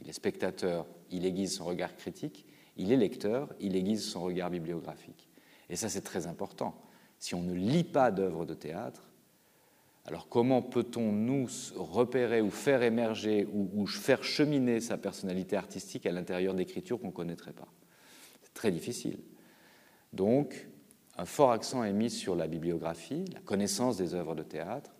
Il 0.00 0.08
est 0.08 0.12
spectateur, 0.12 0.86
il 1.10 1.24
aiguise 1.24 1.56
son 1.56 1.64
regard 1.64 1.96
critique, 1.96 2.46
il 2.76 2.92
est 2.92 2.96
lecteur, 2.96 3.52
il 3.60 3.74
aiguise 3.74 4.04
son 4.04 4.22
regard 4.22 4.50
bibliographique. 4.50 5.28
Et 5.70 5.76
ça, 5.76 5.88
c'est 5.88 6.02
très 6.02 6.26
important. 6.26 6.74
Si 7.18 7.34
on 7.34 7.42
ne 7.42 7.52
lit 7.52 7.84
pas 7.84 8.10
d'œuvres 8.10 8.44
de 8.44 8.54
théâtre, 8.54 9.08
alors 10.08 10.28
comment 10.28 10.62
peut-on 10.62 11.12
nous 11.12 11.48
repérer 11.76 12.40
ou 12.40 12.50
faire 12.50 12.82
émerger 12.82 13.46
ou, 13.52 13.86
faire 13.86 14.24
cheminer 14.24 14.80
sa 14.80 14.96
personnalité 14.96 15.54
artistique 15.56 16.06
à 16.06 16.12
l'intérieur 16.12 16.54
d'écritures 16.54 16.98
qu'on 16.98 17.08
ne 17.08 17.12
connaîtrait 17.12 17.52
pas? 17.52 17.68
C'est 18.42 18.54
très 18.54 18.70
difficile. 18.70 19.18
Donc, 20.14 20.66
un 21.18 21.26
fort 21.26 21.50
accent 21.52 21.84
est 21.84 21.92
mis 21.92 22.08
sur 22.08 22.36
la 22.36 22.46
bibliographie, 22.46 23.26
la 23.34 23.40
connaissance 23.40 23.98
des 23.98 24.14
œuvres 24.14 24.34
de 24.34 24.42
théâtre, 24.42 24.92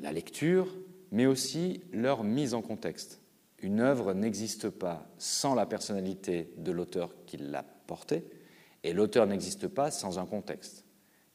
la 0.00 0.12
lecture, 0.12 0.76
mais 1.10 1.26
aussi 1.26 1.82
leur 1.92 2.22
mise 2.22 2.54
en 2.54 2.62
contexte. 2.62 3.20
Une 3.58 3.80
œuvre 3.80 4.12
n'existe 4.12 4.70
pas 4.70 5.08
sans 5.18 5.56
la 5.56 5.66
personnalité 5.66 6.52
de 6.56 6.70
l'auteur 6.70 7.14
qui 7.26 7.36
l'a 7.36 7.64
portée, 7.86 8.24
et 8.84 8.92
l'auteur 8.92 9.26
n'existe 9.26 9.68
pas 9.68 9.90
sans 9.90 10.18
un 10.18 10.26
contexte. 10.26 10.84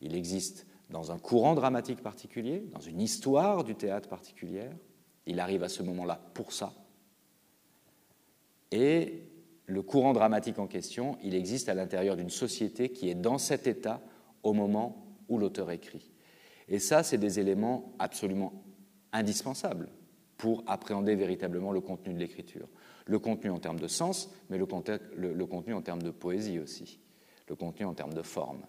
Il 0.02 0.16
existe 0.16 0.68
dans 0.90 1.12
un 1.12 1.18
courant 1.18 1.56
dramatique 1.56 2.02
particulier, 2.02 2.64
dans 2.72 2.80
une 2.80 3.02
histoire 3.02 3.64
du 3.64 3.76
théâtre 3.76 4.10
particulière. 4.10 4.72
Il 5.26 5.40
arrive 5.40 5.64
à 5.64 5.70
ce 5.70 5.84
moment-là 5.84 6.22
pour 6.34 6.54
ça. 6.54 6.74
Et 8.72 9.24
le 9.66 9.82
courant 9.82 10.14
dramatique 10.14 10.60
en 10.60 10.68
question, 10.68 11.18
il 11.24 11.36
existe 11.36 11.70
à 11.70 11.74
l'intérieur 11.74 12.16
d'une 12.16 12.30
société 12.30 12.90
qui 12.90 13.10
est 13.10 13.16
dans 13.16 13.38
cet 13.38 13.68
état 13.68 14.02
au 14.44 14.54
moment 14.54 15.06
où 15.28 15.38
l'auteur 15.38 15.72
écrit. 15.72 16.12
Et 16.70 16.80
ça, 16.80 17.04
c'est 17.04 17.18
des 17.18 17.40
éléments 17.40 17.94
absolument 18.00 18.54
indispensables 19.14 19.90
pour 20.38 20.64
appréhender 20.68 21.16
véritablement 21.16 21.72
le 21.72 21.82
contenu 21.82 22.14
de 22.14 22.20
l'écriture. 22.20 22.68
Le 23.06 23.20
contenu 23.20 23.50
en 23.50 23.60
termes 23.60 23.80
de 23.80 23.88
sens, 23.88 24.30
mais 24.50 24.58
le, 24.58 24.66
contenu 25.46 25.74
en 25.74 25.82
termes 25.82 26.02
de 26.02 26.12
poésie 26.12 26.60
aussi 26.60 27.00
le 27.48 27.56
contenu 27.56 27.86
en 27.86 27.94
termes 27.94 28.14
de 28.14 28.22
forme, 28.22 28.62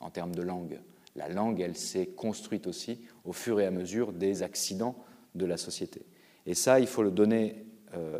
en 0.00 0.10
termes 0.10 0.34
de 0.34 0.42
langue. 0.42 0.80
La 1.14 1.28
langue, 1.28 1.60
elle 1.60 1.76
s'est 1.76 2.06
construite 2.06 2.66
aussi 2.66 3.00
au 3.24 3.32
fur 3.32 3.60
et 3.60 3.66
à 3.66 3.70
mesure 3.70 4.12
des 4.12 4.42
accidents 4.42 4.96
de 5.34 5.46
la 5.46 5.56
société. 5.56 6.02
Et 6.44 6.54
ça, 6.54 6.78
il 6.80 6.86
faut 6.86 7.02
le 7.02 7.10
donner, 7.10 7.64
euh, 7.94 8.18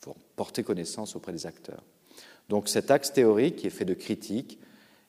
faut 0.00 0.14
porter 0.36 0.62
connaissance 0.62 1.16
auprès 1.16 1.32
des 1.32 1.46
acteurs. 1.46 1.82
Donc 2.48 2.68
cet 2.68 2.90
axe 2.90 3.12
théorique 3.12 3.56
qui 3.56 3.66
est 3.66 3.70
fait 3.70 3.84
de 3.84 3.94
critique 3.94 4.58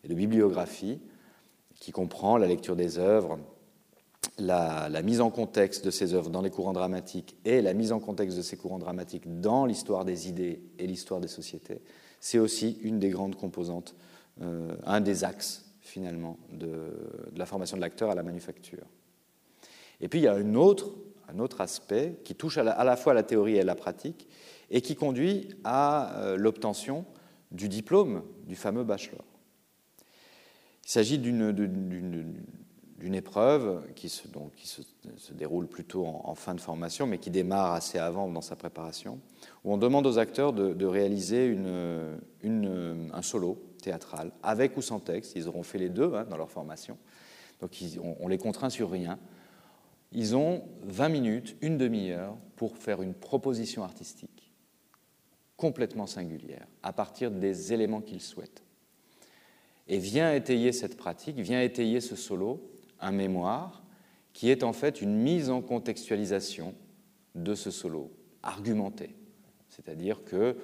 et 0.04 0.08
de 0.08 0.14
bibliographie, 0.14 1.00
qui 1.76 1.91
comprend 1.91 2.38
la 2.38 2.47
lecture 2.47 2.76
des 2.76 2.97
œuvres, 2.97 3.39
la, 4.38 5.02
mise 5.02 5.22
en 5.22 5.30
contexte 5.30 5.86
de 5.86 5.91
ces 5.91 6.14
œuvres 6.14 6.30
dans 6.30 6.41
les 6.41 6.50
courants 6.50 6.74
dramatiques 6.74 7.36
et 7.45 7.62
la 7.62 7.74
mise 7.74 7.91
en 7.91 8.00
contexte 8.00 8.38
de 8.38 8.41
ces 8.41 8.58
courants 8.58 8.80
dramatiques 8.80 9.39
dans 9.41 9.66
l'histoire 9.66 10.06
des 10.06 10.28
idées 10.28 10.62
et 10.78 10.88
l'histoire 10.88 11.22
des 11.22 11.28
sociétés, 11.28 11.82
c'est 12.20 12.39
aussi 12.39 12.78
une 12.82 12.99
des 12.99 13.09
grandes 13.09 13.36
composantes, 13.36 13.95
euh, 14.41 14.76
un 14.86 15.01
des 15.01 15.24
axes 15.24 15.65
finalement 15.82 16.38
de, 16.51 16.91
la 17.36 17.45
formation 17.45 17.78
de 17.78 17.82
l'acteur 17.82 18.11
à 18.11 18.15
la 18.15 18.24
manufacture. 18.24 18.86
Et 20.01 20.07
puis 20.07 20.20
il 20.20 20.24
y 20.24 20.28
a 20.28 20.34
un 20.34 20.55
autre, 20.55 20.93
un 21.28 21.39
autre 21.39 21.61
aspect 21.61 22.20
qui 22.24 22.36
touche 22.36 22.57
à 22.57 22.63
la, 22.63 22.95
fois 22.95 23.13
la 23.13 23.24
théorie 23.24 23.57
et 23.57 23.63
la 23.63 23.76
pratique 23.76 24.28
et 24.70 24.82
qui 24.82 24.95
conduit 24.95 25.49
à 25.63 26.20
euh, 26.20 26.38
l'obtention 26.38 27.05
du 27.51 27.67
diplôme 27.67 28.24
du 28.45 28.55
fameux 28.55 28.84
bachelor. 28.84 29.24
Il 30.86 30.91
s'agit 30.91 31.17
d'une 31.17 31.51
d'une 32.99 33.15
épreuve 33.15 33.82
qui, 33.95 34.09
se, 34.09 34.28
donc, 34.28 34.53
qui 34.55 34.67
se, 34.67 34.82
déroule 35.32 35.67
plutôt 35.67 36.05
en, 36.05 36.36
fin 36.36 36.53
de 36.53 36.59
formation, 36.59 37.07
mais 37.07 37.17
qui 37.17 37.30
démarre 37.30 37.74
assez 37.74 37.97
avant 37.97 38.28
dans 38.28 38.41
sa 38.41 38.55
préparation, 38.57 39.20
où 39.64 39.74
on 39.74 39.78
demande 39.78 40.05
aux 40.07 40.18
acteurs 40.18 40.53
de, 40.53 40.86
réaliser 40.86 41.57
un 42.43 43.22
solo 43.22 43.62
théâtral, 43.82 44.32
avec 44.43 44.78
ou 44.78 44.82
sans 44.82 44.99
texte. 44.99 45.34
Ils 45.36 45.47
auront 45.47 45.64
fait 45.64 45.78
les 45.78 45.89
deux 45.89 46.14
hein, 46.14 46.26
dans 46.30 46.38
leur 46.38 46.49
formation. 46.49 46.97
Donc 47.62 47.72
on, 48.01 48.16
on, 48.20 48.28
les 48.28 48.38
contraint 48.38 48.70
sur 48.70 48.89
rien. 48.89 49.20
Ils 50.12 50.36
ont 50.36 50.64
20 50.84 51.10
minutes, 51.10 51.57
une 51.62 51.78
demi-heure 51.78 52.36
pour 52.55 52.78
faire 52.78 53.01
une 53.01 53.14
proposition 53.14 53.84
artistique 53.84 54.39
complètement 55.60 56.07
singulière, 56.07 56.66
à 56.84 56.93
partir 56.93 57.30
des 57.30 57.74
éléments 57.74 57.99
qu'ils 57.99 58.22
souhaitent. 58.22 58.64
Et 59.89 59.97
vient 59.97 60.34
étayer 60.34 60.72
cette 60.72 60.95
pratique, 60.95 61.38
vient 61.38 61.62
étayer 61.62 61.99
ce 61.99 62.16
solo, 62.16 62.72
un 63.01 63.12
mémoire 63.12 63.84
qui 64.32 64.49
est 64.49 64.64
en 64.64 64.72
fait 64.72 65.01
une 65.01 65.18
mise 65.18 65.49
en 65.49 65.62
contextualisation 65.62 66.74
de 67.36 67.55
ce 67.55 67.72
solo, 67.72 68.10
argumenté. 68.41 69.16
C'est-à-dire 69.80 70.24
que 70.24 70.58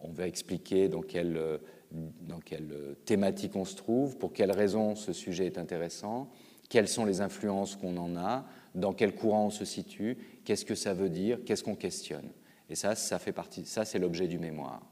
on 0.00 0.10
va 0.10 0.26
expliquer 0.26 0.88
dans 0.88 1.02
quelle, 1.02 1.60
dans 1.92 2.40
quelle 2.40 2.96
thématique 3.04 3.54
on 3.54 3.64
se 3.64 3.76
trouve, 3.76 4.16
pour 4.16 4.32
quelles 4.32 4.50
raisons 4.50 4.96
ce 4.96 5.12
sujet 5.12 5.46
est 5.46 5.58
intéressant, 5.58 6.28
quelles 6.68 6.88
sont 6.88 7.04
les 7.04 7.20
influences 7.20 7.76
qu'on 7.76 7.96
en 7.98 8.16
a, 8.16 8.44
dans 8.74 8.92
quel 8.92 9.14
courant 9.14 9.46
on 9.46 9.50
se 9.50 9.64
situe, 9.64 10.16
qu'est-ce 10.44 10.64
que 10.64 10.74
ça 10.74 10.94
veut 10.94 11.10
dire, 11.10 11.38
qu'est-ce 11.44 11.62
qu'on 11.62 11.76
questionne. 11.76 12.30
Et 12.70 12.74
ça, 12.74 12.94
ça 12.94 13.18
fait 13.18 13.32
partie, 13.32 13.66
ça 13.66 13.84
c'est 13.84 13.98
l'objet 13.98 14.26
du 14.26 14.38
mémoire. 14.38 14.82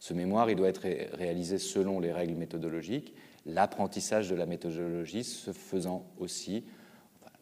Ce 0.00 0.14
mémoire, 0.14 0.50
il 0.50 0.56
doit 0.56 0.68
être 0.68 0.88
réalisé 1.12 1.58
selon 1.58 2.00
les 2.00 2.10
règles 2.10 2.34
méthodologiques, 2.34 3.14
l'apprentissage 3.46 4.30
de 4.30 4.34
la 4.34 4.46
méthodologie 4.46 5.22
se 5.22 5.52
faisant 5.52 6.06
aussi, 6.18 6.64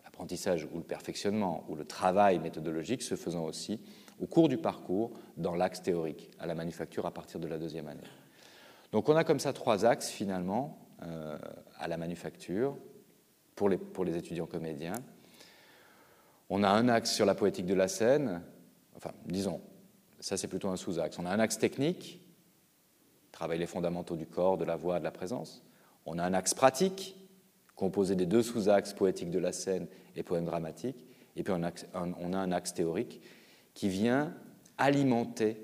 l'apprentissage 0.05 0.69
ou 0.73 0.79
le 0.79 0.85
perfectionnement 0.85 1.65
ou 1.69 1.77
le 1.77 1.85
travail 1.85 2.39
méthodologique 2.39 3.03
se 3.03 3.15
faisant 3.15 3.45
aussi 3.45 3.81
au 4.21 4.27
cours 4.27 4.49
du 4.49 4.59
parcours 4.59 5.11
dans 5.37 5.55
l'axe 5.55 5.83
théorique, 5.83 6.31
à 6.39 6.47
la 6.47 6.55
manufacture 6.55 7.07
à 7.07 7.11
partir 7.11 7.41
de 7.41 7.49
la 7.49 7.59
deuxième 7.59 7.89
année. 7.89 8.01
Donc 8.93 9.09
on 9.09 9.17
a 9.17 9.25
comme 9.25 9.41
ça 9.41 9.53
trois 9.53 9.85
axes 9.85 10.11
finalement 10.11 10.79
euh, 11.03 11.39
à 11.79 11.89
la 11.89 11.97
manufacture 11.97 12.77
pour 13.55 13.69
les, 13.69 13.79
pour 13.79 14.05
les 14.05 14.17
étudiants 14.17 14.47
comédiens. 14.47 14.95
On 16.51 16.63
a 16.63 16.69
un 16.69 16.89
axe 16.89 17.13
sur 17.13 17.25
la 17.25 17.35
poétique 17.35 17.67
de 17.67 17.75
la 17.75 17.89
scène, 17.89 18.43
enfin 18.97 19.13
disons, 19.27 19.61
ça 20.19 20.37
c'est 20.37 20.49
plutôt 20.49 20.69
un 20.69 20.77
sous-axe. 20.77 21.19
On 21.19 21.27
a 21.27 21.31
un 21.31 21.39
axe 21.39 21.59
technique, 21.59 22.21
travaille 23.33 23.59
les 23.59 23.67
fondamentaux 23.67 24.17
du 24.17 24.27
corps, 24.27 24.59
de 24.59 24.65
la 24.65 24.77
voix, 24.77 24.99
de 24.99 25.05
la 25.05 25.13
présence. 25.13 25.63
On 26.05 26.19
a 26.19 26.25
un 26.25 26.35
axe 26.35 26.53
pratique, 26.53 27.17
composé 27.77 28.17
des 28.17 28.27
deux 28.27 28.43
sous-axes 28.43 28.93
poétiques 28.93 29.31
de 29.31 29.39
la 29.39 29.53
scène 29.53 29.87
et 30.17 30.23
poème 30.23 30.45
dramatique, 30.45 31.07
et 31.37 31.43
puis 31.45 31.55
on 31.55 31.63
a 31.63 32.39
un 32.39 32.53
axe 32.53 32.75
théorique 32.75 33.23
qui 33.75 33.89
vient 33.89 34.35
alimenter 34.79 35.57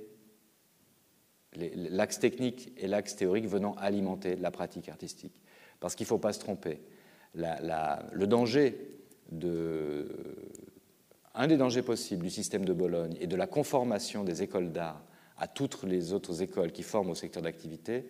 l'axe 1.57 2.19
technique 2.19 2.73
et 2.77 2.87
l'axe 2.87 3.17
théorique 3.17 3.47
venant 3.47 3.75
alimenter 3.75 4.37
la 4.37 4.51
pratique 4.51 4.89
artistique. 4.89 5.41
Parce 5.81 5.95
qu'il 5.95 6.05
ne 6.05 6.09
faut 6.09 6.19
pas 6.19 6.33
se 6.33 6.41
tromper. 6.41 6.81
le 7.35 8.27
danger 8.27 8.97
un 11.35 11.47
des 11.47 11.57
dangers 11.57 11.83
possibles 11.83 12.23
du 12.23 12.31
système 12.31 12.65
de 12.65 12.73
Bologne 12.73 13.17
et 13.21 13.27
de 13.27 13.37
la 13.37 13.47
conformation 13.47 14.25
des 14.25 14.43
écoles 14.43 14.73
d'art 14.73 15.03
à 15.37 15.47
toutes 15.49 15.83
les 15.83 16.13
autres 16.13 16.43
écoles 16.43 16.73
qui 16.73 16.83
forment 16.83 17.11
au 17.11 17.15
secteur 17.15 17.43
d'activité, 17.43 18.09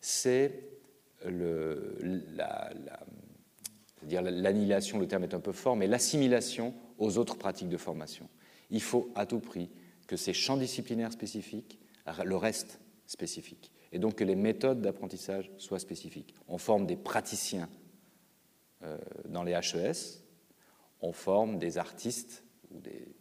c'est 0.00 0.62
l'annihilation, 4.02 4.98
le 4.98 5.06
terme 5.06 5.24
est 5.24 5.34
un 5.34 5.40
peu 5.40 5.52
fort, 5.52 5.76
mais 5.76 5.86
l'assimilation 5.86 6.74
aux 6.98 7.16
autres 7.16 7.36
pratiques 7.36 7.70
de 7.70 7.78
formation. 7.78 8.28
Il 8.70 8.82
faut 8.82 9.10
à 9.14 9.26
tout 9.26 9.40
prix 9.40 9.70
que 10.06 10.16
ces 10.16 10.32
champs 10.32 10.56
disciplinaires 10.56 11.12
spécifiques 11.12 11.78
le 12.24 12.36
restent 12.36 12.80
spécifiques, 13.06 13.72
et 13.92 13.98
donc 13.98 14.16
que 14.16 14.24
les 14.24 14.36
méthodes 14.36 14.80
d'apprentissage 14.80 15.50
soient 15.58 15.78
spécifiques. 15.78 16.34
On 16.48 16.58
forme 16.58 16.86
des 16.86 16.96
praticiens 16.96 17.68
euh, 18.82 18.98
dans 19.26 19.42
les 19.42 19.52
HES, 19.52 20.22
on 21.00 21.12
forme 21.12 21.58
des 21.58 21.78
artistes 21.78 22.44
ou 22.70 22.80
des 22.80 23.14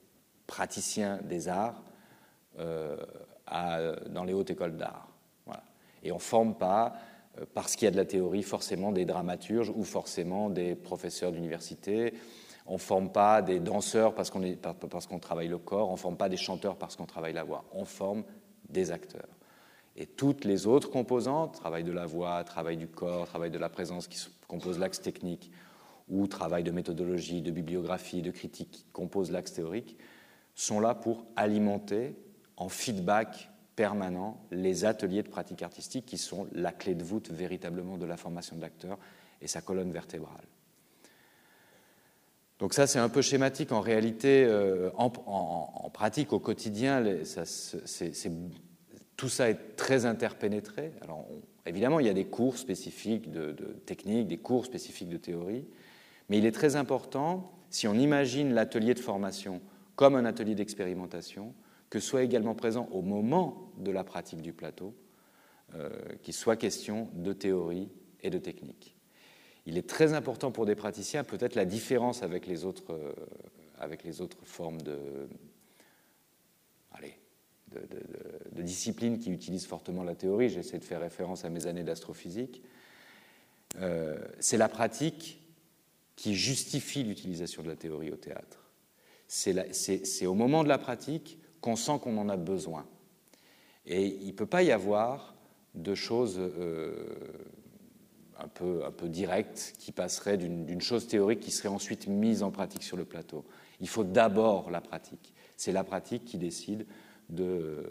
praticiens 0.47 1.17
des 1.23 1.47
arts 1.47 1.83
euh, 2.57 2.97
dans 4.09 4.23
les 4.23 4.33
hautes 4.33 4.51
écoles 4.51 4.77
d'art. 4.77 5.09
Et 6.03 6.11
on 6.11 6.15
ne 6.15 6.21
forme 6.21 6.55
pas 6.55 6.95
euh, 7.39 7.45
parce 7.53 7.75
qu'il 7.75 7.85
y 7.85 7.87
a 7.87 7.91
de 7.91 7.97
la 7.97 8.05
théorie, 8.05 8.43
forcément 8.43 8.91
des 8.91 9.05
dramaturges 9.05 9.71
ou 9.75 9.83
forcément 9.83 10.49
des 10.49 10.75
professeurs 10.75 11.31
d'université. 11.31 12.13
On 12.69 12.73
ne 12.73 12.77
forme 12.77 13.11
pas 13.11 13.41
des 13.41 13.59
danseurs 13.59 14.13
parce 14.13 14.29
qu'on, 14.29 15.19
travaille 15.19 15.47
le 15.47 15.57
corps, 15.57 15.89
on 15.89 15.93
ne 15.93 15.97
forme 15.97 16.17
pas 16.17 16.29
des 16.29 16.37
chanteurs 16.37 16.75
parce 16.75 16.95
qu'on 16.95 17.07
travaille 17.07 17.33
la 17.33 17.43
voix, 17.43 17.65
on 17.73 17.83
forme 17.83 18.23
des 18.69 18.91
acteurs. 18.91 19.27
Et 19.95 20.05
toutes 20.05 20.45
les 20.45 20.67
autres 20.67 20.91
composantes, 20.91 21.55
travail 21.55 21.83
de 21.83 21.91
la 21.91 22.05
voix, 22.05 22.43
travail 22.43 22.77
du 22.77 22.87
corps, 22.87 23.25
travail 23.25 23.49
de 23.49 23.57
la 23.57 23.69
présence 23.69 24.07
qui 24.07 24.23
composent 24.47 24.77
l'axe 24.77 25.01
technique, 25.01 25.51
ou 26.09 26.27
travail 26.27 26.63
de 26.63 26.69
méthodologie, 26.69 27.41
de 27.41 27.49
bibliographie, 27.49 28.21
de 28.21 28.29
critique 28.29 28.69
qui 28.69 28.85
composent 28.93 29.31
l'axe 29.31 29.53
théorique, 29.53 29.97
sont 30.53 30.79
là 30.79 30.93
pour 30.93 31.25
alimenter 31.35 32.15
en 32.55 32.69
feedback 32.69 33.49
permanent 33.75 34.45
les 34.51 34.85
ateliers 34.85 35.23
de 35.23 35.29
pratique 35.29 35.63
artistique 35.63 36.05
qui 36.05 36.19
sont 36.19 36.47
la 36.51 36.71
clé 36.71 36.93
de 36.93 37.03
voûte 37.03 37.31
véritablement 37.31 37.97
de 37.97 38.05
la 38.05 38.15
formation 38.15 38.55
de 38.55 38.61
l'acteur 38.61 38.99
et 39.41 39.47
sa 39.47 39.61
colonne 39.61 39.91
vertébrale. 39.91 40.45
Donc 42.59 42.73
ça, 42.73 42.87
c'est 42.87 42.99
un 42.99 43.09
peu 43.09 43.21
schématique. 43.21 43.71
En 43.71 43.79
réalité, 43.79 44.43
euh, 44.45 44.89
en, 44.95 45.09
pratique, 45.91 46.33
au 46.33 46.39
quotidien, 46.39 47.03
tout 49.15 49.29
ça 49.29 49.49
est 49.49 49.75
très 49.75 50.05
interpénétré. 50.05 50.91
Alors, 51.01 51.25
évidemment, 51.65 51.99
il 51.99 52.05
y 52.05 52.09
a 52.09 52.13
des 52.13 52.25
cours 52.25 52.57
spécifiques 52.57 53.31
de, 53.31 53.53
technique, 53.85 54.27
des 54.27 54.37
cours 54.37 54.65
spécifiques 54.65 55.09
de 55.09 55.17
théorie, 55.17 55.65
mais 56.27 56.37
il 56.37 56.45
est 56.45 56.51
très 56.51 56.75
important, 56.75 57.51
si 57.69 57.87
on 57.87 57.93
imagine 57.93 58.53
l'atelier 58.53 58.93
de 58.93 58.99
formation 58.99 59.61
comme 59.95 60.15
un 60.15 60.25
atelier 60.25 60.55
d'expérimentation, 60.55 61.53
que 61.89 61.99
soit 61.99 62.23
également 62.23 62.55
présent 62.55 62.87
au 62.91 63.01
moment 63.01 63.71
de 63.77 63.91
la 63.91 64.03
pratique 64.03 64.41
du 64.41 64.53
plateau, 64.53 64.93
euh, 65.75 65.89
qu'il 66.21 66.33
soit 66.33 66.55
question 66.55 67.09
de 67.13 67.33
théorie 67.33 67.89
et 68.21 68.29
de 68.29 68.37
technique. 68.37 68.98
Il 69.69 69.77
est 69.77 69.87
très 69.87 70.13
important 70.13 70.51
pour 70.51 70.65
des 70.65 70.73
praticiens, 70.73 71.23
peut-être 71.23 71.53
la 71.53 71.63
différence 71.63 72.23
avec 72.23 72.47
les 72.47 72.65
autres, 72.65 72.91
euh, 72.91 73.13
avec 73.77 74.03
les 74.03 74.19
autres 74.19 74.39
formes 74.43 74.81
de, 74.81 74.97
allez, 76.91 77.13
de, 77.71 78.63
disciplines 78.63 79.19
qui 79.19 79.29
utilisent 79.29 79.67
fortement 79.67 80.03
la 80.03 80.15
théorie, 80.15 80.49
j'essaie 80.49 80.79
de 80.79 80.83
faire 80.83 80.99
référence 80.99 81.45
à 81.45 81.51
mes 81.51 81.67
années 81.67 81.83
d'astrophysique, 81.83 82.63
euh, 83.79 84.17
c'est 84.39 84.57
la 84.57 84.69
pratique 84.69 85.39
qui 86.15 86.33
justifie 86.33 87.03
l'utilisation 87.03 87.61
de 87.61 87.67
la 87.67 87.75
théorie 87.75 88.09
au 88.09 88.17
théâtre. 88.17 88.71
C'est 89.27 90.25
au 90.25 90.33
moment 90.33 90.63
de 90.63 90.67
la 90.67 90.79
pratique 90.79 91.37
qu'on 91.61 91.75
sent 91.75 91.99
qu'on 92.01 92.17
en 92.17 92.27
a 92.27 92.37
besoin. 92.37 92.87
Et 93.85 94.07
il 94.07 94.27
ne 94.29 94.31
peut 94.31 94.47
pas 94.47 94.63
y 94.63 94.71
avoir 94.71 95.35
de 95.75 95.93
choses 95.93 96.39
euh, 96.39 97.05
un, 98.39 98.47
peu, 98.47 98.85
un 98.85 98.91
peu 98.91 99.09
directes 99.09 99.75
qui 99.79 99.91
passeraient 99.91 100.37
d'une 100.37 100.81
chose 100.81 101.07
théorique 101.07 101.39
qui 101.39 101.51
serait 101.51 101.69
ensuite 101.69 102.07
mise 102.07 102.43
en 102.43 102.51
pratique 102.51 102.83
sur 102.83 102.97
le 102.97 103.05
plateau. 103.05 103.45
Il 103.79 103.87
faut 103.87 104.03
d'abord 104.03 104.71
la 104.71 104.81
pratique. 104.81 105.33
C'est 105.57 105.71
la 105.71 105.83
pratique 105.83 106.25
qui 106.25 106.37
décide 106.37 106.85
de, 107.29 107.83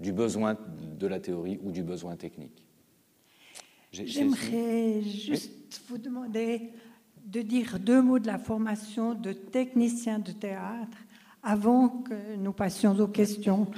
du 0.00 0.12
besoin 0.12 0.56
de 0.98 1.06
la 1.06 1.20
théorie 1.20 1.58
ou 1.62 1.70
du 1.70 1.82
besoin 1.82 2.16
technique. 2.16 2.66
J'aimerais 3.92 5.02
juste 5.02 5.82
vous 5.88 5.98
demander 5.98 6.70
de 7.24 7.42
dire 7.42 7.78
deux 7.78 8.02
mots 8.02 8.18
de 8.18 8.26
la 8.26 8.38
formation 8.38 9.14
de 9.14 9.32
technicien 9.32 10.18
de 10.18 10.32
théâtre 10.32 10.98
avant 11.42 11.88
que 11.88 12.36
nous 12.36 12.52
passions 12.52 12.98
aux 12.98 13.08
questions, 13.08 13.68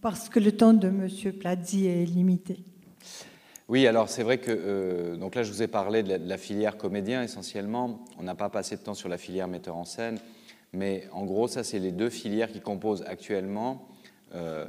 parce 0.00 0.28
que 0.28 0.40
le 0.40 0.52
temps 0.52 0.72
de 0.72 0.88
M. 0.88 1.08
Plazzi 1.38 1.86
est 1.86 2.04
limité. 2.04 2.64
Oui, 3.68 3.88
alors 3.88 4.08
c'est 4.08 4.22
vrai 4.22 4.38
que 4.38 4.52
euh, 4.52 5.16
donc 5.16 5.34
là 5.34 5.42
je 5.42 5.50
vous 5.50 5.60
ai 5.60 5.66
parlé 5.66 6.04
de 6.04 6.16
la, 6.16 6.38
filière 6.38 6.76
comédien 6.76 7.24
essentiellement. 7.24 8.04
On 8.16 8.22
n'a 8.22 8.36
pas 8.36 8.48
passé 8.48 8.76
de 8.76 8.82
temps 8.82 8.94
sur 8.94 9.08
la 9.08 9.18
filière 9.18 9.48
metteur 9.48 9.76
en 9.76 9.84
scène, 9.84 10.20
mais 10.72 11.08
en 11.10 11.24
gros 11.24 11.48
ça 11.48 11.64
c'est 11.64 11.80
les 11.80 11.90
deux 11.90 12.10
filières 12.10 12.52
qui 12.52 12.60
composent 12.60 13.02
actuellement 13.08 13.88
euh, 14.36 14.66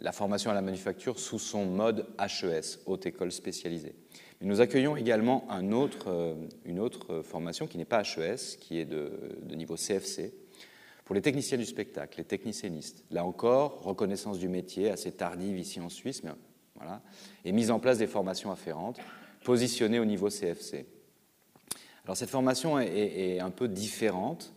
la 0.00 0.10
formation 0.10 0.50
à 0.50 0.54
la 0.54 0.60
manufacture 0.60 1.20
sous 1.20 1.38
son 1.38 1.66
mode 1.66 2.06
HES, 2.18 2.80
haute 2.86 3.06
école 3.06 3.30
spécialisée. 3.30 3.94
Mais 4.40 4.48
nous 4.48 4.60
accueillons 4.60 4.96
également 4.96 5.46
euh, 5.52 6.34
une 6.64 6.80
autre 6.80 7.22
formation 7.22 7.68
qui 7.68 7.78
n'est 7.78 7.84
pas 7.84 8.02
HES, 8.02 8.58
qui 8.58 8.80
est 8.80 8.84
de, 8.84 9.10
niveau 9.54 9.76
CFC, 9.76 10.34
pour 11.04 11.14
les 11.14 11.22
techniciens 11.22 11.58
du 11.58 11.64
spectacle, 11.64 12.18
les 12.18 12.24
technicienistes, 12.24 13.04
là 13.12 13.24
encore, 13.24 13.84
reconnaissance 13.84 14.40
du 14.40 14.48
métier 14.48 14.90
assez 14.90 15.12
tardive 15.12 15.58
ici 15.58 15.80
en 15.80 15.88
Suisse, 15.88 16.24
mais 16.24 16.30
et 17.44 17.52
mise 17.52 17.70
en 17.70 17.78
place 17.78 17.98
des 17.98 18.06
formations 18.06 18.50
afférentes, 18.50 18.98
positionnées 19.44 19.98
au 19.98 20.04
niveau 20.04 20.28
CFC. 20.28 20.86
Alors 22.04 22.16
cette 22.16 22.30
formation 22.30 22.78
est, 22.78 23.40
un 23.40 23.50
peu 23.50 23.68
différente 23.68 24.54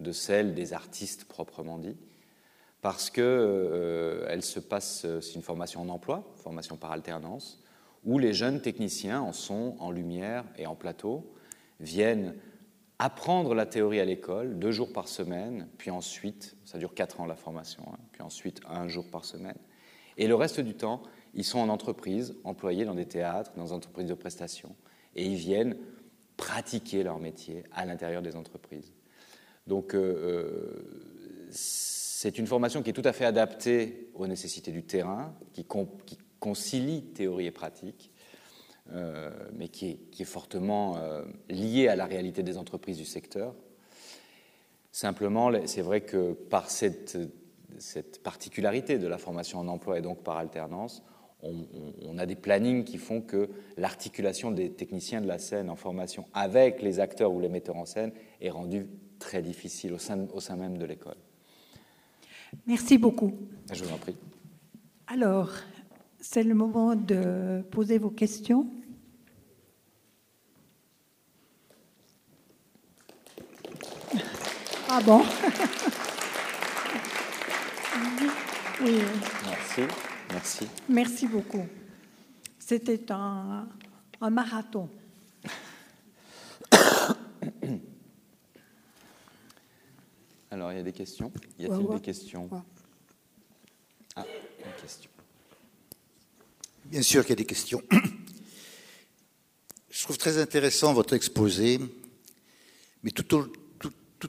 de 0.00 0.12
celle 0.12 0.54
des 0.54 0.72
artistes 0.72 1.24
proprement 1.24 1.78
dit, 1.78 1.96
parce 2.80 3.10
que 3.10 3.20
euh, 3.20 4.26
elle 4.28 4.42
se 4.42 4.60
passe, 4.60 5.06
c'est 5.20 5.34
une 5.34 5.42
formation 5.42 5.80
en 5.82 5.88
emploi, 5.88 6.32
formation 6.36 6.76
par 6.76 6.92
alternance, 6.92 7.62
où 8.04 8.18
les 8.18 8.32
jeunes 8.32 8.60
techniciens 8.60 9.20
en 9.20 9.32
son, 9.32 9.76
en 9.78 9.90
lumière 9.90 10.44
et 10.58 10.66
en 10.66 10.74
plateau 10.74 11.32
viennent 11.80 12.34
apprendre 12.98 13.54
la 13.54 13.66
théorie 13.66 13.98
à 13.98 14.04
l'école 14.04 14.58
deux 14.60 14.70
jours 14.70 14.92
par 14.92 15.08
semaine, 15.08 15.66
puis 15.76 15.90
ensuite, 15.90 16.56
ça 16.64 16.78
dure 16.78 16.94
quatre 16.94 17.20
ans 17.20 17.26
la 17.26 17.34
formation, 17.34 17.82
hein, 17.92 17.98
puis 18.12 18.22
ensuite 18.22 18.60
un 18.68 18.86
jour 18.86 19.10
par 19.10 19.24
semaine. 19.24 19.58
Et 20.18 20.28
le 20.28 20.36
reste 20.36 20.60
du 20.60 20.74
temps, 20.74 21.02
ils 21.34 21.44
sont 21.44 21.58
en 21.58 21.68
entreprise, 21.68 22.36
employés 22.44 22.84
dans 22.84 22.94
des 22.94 23.06
théâtres, 23.06 23.52
dans 23.56 23.64
des 23.64 23.72
entreprises 23.72 24.08
de 24.08 24.14
prestations, 24.14 24.74
et 25.14 25.24
ils 25.24 25.36
viennent 25.36 25.76
pratiquer 26.36 27.02
leur 27.02 27.18
métier 27.18 27.64
à 27.72 27.84
l'intérieur 27.84 28.22
des 28.22 28.36
entreprises. 28.36 28.92
Donc, 29.66 29.94
euh, 29.94 30.00
euh, 30.00 31.50
c'est 31.50 32.38
une 32.38 32.46
formation 32.46 32.82
qui 32.82 32.90
est 32.90 32.94
tout 32.94 33.02
à 33.04 33.12
fait 33.12 33.24
adaptée 33.24 34.10
aux 34.14 34.26
nécessités 34.26 34.72
du 34.72 34.84
terrain, 34.84 35.34
qui, 35.52 35.66
concilie 36.38 37.02
théorie 37.02 37.46
et 37.46 37.50
pratique, 37.52 38.12
euh, 38.92 39.30
mais 39.54 39.68
qui 39.68 39.98
est, 40.18 40.24
fortement 40.24 40.96
euh, 40.96 41.24
lié 41.48 41.88
à 41.88 41.96
la 41.96 42.04
réalité 42.04 42.42
des 42.42 42.58
entreprises 42.58 42.96
du 42.96 43.04
secteur. 43.04 43.54
Simplement, 44.90 45.50
c'est 45.66 45.82
vrai 45.82 46.00
que 46.00 46.32
par 46.32 46.68
cette, 46.68 47.16
particularité 48.22 48.98
de 48.98 49.06
la 49.06 49.18
formation 49.18 49.60
en 49.60 49.68
emploi 49.68 49.98
et 49.98 50.02
donc 50.02 50.22
par 50.22 50.36
alternance, 50.36 51.02
on, 51.42 52.18
a 52.18 52.26
des 52.26 52.36
plannings 52.36 52.84
qui 52.84 52.98
font 52.98 53.20
que 53.20 53.48
l'articulation 53.76 54.50
des 54.50 54.70
techniciens 54.70 55.20
de 55.20 55.26
la 55.26 55.38
scène 55.38 55.70
en 55.70 55.76
formation 55.76 56.26
avec 56.34 56.82
les 56.82 57.00
acteurs 57.00 57.32
ou 57.32 57.40
les 57.40 57.48
metteurs 57.48 57.76
en 57.76 57.84
scène 57.84 58.12
est 58.40 58.50
rendue 58.50 58.86
très 59.18 59.42
difficile 59.42 59.92
au 59.92 59.98
sein, 59.98 60.26
au 60.32 60.40
sein 60.40 60.56
même 60.56 60.78
de 60.78 60.84
l'école. 60.84 61.16
Merci 62.66 62.98
beaucoup. 62.98 63.32
Je 63.72 63.82
vous 63.84 63.92
en 63.92 63.98
prie. 63.98 64.16
Alors, 65.06 65.50
c'est 66.20 66.44
le 66.44 66.54
moment 66.54 66.94
de 66.94 67.62
poser 67.70 67.98
vos 67.98 68.10
questions. 68.10 68.66
Ah 74.88 75.00
bon? 75.04 75.22
Merci, 78.82 79.82
merci. 80.32 80.66
Merci 80.88 81.26
beaucoup. 81.26 81.66
C'était 82.58 83.12
un, 83.12 83.68
un 84.20 84.30
marathon. 84.30 84.88
Alors, 90.50 90.72
il 90.72 90.76
y 90.76 90.80
a 90.80 90.82
des 90.82 90.92
questions? 90.92 91.32
Y 91.58 91.66
a-t-il 91.66 91.88
des 91.88 92.00
questions? 92.00 92.48
Ah, 94.16 94.24
une 94.58 94.72
question. 94.80 95.10
Bien 96.84 97.02
sûr 97.02 97.22
qu'il 97.22 97.30
y 97.30 97.32
a 97.32 97.36
des 97.36 97.46
questions. 97.46 97.82
Je 99.90 100.02
trouve 100.02 100.18
très 100.18 100.38
intéressant 100.38 100.92
votre 100.92 101.14
exposé, 101.14 101.78
mais 103.02 103.10
tout, 103.10 103.34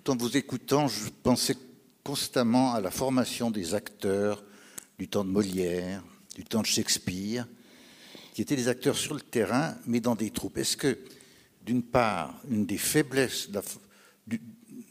en 0.07 0.15
vous 0.15 0.37
écoutant, 0.37 0.87
je 0.87 1.09
pensais 1.23 1.57
constamment 2.03 2.73
à 2.73 2.81
la 2.81 2.91
formation 2.91 3.49
des 3.49 3.73
acteurs 3.73 4.43
du 4.97 5.07
temps 5.07 5.23
de 5.23 5.29
Molière, 5.29 6.03
du 6.35 6.43
temps 6.43 6.61
de 6.61 6.67
Shakespeare, 6.67 7.47
qui 8.33 8.41
étaient 8.41 8.55
des 8.55 8.67
acteurs 8.67 8.97
sur 8.97 9.13
le 9.13 9.21
terrain, 9.21 9.75
mais 9.85 9.99
dans 9.99 10.15
des 10.15 10.31
troupes. 10.31 10.57
Est-ce 10.57 10.75
que, 10.75 10.97
d'une 11.65 11.83
part, 11.83 12.41
une 12.49 12.65
des 12.65 12.77
faiblesses 12.77 13.49
de 13.51 13.61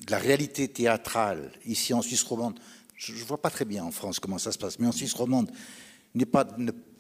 la, 0.09 0.19
réalité 0.19 0.69
théâtrale 0.69 1.51
ici 1.67 1.93
en 1.93 2.03
Suisse 2.03 2.23
romande, 2.23 2.59
je 2.97 3.13
ne 3.13 3.19
vois 3.19 3.41
pas 3.41 3.51
très 3.51 3.65
bien 3.65 3.85
en 3.85 3.91
France 3.91 4.21
comment 4.21 4.39
ça 4.39 4.53
se 4.53 4.59
passe, 4.59 4.79
mais 4.79 4.87
en 4.87 4.93
Suisse 4.93 5.15
romande, 5.15 5.51
n'est 6.15 6.27
pas 6.27 6.47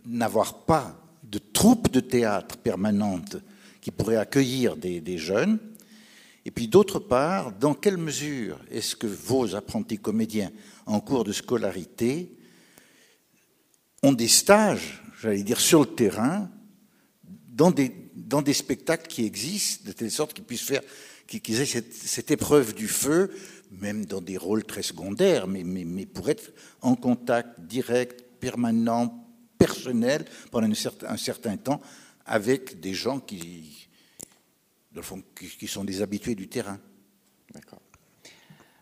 n'avoir 0.05 0.65
pas 0.65 1.01
de 1.23 1.39
troupe 1.39 1.91
de 1.93 2.01
théâtre 2.01 2.57
permanente 2.57 3.37
qui 3.81 3.91
pourrait 3.91 4.17
accueillir 4.17 4.77
des, 4.77 5.19
jeunes? 5.19 5.59
Et 6.45 6.51
puis 6.51 6.67
d'autre 6.67 6.99
part, 6.99 7.53
dans 7.53 7.75
quelle 7.75 7.99
mesure 7.99 8.59
est-ce 8.71 8.97
que 8.97 9.07
vos 9.07 9.55
apprentis 9.55 9.99
comédiens 9.99 10.51
en 10.87 10.99
cours 10.99 11.23
de 11.23 11.33
scolarité 11.33 12.37
ont 14.03 14.13
des 14.13 14.29
stages, 14.29 15.03
j'allais 15.21 15.43
dire, 15.43 15.61
sur 15.61 15.81
le 15.81 15.95
terrain, 15.95 16.51
dans 17.49 17.71
des, 17.71 17.95
dans 18.15 18.43
des 18.43 18.55
spectacles 18.55 19.07
qui 19.07 19.25
existent, 19.25 19.85
de 19.87 19.93
telle 19.93 20.11
sorte 20.11 20.33
qu'ils 20.33 20.45
puissent 20.45 20.63
faire, 20.63 20.83
qu'ils 21.27 21.61
aient 21.61 21.67
cette, 21.67 21.93
cette, 21.93 22.31
épreuve 22.31 22.75
du 22.75 22.89
feu, 22.89 23.31
même 23.71 24.05
dans 24.07 24.21
des 24.21 24.37
rôles 24.37 24.65
très 24.65 24.83
secondaires, 24.83 25.47
mais, 25.47 25.65
mais, 25.65 25.85
mais 25.85 26.07
pour 26.07 26.29
être 26.29 26.53
en 26.81 26.95
contact 26.95 27.61
direct, 27.61 28.25
permanent, 28.41 29.23
personnel 29.59 30.25
pendant 30.51 30.69
un 30.69 31.17
certain, 31.17 31.57
temps 31.57 31.81
avec 32.27 32.81
des 32.81 32.95
gens 32.95 33.21
qui, 33.21 33.89
qui, 35.59 35.69
sont 35.69 35.85
des 35.85 36.03
habitués 36.03 36.35
du 36.35 36.49
terrain. 36.49 36.81
D'accord. 37.55 37.82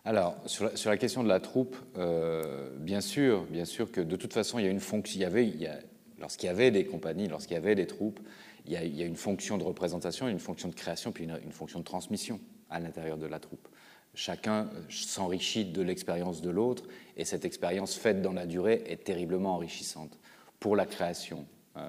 Alors, 0.05 0.37
sur 0.47 0.71
la, 0.87 0.97
question 0.97 1.23
de 1.23 1.29
la 1.29 1.41
troupe, 1.41 1.77
euh, 1.99 2.71
bien 2.79 3.03
sûr, 3.03 3.45
bien 3.45 3.67
sûr 3.67 3.93
que 3.93 4.01
de 4.01 4.17
toute 4.17 4.33
façon, 4.33 4.59
il 4.59 4.65
y 4.65 4.69
a 4.69 4.71
une 4.71 4.81
fonction. 4.81 5.21
Y 5.21 5.25
avait, 5.25 5.47
il 5.47 5.71
lorsqu'il 6.19 6.47
y 6.47 6.51
avait 6.51 6.71
des 6.71 6.85
compagnies, 6.85 7.29
lorsqu'il 7.29 7.55
y 7.55 7.59
avait 7.59 7.75
des 7.75 7.87
troupes, 7.87 8.21
il 8.67 8.73
y, 8.73 9.03
a, 9.03 9.05
une 9.05 9.17
fonction 9.17 9.59
de 9.59 9.65
représentation, 9.65 10.29
une 10.29 10.39
fonction 10.39 10.69
de 10.69 10.75
création, 10.75 11.13
puis 11.13 11.25
une, 11.25 11.53
fonction 11.53 11.81
de 11.81 11.85
transmission 11.85 12.41
à 12.69 12.79
l'intérieur 12.79 13.19
de 13.19 13.27
la 13.27 13.41
troupe. 13.41 13.69
Chacun 14.15 14.71
s'enrichit 14.89 15.65
de 15.65 15.83
l'expérience 15.83 16.43
de 16.43 16.51
l'autre, 16.51 16.85
et 17.17 17.25
cette 17.25 17.45
expérience 17.45 17.95
faite 17.95 18.23
dans 18.23 18.33
la 18.33 18.47
durée 18.47 18.83
est 18.87 19.05
terriblement 19.05 19.55
enrichissante 19.55 20.19
pour 20.61 20.77
la 20.77 20.87
création. 20.87 21.47
Euh, 21.77 21.89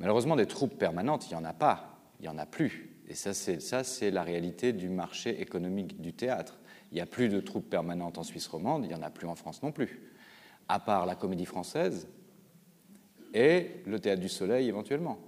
malheureusement, 0.00 0.36
des 0.36 0.46
troupes 0.46 0.76
permanentes, 0.76 1.26
il 1.30 1.34
n'y 1.34 1.40
en 1.40 1.44
a 1.44 1.52
pas, 1.52 2.00
il 2.20 2.22
n'y 2.22 2.28
en 2.28 2.38
a 2.38 2.46
plus. 2.46 2.90
Et 3.08 3.14
ça, 3.14 3.32
c'est 3.32 4.10
la 4.10 4.22
réalité 4.22 4.72
du 4.72 4.88
marché 4.88 5.40
économique 5.40 6.00
du 6.00 6.12
théâtre. 6.12 6.58
Il 6.96 7.00
n'y 7.00 7.02
a 7.02 7.06
plus 7.06 7.28
de 7.28 7.40
troupes 7.40 7.68
permanentes 7.68 8.16
en 8.16 8.22
Suisse 8.22 8.46
romande, 8.46 8.86
il 8.86 8.88
n'y 8.88 8.94
en 8.94 9.02
a 9.02 9.10
plus 9.10 9.26
en 9.26 9.34
France 9.34 9.62
non 9.62 9.70
plus, 9.70 10.00
à 10.66 10.80
part 10.80 11.04
la 11.04 11.14
comédie 11.14 11.44
française 11.44 12.08
et 13.34 13.82
le 13.84 14.00
théâtre 14.00 14.22
du 14.22 14.30
soleil 14.30 14.66
éventuellement, 14.66 15.18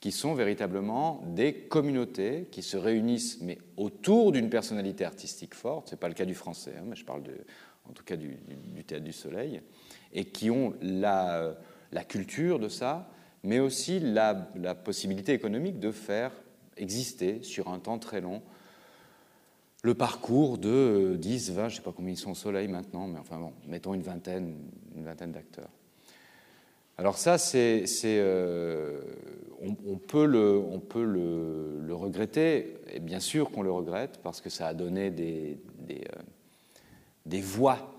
qui 0.00 0.10
sont 0.10 0.32
véritablement 0.32 1.22
des 1.26 1.52
communautés 1.52 2.48
qui 2.50 2.62
se 2.62 2.78
réunissent, 2.78 3.42
mais 3.42 3.58
autour 3.76 4.32
d'une 4.32 4.48
personnalité 4.48 5.04
artistique 5.04 5.54
forte. 5.54 5.90
Ce 5.90 5.94
n'est 5.94 5.98
pas 5.98 6.08
le 6.08 6.14
cas 6.14 6.24
du 6.24 6.34
français, 6.34 6.72
hein, 6.78 6.84
mais 6.86 6.96
je 6.96 7.04
parle 7.04 7.24
en 7.86 7.92
tout 7.92 8.04
cas 8.04 8.16
du 8.16 8.38
théâtre 8.86 9.04
du 9.04 9.12
soleil, 9.12 9.60
et 10.14 10.24
qui 10.24 10.50
ont 10.50 10.72
la, 10.80 11.58
culture 12.08 12.58
de 12.58 12.70
ça, 12.70 13.10
mais 13.42 13.60
aussi 13.60 14.00
la, 14.00 14.34
possibilité 14.82 15.34
économique 15.34 15.78
de 15.78 15.92
faire 15.92 16.32
exister 16.78 17.42
sur 17.42 17.68
un 17.68 17.80
temps 17.80 17.98
très 17.98 18.22
long 18.22 18.40
le 19.84 19.92
parcours 19.92 20.56
de 20.56 21.14
10, 21.20 21.52
20, 21.52 21.68
je 21.68 21.74
ne 21.74 21.76
sais 21.76 21.82
pas 21.82 21.92
combien 21.94 22.14
ils 22.14 22.16
sont 22.16 22.30
au 22.30 22.34
soleil 22.34 22.68
maintenant, 22.68 23.06
mais 23.06 23.18
enfin 23.18 23.38
bon, 23.38 23.52
mettons 23.68 23.92
une 23.92 24.00
vingtaine, 24.00 24.56
d'acteurs. 24.94 25.68
Alors 26.96 27.18
ça, 27.18 27.36
c'est, 27.36 27.84
euh, 28.06 29.02
on, 29.60 29.98
peut, 29.98 30.24
le, 30.24 31.94
regretter, 31.94 32.78
et 32.94 32.98
bien 32.98 33.20
sûr 33.20 33.50
qu'on 33.50 33.60
le 33.60 33.70
regrette, 33.70 34.20
parce 34.22 34.40
que 34.40 34.48
ça 34.48 34.68
a 34.68 34.74
donné 34.74 35.10
des, 35.10 35.60
des, 35.80 36.06
euh, 37.36 37.42
voix 37.42 37.92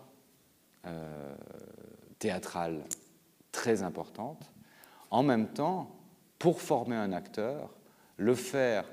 euh, 0.88 1.36
théâtrale 2.17 2.81
très 3.51 3.83
importante. 3.83 4.51
En 5.11 5.21
même 5.21 5.49
temps, 5.49 5.95
pour 6.39 6.61
former 6.61 6.95
un 6.95 7.11
acteur, 7.11 7.69
le 8.17 8.33
faire 8.33 8.86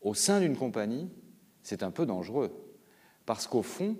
au 0.00 0.14
sein 0.14 0.38
d'une 0.38 0.56
compagnie, 0.56 1.08
c'est 1.62 1.82
un 1.82 1.90
peu 1.90 2.06
dangereux. 2.06 2.50
Parce 3.26 3.46
qu'au 3.46 3.62
fond, 3.62 3.96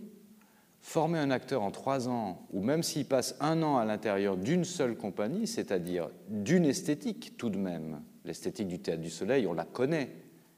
former 0.81 1.19
un 1.19 1.31
acteur 1.31 1.63
en 1.63 1.71
trois 1.71 2.09
ans, 2.09 2.47
ou 2.53 2.63
même 2.63 2.83
s'il 2.83 3.07
passe 3.07 3.37
un 3.41 3.63
an 3.63 3.77
à 3.77 3.85
l'intérieur 3.85 4.37
d'une 4.37 4.65
seule 4.65 4.97
compagnie, 4.97 5.47
c'est-à-dire 5.47 6.11
d'une 6.29 6.65
esthétique 6.65 7.37
tout 7.37 7.51
de 7.51 7.59
même, 7.59 8.03
l'esthétique 8.25 8.69
du 8.69 8.79
théâtre 8.79 9.03
du 9.03 9.11
soleil, 9.11 9.47
on 9.47 9.53
la 9.53 9.65
connaît. 9.65 10.11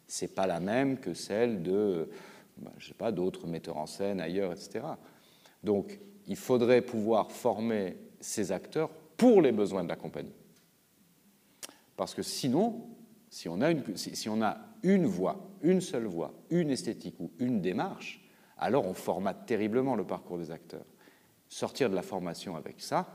C'est 0.07 0.34
pas 0.34 0.46
la 0.46 0.61
même 0.61 0.98
que 0.98 1.14
celle 1.14 1.62
de, 1.62 2.09
bah, 2.59 2.72
je 2.78 2.88
sais 2.88 2.94
pas, 2.94 3.12
d'autres 3.12 3.46
metteurs 3.46 3.78
en 3.78 3.86
scène 3.86 4.20
ailleurs, 4.20 4.53
etc. 4.53 4.80
Donc, 5.64 5.98
il 6.26 6.36
faudrait 6.36 6.82
pouvoir 6.82 7.32
former 7.32 7.96
ces 8.20 8.53
acteurs 8.53 8.90
pour 9.16 9.42
les 9.42 9.53
besoins 9.53 9.84
de 9.84 9.88
la 9.88 9.96
compagnie. 9.96 10.34
Parce 11.96 12.14
que 12.14 12.22
sinon, 12.22 12.86
si 13.30 13.48
on 13.48 13.61
a 13.61 13.70
une, 13.70 13.96
si 13.96 14.28
on 14.28 14.42
a 14.42 14.59
une 14.82 15.07
voix, 15.07 15.51
une 15.62 15.80
seule 15.80 16.06
voix, 16.06 16.32
une 16.50 16.70
esthétique 16.70 17.18
ou 17.20 17.30
une 17.38 17.60
démarche, 17.60 18.20
alors 18.58 18.86
on 18.86 18.94
formate 18.94 19.46
terriblement 19.46 19.96
le 19.96 20.04
parcours 20.04 20.38
des 20.38 20.50
acteurs. 20.50 20.84
Sortir 21.48 21.90
de 21.90 21.94
la 21.94 22.02
formation 22.02 22.56
avec 22.56 22.80
ça, 22.80 23.06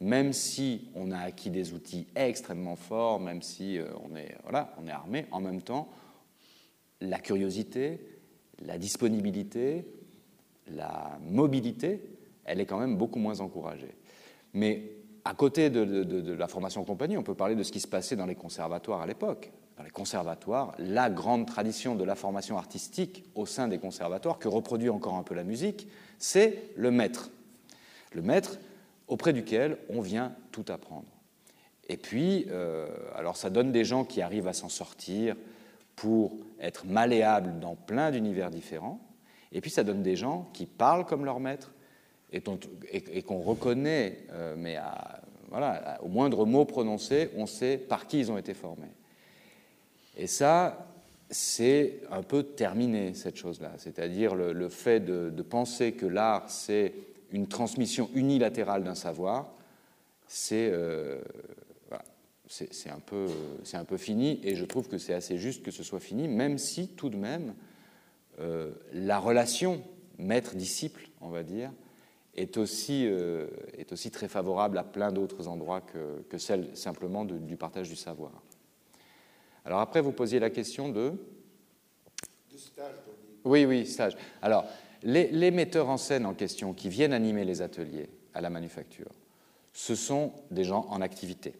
même 0.00 0.32
si 0.32 0.88
on 0.94 1.12
a 1.12 1.18
acquis 1.18 1.50
des 1.50 1.72
outils 1.72 2.06
extrêmement 2.14 2.76
forts, 2.76 3.20
même 3.20 3.42
si 3.42 3.78
euh, 3.78 3.86
on, 4.02 4.16
est, 4.16 4.36
voilà, 4.42 4.74
on 4.82 4.86
est 4.86 4.92
armé, 4.92 5.26
en 5.30 5.40
même 5.40 5.62
temps, 5.62 5.88
la 7.00 7.18
curiosité, 7.18 8.00
la 8.62 8.78
disponibilité, 8.78 9.86
la 10.68 11.18
mobilité, 11.22 12.02
elle 12.44 12.60
est 12.60 12.66
quand 12.66 12.78
même 12.78 12.96
beaucoup 12.96 13.18
moins 13.18 13.40
encouragée. 13.40 13.94
Mais 14.52 14.90
à 15.24 15.34
côté 15.34 15.70
de, 15.70 16.32
la 16.32 16.48
formation 16.48 16.82
en 16.82 16.84
compagnie, 16.84 17.16
on 17.16 17.22
peut 17.22 17.34
parler 17.34 17.54
de 17.54 17.62
ce 17.62 17.72
qui 17.72 17.80
se 17.80 17.88
passait 17.88 18.16
dans 18.16 18.26
les 18.26 18.34
conservatoires 18.34 19.00
à 19.00 19.06
l'époque. 19.06 19.50
Dans 19.76 19.82
les 19.82 19.90
conservatoires, 19.90 20.74
la 20.78 21.10
grande 21.10 21.46
tradition 21.46 21.96
de 21.96 22.04
la 22.04 22.14
formation 22.14 22.58
artistique 22.58 23.24
au 23.34 23.44
sein 23.44 23.66
des 23.66 23.78
conservatoires, 23.78 24.38
que 24.38 24.48
reproduit 24.48 24.88
encore 24.88 25.14
un 25.14 25.24
peu 25.24 25.34
la 25.34 25.42
musique, 25.42 25.88
c'est 26.18 26.70
le 26.76 26.90
maître. 26.90 27.30
Le 28.12 28.22
maître 28.22 28.58
auprès 29.08 29.32
duquel 29.32 29.78
on 29.88 30.00
vient 30.00 30.32
tout 30.52 30.64
apprendre. 30.68 31.08
Et 31.88 31.96
puis, 31.96 32.46
euh, 32.50 32.86
alors 33.14 33.36
ça 33.36 33.50
donne 33.50 33.72
des 33.72 33.84
gens 33.84 34.04
qui 34.04 34.22
arrivent 34.22 34.48
à 34.48 34.52
s'en 34.52 34.68
sortir 34.68 35.36
pour 35.96 36.32
être 36.60 36.86
malléables 36.86 37.58
dans 37.60 37.74
plein 37.74 38.10
d'univers 38.10 38.50
différents. 38.50 39.00
Et 39.52 39.60
puis 39.60 39.70
ça 39.70 39.84
donne 39.84 40.02
des 40.02 40.16
gens 40.16 40.48
qui 40.52 40.66
parlent 40.66 41.04
comme 41.04 41.24
leur 41.24 41.40
maître 41.40 41.72
et, 42.32 43.22
qu'on 43.22 43.40
reconnaît, 43.40 44.18
euh, 44.32 44.54
mais 44.56 44.76
voilà, 45.50 45.98
au 46.02 46.08
moindre 46.08 46.46
mot 46.46 46.64
prononcé, 46.64 47.30
on 47.36 47.46
sait 47.46 47.76
par 47.76 48.06
qui 48.08 48.18
ils 48.18 48.32
ont 48.32 48.38
été 48.38 48.54
formés. 48.54 48.88
Et 50.16 50.26
ça, 50.26 50.86
c'est 51.30 52.00
un 52.10 52.22
peu 52.22 52.42
terminé, 52.42 53.14
cette 53.14 53.36
chose-là. 53.36 53.72
C'est-à-dire 53.78 54.34
le, 54.34 54.68
fait 54.68 55.00
de, 55.00 55.42
penser 55.42 55.92
que 55.92 56.06
l'art, 56.06 56.48
c'est 56.48 56.94
une 57.32 57.48
transmission 57.48 58.08
unilatérale 58.14 58.84
d'un 58.84 58.94
savoir, 58.94 59.52
c'est 60.26 60.70
euh, 60.72 61.20
un, 62.86 63.00
peu, 63.00 63.26
un 63.72 63.84
peu 63.84 63.96
fini, 63.96 64.40
et 64.44 64.54
je 64.54 64.64
trouve 64.64 64.88
que 64.88 64.98
c'est 64.98 65.14
assez 65.14 65.38
juste 65.38 65.64
que 65.64 65.70
ce 65.70 65.82
soit 65.82 66.00
fini, 66.00 66.28
même 66.28 66.58
si 66.58 66.88
tout 66.88 67.10
de 67.10 67.16
même 67.16 67.54
euh, 68.40 68.72
la 68.92 69.18
relation 69.18 69.82
maître-disciple, 70.18 71.08
on 71.20 71.30
va 71.30 71.42
dire, 71.42 71.72
est 72.36 72.56
aussi, 72.56 73.06
euh, 73.06 73.46
est 73.76 73.92
aussi 73.92 74.10
très 74.10 74.28
favorable 74.28 74.78
à 74.78 74.84
plein 74.84 75.12
d'autres 75.12 75.48
endroits 75.48 75.80
que, 75.80 76.22
que, 76.28 76.38
celle 76.38 76.76
simplement 76.76 77.24
du 77.24 77.56
partage 77.56 77.88
du 77.88 77.96
savoir. 77.96 78.43
Alors 79.64 79.80
après, 79.80 80.00
vous 80.00 80.12
posiez 80.12 80.38
la 80.38 80.50
question 80.50 80.88
de... 80.88 81.12
De 82.52 82.56
stage. 82.56 82.94
Oui, 83.44 83.64
oui, 83.64 83.86
stage. 83.86 84.16
Alors, 84.42 84.66
les, 85.02 85.28
les, 85.28 85.50
metteurs 85.50 85.88
en 85.88 85.96
scène 85.96 86.26
en 86.26 86.34
question 86.34 86.72
qui 86.72 86.88
viennent 86.88 87.12
animer 87.12 87.44
les 87.44 87.62
ateliers 87.62 88.08
à 88.32 88.40
la 88.40 88.50
manufacture, 88.50 89.10
ce 89.72 89.94
sont 89.94 90.32
des 90.50 90.64
gens 90.64 90.86
en 90.90 91.00
activité. 91.00 91.54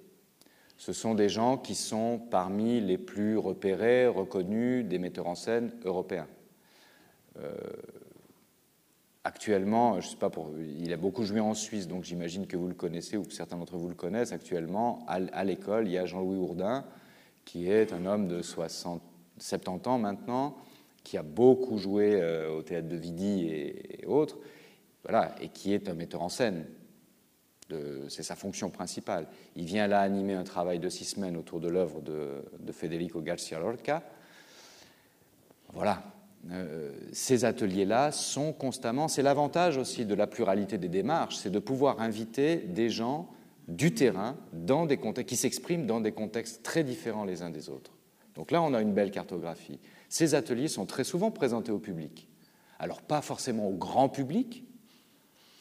Ce 0.76 0.92
sont 0.92 1.14
des 1.14 1.28
gens 1.28 1.56
qui 1.56 1.74
sont 1.74 2.18
parmi 2.30 2.80
les 2.80 2.98
plus 2.98 3.38
repérés, 3.38 4.06
reconnus 4.06 4.84
des 4.84 4.98
metteurs 4.98 5.26
en 5.26 5.34
scène 5.34 5.72
européens. 5.84 6.26
Euh, 7.38 7.54
actuellement, 9.24 10.00
je 10.00 10.08
sais 10.08 10.16
pas, 10.16 10.30
pour, 10.30 10.50
il 10.58 10.92
a 10.92 10.96
beaucoup 10.96 11.24
joué 11.24 11.40
en 11.40 11.54
Suisse, 11.54 11.88
donc 11.88 12.04
j'imagine 12.04 12.46
que 12.46 12.56
vous 12.56 12.68
le 12.68 12.74
connaissez 12.74 13.16
ou 13.16 13.24
que 13.24 13.32
certains 13.32 13.56
d'entre 13.56 13.76
vous 13.76 13.88
le 13.88 13.94
connaissent. 13.94 14.32
Actuellement, 14.32 15.04
à, 15.08 15.44
l'école, 15.44 15.86
il 15.86 15.92
y 15.92 15.98
a 15.98 16.06
Jean-Louis 16.06 16.36
Ourdin, 16.36 16.84
qui 17.44 17.70
est 17.70 17.92
un 17.92 18.06
homme 18.06 18.28
de 18.28 18.42
60, 18.42 19.02
70 19.38 19.88
ans 19.88 19.98
maintenant, 19.98 20.56
qui 21.02 21.18
a 21.18 21.22
beaucoup 21.22 21.78
joué 21.78 22.20
euh, 22.20 22.50
au 22.50 22.62
théâtre 22.62 22.88
de 22.88 22.96
Vidi 22.96 23.46
et, 23.48 24.04
autres, 24.06 24.38
voilà, 25.02 25.34
et 25.40 25.48
qui 25.48 25.74
est 25.74 25.88
un 25.88 25.94
metteur 25.94 26.22
en 26.22 26.28
scène. 26.28 26.66
C'est 28.08 28.22
sa 28.22 28.36
fonction 28.36 28.70
principale. 28.70 29.26
Il 29.56 29.64
vient 29.64 29.88
là 29.88 30.00
animer 30.00 30.34
un 30.34 30.44
travail 30.44 30.78
de 30.78 30.88
six 30.88 31.06
semaines 31.06 31.36
autour 31.36 31.60
de 31.60 31.68
l'œuvre 31.68 32.00
de, 32.02 32.44
de 32.60 32.72
Federico 32.72 33.20
Garcia 33.20 33.58
Lorca. 33.58 34.02
Voilà, 35.72 36.04
euh, 36.50 36.92
ces 37.12 37.44
ateliers-là 37.44 38.12
sont 38.12 38.52
constamment, 38.52 39.08
c'est 39.08 39.22
l'avantage 39.22 39.78
aussi 39.78 40.04
de 40.04 40.14
la 40.14 40.26
pluralité 40.26 40.76
des 40.76 40.88
démarches, 40.88 41.36
c'est 41.36 41.50
de 41.50 41.58
pouvoir 41.58 42.00
inviter 42.00 42.56
des 42.56 42.90
gens 42.90 43.28
du 43.68 43.94
terrain 43.94 44.36
qui 45.26 45.36
s'expriment 45.36 45.86
dans 45.86 46.00
des 46.00 46.12
contextes 46.12 46.62
très 46.62 46.84
différents 46.84 47.24
les 47.24 47.42
uns 47.42 47.50
des 47.50 47.68
autres. 47.68 47.92
Donc 48.34 48.50
là, 48.50 48.62
on 48.62 48.74
a 48.74 48.80
une 48.80 48.92
belle 48.92 49.10
cartographie. 49.10 49.78
Ces 50.08 50.34
ateliers 50.34 50.68
sont 50.68 50.86
très 50.86 51.04
souvent 51.04 51.30
présentés 51.30 51.72
au 51.72 51.78
public. 51.78 52.28
Alors 52.78 53.02
pas 53.02 53.22
forcément 53.22 53.68
au 53.68 53.74
grand 53.74 54.08
public, 54.08 54.64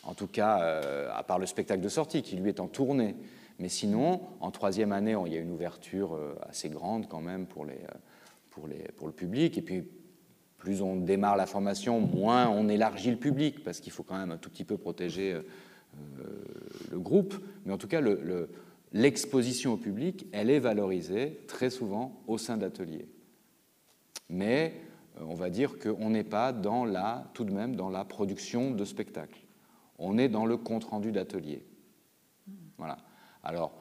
en 0.03 0.13
tout 0.13 0.27
cas 0.27 0.61
euh, 0.61 1.09
à 1.13 1.23
part 1.23 1.39
le 1.39 1.45
spectacle 1.45 1.81
de 1.81 1.89
sortie 1.89 2.21
qui 2.21 2.35
lui 2.35 2.49
est 2.49 2.59
en 2.59 2.67
tournée, 2.67 3.15
mais 3.59 3.69
sinon, 3.69 4.21
en 4.39 4.51
troisième 4.51 4.91
année, 4.91 5.15
il 5.25 5.33
y 5.33 5.37
a 5.37 5.39
une 5.39 5.51
ouverture 5.51 6.15
euh, 6.15 6.35
assez 6.49 6.69
grande 6.69 7.07
quand 7.07 7.21
même 7.21 7.45
pour, 7.45 7.65
les, 7.65 7.77
pour, 8.49 8.67
le 9.07 9.13
public, 9.13 9.57
et 9.57 9.61
puis 9.61 9.83
plus 10.57 10.81
on 10.81 10.95
démarre 10.95 11.37
la 11.37 11.45
formation, 11.45 11.99
moins 11.99 12.49
on 12.49 12.67
élargit 12.67 13.11
le 13.11 13.17
public, 13.17 13.63
parce 13.63 13.79
qu'il 13.79 13.91
faut 13.91 14.03
quand 14.03 14.17
même 14.17 14.31
un 14.31 14.37
tout 14.37 14.49
petit 14.49 14.65
peu 14.65 14.77
protéger 14.77 15.33
euh, 15.33 15.43
le 16.91 16.99
groupe. 16.99 17.35
Mais 17.65 17.73
en 17.73 17.77
tout 17.77 17.87
cas, 17.87 18.01
l'exposition 18.91 19.73
au 19.73 19.77
public, 19.77 20.27
elle 20.31 20.49
est 20.49 20.59
valorisée 20.59 21.41
très 21.47 21.69
souvent 21.69 22.21
au 22.27 22.37
sein 22.37 22.57
d'ateliers. 22.57 23.07
Mais 24.29 24.73
euh, 25.17 25.23
on 25.27 25.35
va 25.35 25.49
dire 25.49 25.77
qu'on 25.79 26.09
n'est 26.09 26.23
pas 26.23 26.51
dans 26.53 26.85
la, 26.85 27.29
tout 27.33 27.43
de 27.43 27.51
même 27.51 27.75
dans 27.75 27.89
la 27.89 28.05
production 28.05 28.71
de 28.71 28.85
spectacles. 28.85 29.39
On 29.99 30.17
est 30.17 30.29
dans 30.29 30.45
le 30.45 30.57
compte-rendu 30.57 31.11
d'atelier. 31.11 31.63
Voilà. 32.77 32.97
Alors, 33.43 33.73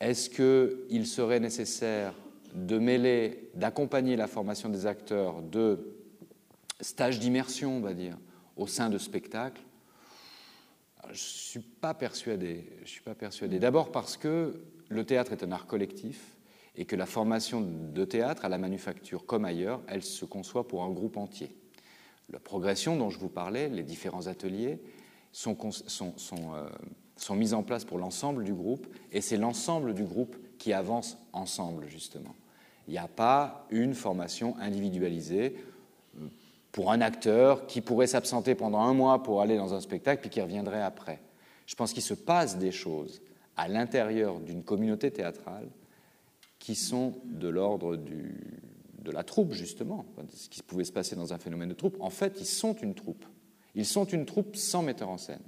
est-ce 0.00 0.30
qu'il 0.30 1.06
serait 1.06 1.40
nécessaire 1.40 2.14
de 2.54 2.78
mêler, 2.78 3.50
d'accompagner 3.54 4.16
la 4.16 4.26
formation 4.26 4.68
des 4.68 4.86
acteurs 4.86 5.42
de 5.42 5.94
stages 6.80 7.18
d'immersion, 7.18 7.78
on 7.78 7.80
va 7.80 7.94
dire, 7.94 8.16
au 8.56 8.66
sein 8.66 8.88
de 8.88 8.98
spectacles, 8.98 9.62
je 11.08 11.12
ne 11.12 11.16
suis 11.16 11.60
pas 11.60 11.94
persuadé. 11.94 12.64
Je 12.84 12.88
suis 12.88 13.00
pas 13.02 13.14
persuadé. 13.14 13.58
D'abord 13.58 13.92
parce 13.92 14.16
que 14.16 14.60
le 14.88 15.04
théâtre 15.04 15.32
est 15.32 15.42
un 15.42 15.52
art 15.52 15.66
collectif 15.66 16.36
et 16.76 16.84
que 16.84 16.96
la 16.96 17.06
formation 17.06 17.60
de 17.60 18.04
théâtre 18.04 18.44
à 18.44 18.48
la 18.48 18.58
manufacture 18.58 19.24
comme 19.26 19.44
ailleurs, 19.44 19.80
elle 19.88 20.02
se 20.02 20.24
conçoit 20.24 20.68
pour 20.68 20.84
un 20.84 20.90
groupe 20.90 21.16
entier. 21.16 21.56
La 22.30 22.38
progression 22.38 22.96
dont 22.96 23.10
je 23.10 23.18
vous 23.18 23.28
parlais, 23.28 23.68
les 23.68 23.82
différents 23.82 24.26
ateliers, 24.26 24.80
sont, 25.32 25.56
sont, 25.70 26.14
euh, 26.54 26.68
sont 27.16 27.36
mis 27.36 27.54
en 27.54 27.62
place 27.62 27.84
pour 27.84 27.98
l'ensemble 27.98 28.44
du 28.44 28.52
groupe 28.52 28.86
et 29.12 29.20
c'est 29.20 29.36
l'ensemble 29.36 29.94
du 29.94 30.04
groupe 30.04 30.36
qui 30.58 30.72
avance 30.72 31.18
ensemble, 31.32 31.86
justement. 31.88 32.34
Il 32.88 32.92
n'y 32.92 32.98
a 32.98 33.08
pas 33.08 33.66
une 33.70 33.94
formation 33.94 34.56
individualisée 34.58 35.56
pour 36.76 36.92
un 36.92 37.00
acteur 37.00 37.66
qui 37.66 37.80
pourrait 37.80 38.06
s'absenter 38.06 38.54
pendant 38.54 38.80
un 38.80 38.92
mois 38.92 39.22
pour 39.22 39.40
aller 39.40 39.56
dans 39.56 39.72
un 39.72 39.80
spectacle 39.80 40.20
puis 40.20 40.28
qui 40.28 40.42
reviendrait 40.42 40.82
après. 40.82 41.22
Je 41.64 41.74
pense 41.74 41.94
qu'il 41.94 42.02
se 42.02 42.12
passe 42.12 42.58
des 42.58 42.70
choses 42.70 43.22
à 43.56 43.66
l'intérieur 43.66 44.40
d'une 44.40 44.62
communauté 44.62 45.10
théâtrale 45.10 45.70
qui 46.58 46.74
sont 46.74 47.14
de 47.24 47.48
l'ordre 47.48 47.96
de 47.96 49.10
la 49.10 49.24
troupe, 49.24 49.52
justement, 49.52 50.04
ce 50.34 50.50
qui 50.50 50.62
pouvait 50.62 50.84
se 50.84 50.92
passer 50.92 51.16
dans 51.16 51.32
un 51.32 51.38
phénomène 51.38 51.70
de 51.70 51.74
troupe. 51.74 51.96
En 51.98 52.10
fait, 52.10 52.36
ils 52.40 52.46
sont 52.46 52.74
une 52.74 52.92
troupe. 52.92 53.24
Ils 53.74 53.86
sont 53.86 54.04
une 54.04 54.26
troupe 54.26 54.54
sans 54.54 54.82
metteur 54.82 55.08
en 55.08 55.16
scène. 55.16 55.42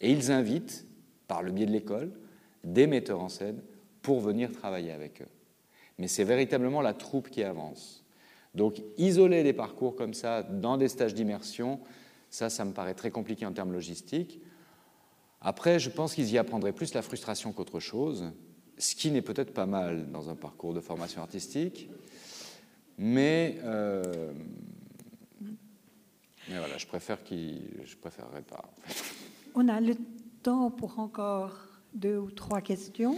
Et 0.00 0.10
ils 0.10 0.32
invitent, 0.32 0.86
par 1.28 1.42
le 1.42 1.52
biais 1.52 1.66
de 1.66 1.72
l'école, 1.72 2.12
des 2.64 2.86
metteurs 2.86 3.20
en 3.20 3.28
scène 3.28 3.60
pour 4.00 4.20
venir 4.20 4.50
travailler 4.52 4.92
avec 4.92 5.20
eux 5.20 5.28
mais 5.98 6.08
c'est 6.08 6.24
véritablement 6.24 6.82
la 6.82 6.94
troupe 6.94 7.30
qui 7.30 7.42
avance. 7.42 8.04
Donc 8.56 8.82
isoler 8.96 9.42
des 9.42 9.52
parcours 9.52 9.94
comme 9.94 10.14
ça 10.14 10.42
dans 10.42 10.78
des 10.78 10.88
stages 10.88 11.14
d'immersion, 11.14 11.78
ça, 12.30 12.50
ça 12.50 12.64
me 12.64 12.72
paraît 12.72 12.94
très 12.94 13.10
compliqué 13.10 13.46
en 13.46 13.52
termes 13.52 13.72
logistiques. 13.72 14.40
Après, 15.42 15.78
je 15.78 15.90
pense 15.90 16.14
qu'ils 16.14 16.30
y 16.32 16.38
apprendraient 16.38 16.72
plus 16.72 16.94
la 16.94 17.02
frustration 17.02 17.52
qu'autre 17.52 17.78
chose, 17.78 18.32
ce 18.78 18.94
qui 18.94 19.10
n'est 19.10 19.22
peut-être 19.22 19.52
pas 19.52 19.66
mal 19.66 20.10
dans 20.10 20.30
un 20.30 20.34
parcours 20.34 20.72
de 20.72 20.80
formation 20.80 21.20
artistique, 21.20 21.88
mais, 22.98 23.58
euh, 23.62 24.32
voilà, 26.48 26.78
je 26.78 26.86
préfère 26.86 27.22
qu'il, 27.22 27.60
je 27.84 27.94
préférerais 27.96 28.42
pas. 28.42 28.64
On 29.54 29.68
a 29.68 29.80
le 29.80 29.94
temps 30.42 30.70
pour 30.70 30.98
encore 30.98 31.58
deux 31.92 32.16
ou 32.16 32.30
trois 32.30 32.62
questions. 32.62 33.16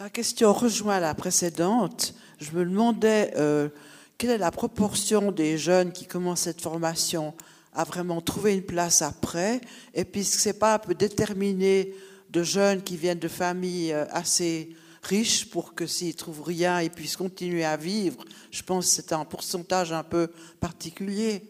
Ma 0.00 0.10
question 0.10 0.52
rejoint 0.52 1.00
la 1.00 1.12
précédente. 1.12 2.14
Je 2.38 2.52
me 2.52 2.64
demandais 2.64 3.32
euh, 3.36 3.68
quelle 4.16 4.30
est 4.30 4.38
la 4.38 4.52
proportion 4.52 5.32
des 5.32 5.58
jeunes 5.58 5.90
qui 5.90 6.06
commencent 6.06 6.42
cette 6.42 6.60
formation 6.60 7.34
à 7.74 7.82
vraiment 7.82 8.20
trouver 8.20 8.54
une 8.54 8.62
place 8.62 9.02
après, 9.02 9.60
et 9.94 10.04
puisque 10.04 10.38
c'est 10.38 10.60
pas 10.60 10.74
un 10.74 10.78
peu 10.78 10.94
déterminé 10.94 11.92
de 12.30 12.44
jeunes 12.44 12.82
qui 12.82 12.96
viennent 12.96 13.18
de 13.18 13.26
familles 13.26 13.92
euh, 13.92 14.04
assez 14.12 14.70
riches 15.02 15.50
pour 15.50 15.74
que 15.74 15.88
s'ils 15.88 16.14
trouvent 16.14 16.44
rien, 16.44 16.80
ils 16.80 16.90
puissent 16.90 17.16
continuer 17.16 17.64
à 17.64 17.76
vivre. 17.76 18.24
Je 18.52 18.62
pense 18.62 18.86
que 18.86 18.92
c'est 18.92 19.12
un 19.12 19.24
pourcentage 19.24 19.92
un 19.92 20.04
peu 20.04 20.28
particulier. 20.60 21.42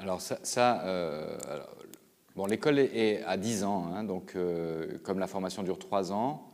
Alors 0.00 0.20
ça, 0.20 0.82
euh, 0.84 1.38
bon, 2.34 2.46
l'école 2.46 2.80
est, 2.80 3.22
à 3.22 3.36
10 3.36 3.62
ans, 3.62 3.92
hein, 3.94 4.02
donc 4.02 4.36
comme 5.04 5.20
la 5.20 5.28
formation 5.28 5.62
dure 5.62 5.78
3 5.78 6.12
ans, 6.12 6.49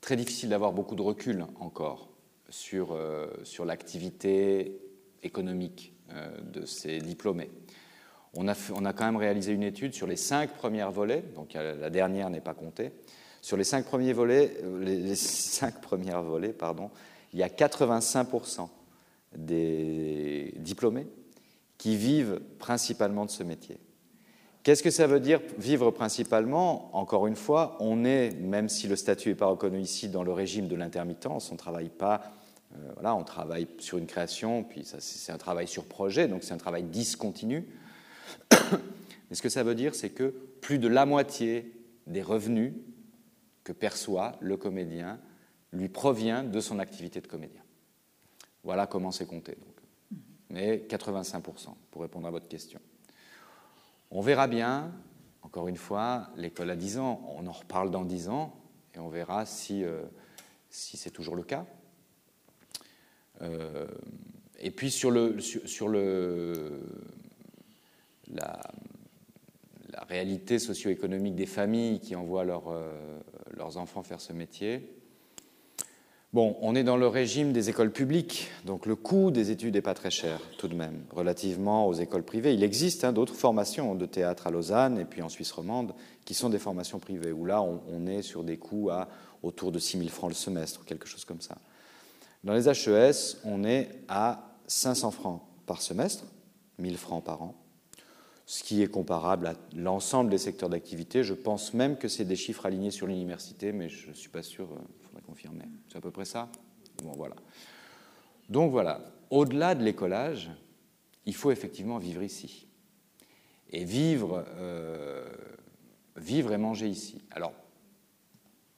très 0.00 0.16
difficile 0.16 0.50
d'avoir 0.50 0.72
beaucoup 0.72 0.94
de 0.94 1.02
recul 1.02 1.44
encore 1.60 2.08
sur, 2.48 2.96
sur 3.42 3.64
l'activité 3.64 4.80
économique 5.22 5.94
de 6.42 6.64
ces 6.64 6.98
diplômés. 6.98 7.50
On 8.34 8.48
a, 8.48 8.54
on 8.74 8.84
a, 8.84 8.92
quand 8.92 9.04
même 9.04 9.16
réalisé 9.16 9.52
une 9.52 9.62
étude 9.62 9.94
sur 9.94 10.06
les 10.06 10.16
cinq 10.16 10.54
premières 10.54 10.92
volets, 10.92 11.24
donc 11.34 11.54
la 11.54 11.90
dernière 11.90 12.30
n'est 12.30 12.40
pas 12.40 12.54
comptée. 12.54 12.92
Sur 13.40 13.56
les 13.56 13.64
cinq 13.64 13.84
premiers 13.84 14.12
volets, 14.12 14.56
les 14.80 15.14
cinq 15.16 15.80
premières 15.80 16.22
volets, 16.22 16.52
pardon, 16.52 16.90
il 17.32 17.38
y 17.38 17.42
a 17.42 17.48
85% 17.48 18.68
des 19.36 20.54
diplômés 20.56 21.06
qui 21.76 21.96
vivent 21.96 22.40
principalement 22.58 23.24
de 23.24 23.30
ce 23.30 23.42
métier. 23.42 23.78
Qu'est-ce 24.68 24.82
que 24.82 24.90
ça 24.90 25.06
veut 25.06 25.18
dire 25.18 25.40
vivre 25.56 25.90
principalement 25.90 26.94
Encore 26.94 27.26
une 27.26 27.36
fois, 27.36 27.78
on 27.80 28.04
est, 28.04 28.32
même 28.38 28.68
si 28.68 28.86
le 28.86 28.96
statut 28.96 29.30
n'est 29.30 29.34
pas 29.34 29.46
reconnu 29.46 29.80
ici, 29.80 30.10
dans 30.10 30.22
le 30.22 30.30
régime 30.30 30.68
de 30.68 30.76
l'intermittence, 30.76 31.50
on 31.50 31.54
ne 31.54 31.58
travaille 31.58 31.88
pas, 31.88 32.20
euh, 32.74 32.90
voilà, 32.92 33.14
on 33.14 33.24
travaille 33.24 33.66
sur 33.78 33.96
une 33.96 34.04
création, 34.04 34.64
puis 34.64 34.84
c'est 34.84 35.32
un 35.32 35.38
travail 35.38 35.66
sur 35.66 35.86
projet, 35.86 36.28
donc 36.28 36.42
c'est 36.42 36.52
un 36.52 36.58
travail 36.58 36.82
discontinu. 36.82 37.64
Mais 38.50 39.36
ce 39.36 39.40
que 39.40 39.48
ça 39.48 39.62
veut 39.62 39.74
dire, 39.74 39.94
c'est 39.94 40.10
que 40.10 40.34
plus 40.60 40.78
de 40.78 40.88
la 40.88 41.06
moitié 41.06 41.72
des 42.06 42.20
revenus 42.20 42.74
que 43.64 43.72
perçoit 43.72 44.36
le 44.40 44.58
comédien 44.58 45.18
lui 45.72 45.88
provient 45.88 46.44
de 46.44 46.60
son 46.60 46.78
activité 46.78 47.22
de 47.22 47.26
comédien. 47.26 47.62
Voilà 48.64 48.86
comment 48.86 49.12
c'est 49.12 49.24
compté. 49.24 49.52
Donc. 49.52 50.20
Mais 50.50 50.84
85%, 50.86 51.68
pour 51.90 52.02
répondre 52.02 52.26
à 52.26 52.30
votre 52.30 52.48
question. 52.48 52.80
On 54.10 54.20
verra 54.20 54.46
bien, 54.46 54.92
encore 55.42 55.68
une 55.68 55.76
fois, 55.76 56.30
l'école 56.36 56.70
à 56.70 56.76
10 56.76 56.98
ans, 56.98 57.20
on 57.36 57.46
en 57.46 57.52
reparle 57.52 57.90
dans 57.90 58.04
10 58.04 58.28
ans, 58.28 58.54
et 58.94 58.98
on 58.98 59.08
verra 59.08 59.44
si, 59.44 59.84
euh, 59.84 60.02
c'est 60.70 61.10
toujours 61.10 61.36
le 61.36 61.42
cas. 61.42 61.66
Euh, 63.42 63.86
et 64.58 64.70
puis 64.70 64.90
sur, 64.90 65.10
le, 65.10 65.38
sur, 65.40 65.88
le, 65.88 66.80
la, 68.28 68.60
réalité 70.08 70.58
socio-économique 70.58 71.34
des 71.34 71.46
familles 71.46 72.00
qui 72.00 72.16
envoient 72.16 72.44
euh, 72.46 73.20
leurs 73.56 73.76
enfants 73.76 74.02
faire 74.02 74.20
ce 74.20 74.32
métier, 74.32 74.97
Bon, 76.34 76.58
on 76.60 76.74
est 76.74 76.84
dans 76.84 76.98
le 76.98 77.06
régime 77.06 77.54
des 77.54 77.70
écoles 77.70 77.90
publiques, 77.90 78.50
donc 78.66 78.84
le 78.84 78.96
coût 78.96 79.30
des 79.30 79.50
études 79.50 79.72
n'est 79.72 79.80
pas 79.80 79.94
très 79.94 80.10
cher 80.10 80.42
tout 80.58 80.68
de 80.68 80.74
même, 80.74 81.04
relativement 81.10 81.86
aux 81.86 81.94
écoles 81.94 82.22
privées. 82.22 82.52
Il 82.52 82.62
existe 82.62 83.02
hein, 83.04 83.14
d'autres 83.14 83.34
formations 83.34 83.94
de 83.94 84.04
théâtre 84.04 84.46
à 84.46 84.50
Lausanne 84.50 84.98
et 84.98 85.06
puis 85.06 85.22
en 85.22 85.30
Suisse 85.30 85.50
romande 85.52 85.94
qui 86.26 86.34
sont 86.34 86.50
des 86.50 86.58
formations 86.58 86.98
privées, 86.98 87.32
où 87.32 87.46
là 87.46 87.62
on, 87.62 88.06
est 88.06 88.20
sur 88.20 88.44
des 88.44 88.58
coûts 88.58 88.90
à 88.90 89.08
autour 89.42 89.72
de 89.72 89.78
6 89.78 89.96
000 89.96 90.10
francs 90.10 90.28
le 90.28 90.34
semestre, 90.34 90.84
quelque 90.84 91.08
chose 91.08 91.24
comme 91.24 91.40
ça. 91.40 91.56
Dans 92.44 92.52
les 92.52 92.68
HES, 92.68 93.38
on 93.46 93.64
est 93.64 93.88
à 94.06 94.54
500 94.66 95.10
francs 95.12 95.40
par 95.64 95.80
semestre, 95.80 96.24
1000 96.78 96.98
francs 96.98 97.24
par 97.24 97.40
an, 97.40 97.54
ce 98.44 98.62
qui 98.62 98.82
est 98.82 98.88
comparable 98.88 99.46
à 99.46 99.54
l'ensemble 99.74 100.28
des 100.28 100.36
secteurs 100.36 100.68
d'activité. 100.68 101.24
Je 101.24 101.32
pense 101.32 101.72
même 101.72 101.96
que 101.96 102.06
c'est 102.06 102.26
des 102.26 102.36
chiffres 102.36 102.66
alignés 102.66 102.90
sur 102.90 103.06
l'université, 103.06 103.72
mais 103.72 103.88
je 103.88 104.10
ne 104.10 104.14
suis 104.14 104.28
pas 104.28 104.42
sûr. 104.42 104.68
C'est 105.88 105.96
à 105.96 106.00
peu 106.00 106.10
près 106.10 106.24
ça 106.24 106.48
Bon, 107.02 107.12
voilà. 107.12 107.36
Donc 108.48 108.70
voilà, 108.70 109.00
au-delà 109.30 109.74
de 109.74 109.84
l'écolage, 109.84 110.50
il 111.26 111.34
faut 111.34 111.50
effectivement 111.50 111.98
vivre 111.98 112.22
ici. 112.22 112.66
Et 113.70 113.84
vivre, 113.84 114.44
euh, 114.56 115.28
vivre 116.16 116.52
et 116.52 116.56
manger 116.56 116.88
ici. 116.88 117.22
Alors, 117.30 117.52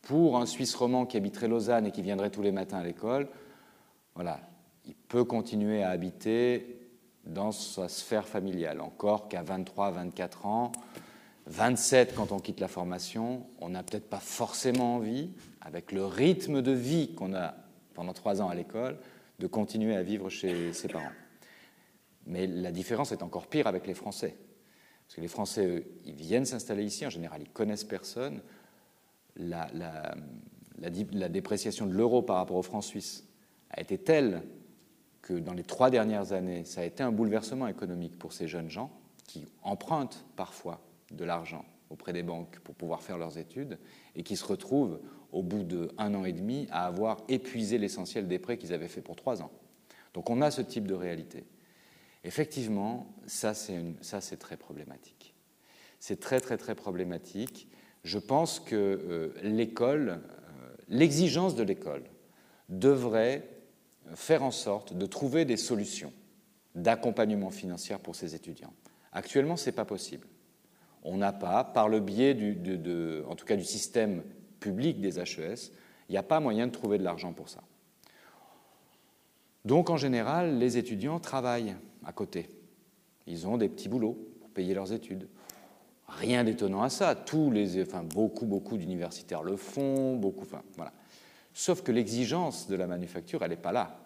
pour 0.03 0.39
un 0.39 0.47
Suisse 0.47 0.75
roman 0.75 1.07
qui 1.07 1.17
habiterait 1.17 1.49
Lausanne 1.49 1.87
et 1.87 1.93
qui 1.93 2.03
viendrait 2.03 2.31
tous 2.31 2.43
les 2.43 2.53
matins 2.53 2.79
à 2.79 2.85
l'école, 2.85 3.29
voilà, 4.15 4.41
il 4.87 4.95
peut 4.95 5.25
continuer 5.25 5.83
à 5.83 5.91
habiter 5.91 6.77
dans 7.25 7.53
sa 7.53 7.89
sphère 7.89 8.27
familiale, 8.27 8.81
encore 8.81 9.29
qu'à 9.29 9.43
23, 9.43 9.93
24 9.93 10.47
ans, 10.47 10.73
27 11.47 12.15
quand 12.15 12.33
on 12.33 12.41
quitte 12.41 12.61
la 12.61 12.69
formation, 12.69 13.47
on 13.61 13.69
n'a 13.69 13.83
peut-être 13.83 14.09
pas 14.09 14.19
forcément 14.19 14.97
envie, 14.97 15.31
avec 15.61 15.93
le 15.93 16.05
rythme 16.05 16.63
de 16.63 16.73
vie 16.73 17.15
qu'on 17.15 17.35
a 17.35 17.55
pendant 17.95 18.13
trois 18.13 18.41
ans 18.41 18.49
à 18.49 18.55
l'école, 18.55 18.99
de 19.39 19.47
continuer 19.47 19.97
à 19.97 20.03
vivre 20.03 20.29
chez 20.29 20.73
ses 20.73 20.89
parents. 20.89 21.13
Mais 22.27 22.47
la 22.47 22.73
différence 22.73 23.13
est 23.13 23.23
encore 23.23 23.47
pire 23.47 23.67
avec 23.67 23.87
les 23.87 23.95
Français. 23.95 24.37
Parce 25.07 25.17
que 25.17 25.21
les 25.21 25.29
Français, 25.29 25.67
eux, 25.67 25.85
ils 26.05 26.15
viennent 26.15 26.45
s'installer 26.45 26.85
ici, 26.85 27.05
en 27.05 27.11
général, 27.11 27.43
ils 27.43 27.51
connaissent 27.51 27.85
personne. 27.85 28.43
La, 29.37 29.69
la, 29.75 31.29
dépréciation 31.29 31.87
de 31.87 31.93
l'euro 31.93 32.23
par 32.23 32.37
rapport 32.37 32.57
au 32.57 32.63
franc 32.63 32.81
suisse 32.81 33.27
a 33.71 33.81
été 33.81 33.99
telle 33.99 34.43
que 35.23 35.35
dans 35.35 35.53
les 35.53 35.65
trois 35.65 35.91
dernières 35.91 36.33
années, 36.33 36.65
ça 36.65 36.81
a 36.81 36.85
été 36.85 37.03
un 37.03 37.13
bouleversement 37.13 37.67
économique 37.67 38.19
pour 38.19 38.33
ces 38.33 38.49
jeunes 38.49 38.71
gens 38.71 38.91
qui 39.25 39.47
empruntent 39.63 40.25
parfois 40.37 40.81
de 41.11 41.25
l'argent 41.25 41.65
auprès 41.91 42.13
des 42.13 42.23
banques 42.23 42.59
pour 42.61 42.75
pouvoir 42.75 43.03
faire 43.03 43.19
leurs 43.19 43.37
études 43.39 43.79
et 44.15 44.23
qui 44.23 44.37
se 44.37 44.45
retrouvent 44.45 45.01
au 45.33 45.43
bout 45.43 45.63
d'un 45.63 46.15
an 46.15 46.25
et 46.25 46.33
demi 46.33 46.67
à 46.71 46.87
avoir 46.87 47.19
épuisé 47.29 47.79
l'essentiel 47.79 48.29
des 48.29 48.39
prêts 48.39 48.59
qu'ils 48.59 48.73
avaient 48.73 48.89
fait 48.89 49.01
pour 49.01 49.17
trois 49.17 49.43
ans. 49.43 49.51
Donc 50.15 50.31
on 50.31 50.41
a 50.41 50.51
ce 50.51 50.63
type 50.63 50.87
de 50.87 50.95
réalité. 50.95 51.45
Effectivement, 52.25 53.15
ça 53.27 53.55
c'est 53.55 54.37
très 54.39 54.57
problématique. 54.57 55.35
C'est 55.99 56.21
très 56.21 56.41
très 56.41 56.57
très 56.57 56.75
problématique. 56.75 57.69
Je 58.05 58.19
pense 58.19 58.61
que 58.61 58.75
euh, 58.75 59.33
l'école, 59.43 60.09
euh, 60.09 60.75
l'exigence 60.89 61.55
de 61.55 61.63
l'école 61.63 62.05
devrait 62.69 63.47
faire 64.15 64.43
en 64.43 64.51
sorte 64.51 64.95
de 64.97 65.07
trouver 65.07 65.45
des 65.45 65.57
solutions 65.57 66.13
d'accompagnement 66.75 67.51
financier 67.51 67.97
pour 68.03 68.17
ces 68.17 68.35
étudiants. 68.35 68.73
Actuellement, 69.13 69.57
ce 69.57 69.67
n'est 69.67 69.77
pas 69.77 69.85
possible 69.85 70.27
on 71.03 71.17
n'a 71.17 71.33
pas, 71.33 71.65
par 71.65 71.89
le 71.89 72.01
biais 72.01 72.35
du, 72.35 73.23
en 73.27 73.35
tout 73.35 73.47
cas 73.47 73.57
du 73.57 73.65
système 73.65 74.23
public 74.61 75.01
des 75.01 75.19
HES, 75.19 75.73
il 76.09 76.13
n'y 76.13 76.19
a 76.19 76.23
pas 76.23 76.41
moyen 76.41 76.67
de 76.67 76.73
trouver 76.73 76.99
de 76.99 77.05
l'argent 77.05 77.33
pour 77.33 77.49
ça. 77.49 77.63
Donc 79.65 79.91
en 79.91 79.97
général, 79.97 80.59
les 80.59 80.79
étudiants 80.79 81.21
travaillent 81.21 81.75
à 82.05 82.13
côté. 82.13 82.49
Ils 83.27 83.47
ont 83.47 83.59
des 83.59 83.69
petits 83.69 83.89
boulots 83.89 84.19
pour 84.41 84.51
payer 84.51 84.75
leurs 84.75 84.93
études. 84.93 85.29
Rien 86.09 86.45
d'étonnant 86.45 86.83
à 86.83 86.91
ça. 86.91 87.15
Tous 87.15 87.51
les, 87.51 87.83
enfin, 87.83 88.03
beaucoup, 88.03 88.47
beaucoup 88.47 88.77
d'universitaires 88.77 89.43
le 89.43 89.57
font, 89.57 90.17
beaucoup, 90.17 90.45
voilà. 90.77 90.93
Sauf 91.53 91.83
que 91.83 91.93
l'exigence 91.93 92.69
de 92.69 92.77
la 92.77 92.87
manufacture, 92.87 93.43
elle 93.43 93.51
n'est 93.51 93.57
pas 93.57 93.73
là. 93.73 94.01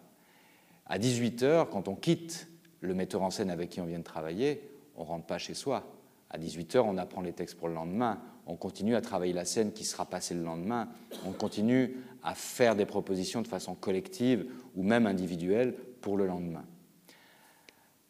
À 0.87 0.99
18 0.99 1.43
heures, 1.43 1.71
quand 1.71 1.89
on 1.89 1.95
quitte 1.95 2.49
le 2.81 2.95
metteur 2.95 3.23
en 3.23 3.31
scène 3.31 3.51
avec 3.51 3.71
qui 3.71 3.81
on 3.81 3.87
vient 3.87 3.99
de 3.99 4.05
travailler, 4.05 4.69
on 4.97 5.03
ne 5.03 5.09
rentre 5.09 5.27
pas 5.27 5.39
chez 5.39 5.55
soi. 5.55 5.91
À 6.31 6.39
18h, 6.39 6.81
on 6.81 6.99
apprend 6.99 7.23
les 7.23 7.33
textes 7.33 7.57
pour 7.57 7.69
le 7.69 7.75
lendemain. 7.75 8.21
On 8.47 8.57
continue 8.57 8.95
à 8.95 9.01
travailler 9.01 9.33
la 9.33 9.45
scène 9.45 9.73
qui 9.73 9.85
sera 9.85 10.07
passée 10.07 10.35
le 10.35 10.43
lendemain. 10.43 10.89
On 11.27 11.33
continue 11.33 11.97
à 12.23 12.35
faire 12.35 12.77
des 12.77 12.87
propositions 12.87 13.43
de 13.43 13.49
façon 13.49 13.75
collective 13.75 14.47
ou 14.75 14.83
même 14.83 15.07
individuelle 15.07 15.75
pour 16.01 16.17
le 16.17 16.27
lendemain. 16.27 16.65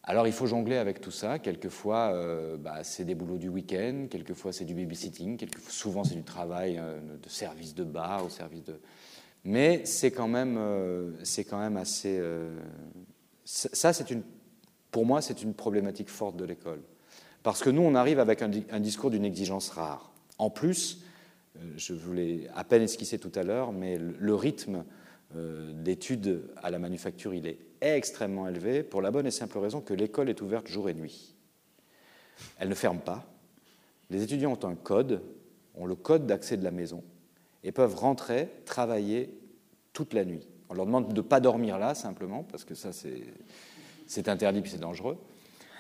Alors 0.07 0.27
il 0.27 0.33
faut 0.35 0.47
jongler 0.47 0.77
avec 0.77 1.01
tout 1.01 1.11
ça. 1.11 1.39
Quelquefois, 1.39 2.13
euh, 2.13 2.57
bah, 2.59 2.85
c'est 2.85 3.05
des 3.05 3.15
boulots 3.15 3.39
du 3.39 3.49
week-end, 3.49 4.07
quelquefois 4.11 4.53
c'est 4.53 4.67
du 4.67 4.75
babysitting, 4.75 5.39
quelquefois, 5.39 5.71
souvent 5.71 6.05
c'est 6.05 6.15
du 6.15 6.25
travail 6.25 6.79
euh, 6.79 6.99
de 7.23 7.29
service 7.29 7.75
de 7.75 7.85
bar, 7.85 8.31
service 8.31 8.65
de. 8.65 8.81
Mais 9.45 9.85
c'est 9.87 10.11
quand 10.11 10.29
même, 10.29 10.57
euh, 10.59 11.13
assez. 11.77 12.23
ça, 13.45 13.93
c'est 13.93 14.11
une, 14.11 14.23
pour 14.91 15.07
moi, 15.07 15.21
c'est 15.21 15.43
une 15.43 15.55
problématique 15.55 16.09
forte 16.09 16.37
de 16.37 16.45
l'école. 16.45 16.83
Parce 17.43 17.63
que 17.63 17.69
nous, 17.69 17.83
on 17.83 17.95
arrive 17.95 18.21
avec 18.21 18.41
un, 18.41 18.81
discours 18.81 19.11
d'une 19.11 19.25
exigence 19.25 19.69
rare. 19.69 20.14
En 20.39 20.51
plus, 20.51 21.03
euh, 21.57 21.73
je 21.77 21.95
voulais 21.95 22.49
à 22.55 22.65
peine 22.65 22.83
esquisser 22.83 23.19
tout 23.19 23.33
à 23.35 23.43
l'heure, 23.43 23.73
mais 23.73 23.99
le, 23.99 24.35
rythme 24.35 24.85
euh, 25.37 25.73
d'études 25.73 26.43
à 26.63 26.71
la 26.71 26.79
manufacture, 26.79 27.35
il 27.35 27.47
est 27.47 27.59
extrêmement 27.81 28.49
élevé 28.49 28.83
pour 28.83 29.03
la 29.03 29.11
bonne 29.11 29.27
et 29.27 29.31
simple 29.31 29.59
raison 29.59 29.81
que 29.81 29.95
l'école 29.95 30.29
est 30.29 30.41
ouverte 30.41 30.67
jour 30.67 30.89
et 30.89 30.95
nuit. 30.95 31.35
Elle 32.59 32.69
ne 32.69 32.75
ferme 32.75 32.99
pas. 32.99 33.25
Les 34.11 34.23
étudiants 34.23 34.53
ont 34.53 34.67
un 34.67 34.75
code, 34.75 35.23
ont 35.75 35.87
le 35.87 35.95
code 35.95 36.27
d'accès 36.27 36.57
de 36.57 36.65
la 36.65 36.71
maison 36.71 37.05
et 37.63 37.73
peuvent 37.73 37.95
rentrer, 37.95 38.49
travailler 38.65 39.31
toute 39.93 40.13
la 40.13 40.25
nuit. 40.25 40.47
On 40.69 40.75
leur 40.75 40.87
demande 40.87 41.09
de 41.09 41.15
ne 41.15 41.21
pas 41.21 41.41
dormir 41.41 41.79
là, 41.79 41.95
simplement, 41.95 42.43
parce 42.43 42.65
que 42.65 42.75
ça, 42.75 42.91
c'est 42.93 44.29
interdit 44.29 44.61
et 44.61 44.67
c'est 44.67 44.79
dangereux. 44.79 45.19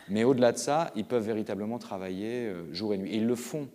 Mais 0.09 0.24
au-delà 0.24 0.52
de 0.52 0.59
ça, 0.59 0.92
ils 0.96 1.05
peuvent 1.05 1.24
véritablement 1.24 1.78
travailler 1.78 2.46
euh, 2.46 2.72
jour 2.72 2.92
et 2.94 2.98
nuit. 2.98 3.11
Ils 3.14 3.26
le 3.26 3.34
font. 3.34 3.68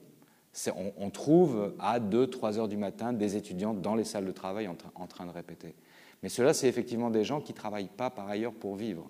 On, 0.98 1.10
trouve 1.10 1.74
à 1.80 2.00
2-3 2.00 2.58
heures 2.58 2.68
du 2.68 2.78
matin 2.78 3.14
des 3.14 3.36
étudiants 3.36 3.74
dans 3.74 3.96
les 3.96 4.04
salles 4.04 4.26
de 4.26 4.32
travail 4.32 4.68
en, 4.68 5.08
train 5.08 5.26
de 5.26 5.32
répéter. 5.32 5.76
Mais 6.24 6.30
cela, 6.30 6.54
c'est 6.54 6.68
effectivement 6.68 7.12
des 7.12 7.24
gens 7.24 7.40
qui 7.40 7.54
ne 7.54 7.58
travaillent 7.58 7.90
pas 7.96 8.10
par 8.10 8.28
ailleurs 8.28 8.54
pour 8.54 8.76
vivre. 8.76 9.10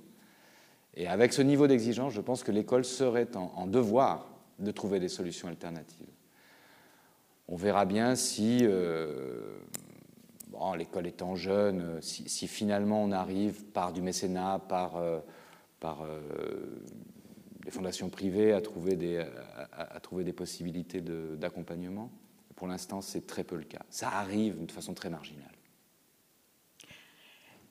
Et 0.95 1.07
avec 1.07 1.33
ce 1.33 1.41
niveau 1.41 1.65
d'exigence, 1.67 2.13
je 2.13 2.21
pense 2.21 2.43
que 2.43 2.51
l'école 2.51 2.83
serait 2.83 3.27
en, 3.35 3.67
devoir 3.67 4.27
de 4.59 4.71
trouver 4.71 4.99
des 4.99 5.07
solutions 5.07 5.47
alternatives. 5.47 6.07
On 7.47 7.55
verra 7.55 7.85
bien 7.85 8.15
si, 8.15 8.59
euh, 8.63 9.57
l'école 10.77 11.07
étant 11.07 11.35
jeune, 11.35 11.99
si, 12.01 12.47
finalement 12.47 13.01
on 13.01 13.11
arrive 13.11 13.63
par 13.65 13.93
du 13.93 14.01
mécénat, 14.01 14.59
par, 14.67 15.01
par 15.79 16.05
des 17.69 17.75
fondations 17.75 18.09
privées 18.09 18.51
à 18.51 18.61
trouver 18.61 18.95
des, 18.95 19.23
à, 19.73 19.99
trouver 19.99 20.23
des 20.23 20.33
possibilités 20.33 21.01
d'accompagnement, 21.01 22.11
pour 22.55 22.67
l'instant 22.67 22.99
c'est 22.99 23.27
très 23.27 23.43
peu 23.43 23.57
le 23.57 23.63
cas. 23.63 23.83
Ça 23.91 24.09
arrive 24.09 24.65
de 24.65 24.71
façon 24.71 24.95
très 24.95 25.11
marginale. 25.11 25.53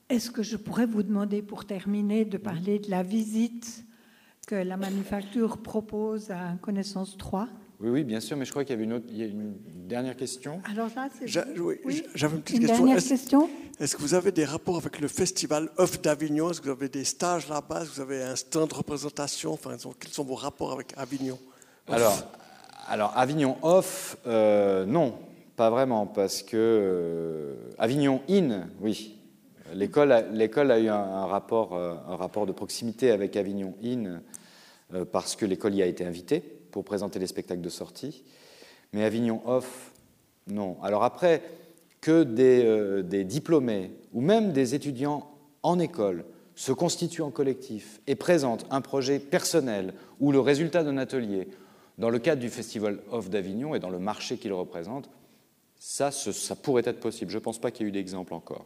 Est-ce 0.07 0.31
que 0.31 0.41
je 0.41 0.55
pourrais 0.55 0.85
vous 0.85 1.03
demander 1.03 1.41
pour 1.41 1.65
terminer 1.65 2.23
de 2.23 2.37
parler 2.37 2.79
de 2.79 2.89
la 2.89 3.03
visite 3.03 3.83
que 4.47 4.55
la 4.55 4.77
manufacture 4.77 5.61
propose 5.61 6.31
à 6.31 6.55
Connaissance 6.61 7.17
3 7.17 7.49
oui, 7.81 7.89
oui, 7.89 8.03
bien 8.03 8.19
sûr, 8.19 8.35
mais 8.35 8.43
je 8.43 8.51
crois 8.51 8.65
qu'il 8.65 8.73
y 8.73 8.75
avait 8.75 8.83
une, 8.83 8.91
autre, 8.91 9.05
il 9.09 9.17
y 9.17 9.23
a 9.23 9.25
une 9.25 9.53
dernière 9.87 10.17
question. 10.17 10.61
Alors 10.69 10.89
là, 10.97 11.07
c'est. 11.17 11.27
J'avais 11.27 12.35
une 12.35 12.41
petite 12.41 12.59
question. 12.59 12.93
Est-ce, 12.93 13.09
question. 13.09 13.49
Est-ce 13.79 13.95
que 13.95 14.01
vous 14.01 14.13
avez 14.15 14.33
des 14.33 14.43
rapports 14.43 14.75
avec 14.75 14.99
le 14.99 15.07
festival 15.07 15.69
Off 15.77 16.01
d'Avignon? 16.01 16.51
Est-ce 16.51 16.59
que 16.59 16.65
vous 16.65 16.75
avez 16.75 16.89
des 16.89 17.05
stages 17.05 17.47
là-bas? 17.47 17.83
Est-ce 17.83 17.91
que 17.91 17.95
vous 17.95 18.01
avez 18.01 18.21
un 18.21 18.35
stand 18.35 18.69
de 18.69 18.73
représentation? 18.73 19.53
Enfin, 19.53 19.77
Quels 19.97 20.11
sont 20.11 20.25
vos 20.25 20.35
rapports 20.35 20.73
avec 20.73 20.93
Avignon? 20.97 21.39
Alors, 21.87 22.21
alors, 22.89 23.13
Avignon 23.15 23.55
Off, 23.61 24.17
euh, 24.27 24.85
non, 24.85 25.13
pas 25.55 25.69
vraiment, 25.69 26.05
parce 26.05 26.43
que 26.43 26.57
euh, 26.57 27.55
Avignon 27.77 28.21
In, 28.29 28.67
oui. 28.81 29.15
L'école 29.73 30.11
a, 30.11 30.21
l'école 30.23 30.71
a 30.71 30.79
eu 30.79 30.89
un, 30.89 31.25
rapport, 31.27 31.75
euh, 31.75 31.93
un 32.09 32.17
rapport 32.17 32.45
de 32.45 32.51
proximité 32.51 33.11
avec 33.11 33.37
Avignon 33.37 33.75
In 33.81 34.19
parce 35.11 35.35
que 35.35 35.45
l'école 35.45 35.75
y 35.75 35.83
a 35.83 35.85
été 35.85 36.03
invitée 36.03 36.58
pour 36.71 36.83
présenter 36.83 37.19
les 37.19 37.27
spectacles 37.27 37.61
de 37.61 37.69
sortie. 37.69 38.23
Mais 38.93 39.03
Avignon 39.03 39.41
Off, 39.45 39.91
non. 40.47 40.77
Alors 40.81 41.03
après, 41.03 41.41
que 42.01 42.23
des, 42.23 43.03
des 43.03 43.23
diplômés 43.23 43.91
ou 44.13 44.21
même 44.21 44.51
des 44.51 44.73
étudiants 44.73 45.29
en 45.63 45.79
école 45.79 46.25
se 46.55 46.71
constituent 46.71 47.21
en 47.21 47.31
collectif 47.31 48.01
et 48.07 48.15
présentent 48.15 48.65
un 48.71 48.81
projet 48.81 49.19
personnel 49.19 49.93
ou 50.19 50.31
le 50.31 50.39
résultat 50.39 50.83
d'un 50.83 50.97
atelier 50.97 51.47
dans 51.99 52.09
le 52.09 52.17
cadre 52.17 52.41
du 52.41 52.49
Festival 52.49 52.99
Off 53.11 53.29
d'Avignon 53.29 53.75
et 53.75 53.79
dans 53.79 53.89
le 53.89 53.99
marché 53.99 54.37
qu'il 54.37 54.53
représente, 54.53 55.09
ça, 55.77 56.11
ça 56.11 56.55
pourrait 56.55 56.83
être 56.85 56.99
possible. 56.99 57.29
Je 57.31 57.37
ne 57.37 57.43
pense 57.43 57.59
pas 57.59 57.71
qu'il 57.71 57.85
y 57.85 57.87
ait 57.87 57.89
eu 57.89 57.93
d'exemple 57.93 58.33
encore, 58.33 58.65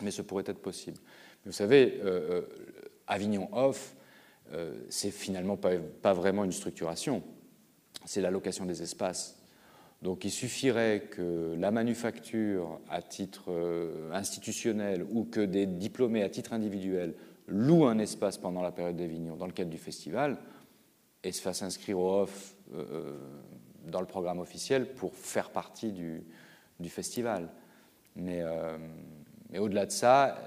mais 0.00 0.10
ce 0.10 0.22
pourrait 0.22 0.44
être 0.46 0.60
possible. 0.60 0.98
Vous 1.44 1.52
savez, 1.52 2.00
euh, 2.04 2.30
euh, 2.30 2.42
Avignon 3.08 3.48
Off, 3.52 3.94
euh, 3.94 4.01
c'est 4.88 5.10
finalement 5.10 5.56
pas, 5.56 6.12
vraiment 6.12 6.44
une 6.44 6.52
structuration, 6.52 7.22
c'est 8.04 8.20
l'allocation 8.20 8.66
des 8.66 8.82
espaces. 8.82 9.38
Donc 10.02 10.24
il 10.24 10.30
suffirait 10.30 11.08
que 11.10 11.54
la 11.58 11.70
manufacture 11.70 12.80
à 12.90 13.00
titre 13.02 13.50
institutionnel 14.12 15.06
ou 15.10 15.24
que 15.24 15.40
des 15.40 15.66
diplômés 15.66 16.22
à 16.22 16.28
titre 16.28 16.52
individuel 16.52 17.14
louent 17.48 17.86
un 17.86 17.98
espace 17.98 18.38
pendant 18.38 18.62
la 18.62 18.72
période 18.72 18.96
d'Avignon 18.96 19.36
dans 19.36 19.46
le 19.46 19.52
cadre 19.52 19.70
du 19.70 19.78
festival 19.78 20.38
et 21.22 21.32
se 21.32 21.40
fasse 21.40 21.62
inscrire 21.62 21.98
au 21.98 22.22
off 22.22 22.54
euh, 22.74 22.84
euh, 22.90 23.18
dans 23.86 24.00
le 24.00 24.06
programme 24.06 24.38
officiel 24.38 24.94
pour 24.94 25.14
faire 25.14 25.50
partie 25.50 25.92
du, 25.92 26.24
festival. 26.88 27.48
Mais, 28.16 28.40
euh, 28.42 28.76
au-delà 29.56 29.86
de 29.86 29.92
ça, 29.92 30.38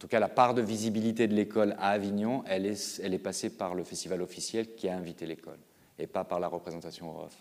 tout 0.00 0.08
cas, 0.08 0.18
la 0.18 0.30
part 0.30 0.54
de 0.54 0.62
visibilité 0.62 1.28
de 1.28 1.34
l'école 1.34 1.76
à 1.78 1.90
Avignon, 1.90 2.42
elle 2.46 2.64
est, 2.64 3.00
elle 3.04 3.12
est 3.12 3.18
passée 3.18 3.50
par 3.50 3.74
le 3.74 3.84
festival 3.84 4.22
officiel 4.22 4.74
qui 4.74 4.88
a 4.88 4.96
invité 4.96 5.26
l'école 5.26 5.58
et 5.98 6.06
pas 6.06 6.24
par 6.24 6.40
la 6.40 6.48
représentation 6.48 7.14
au 7.14 7.24
off. 7.24 7.36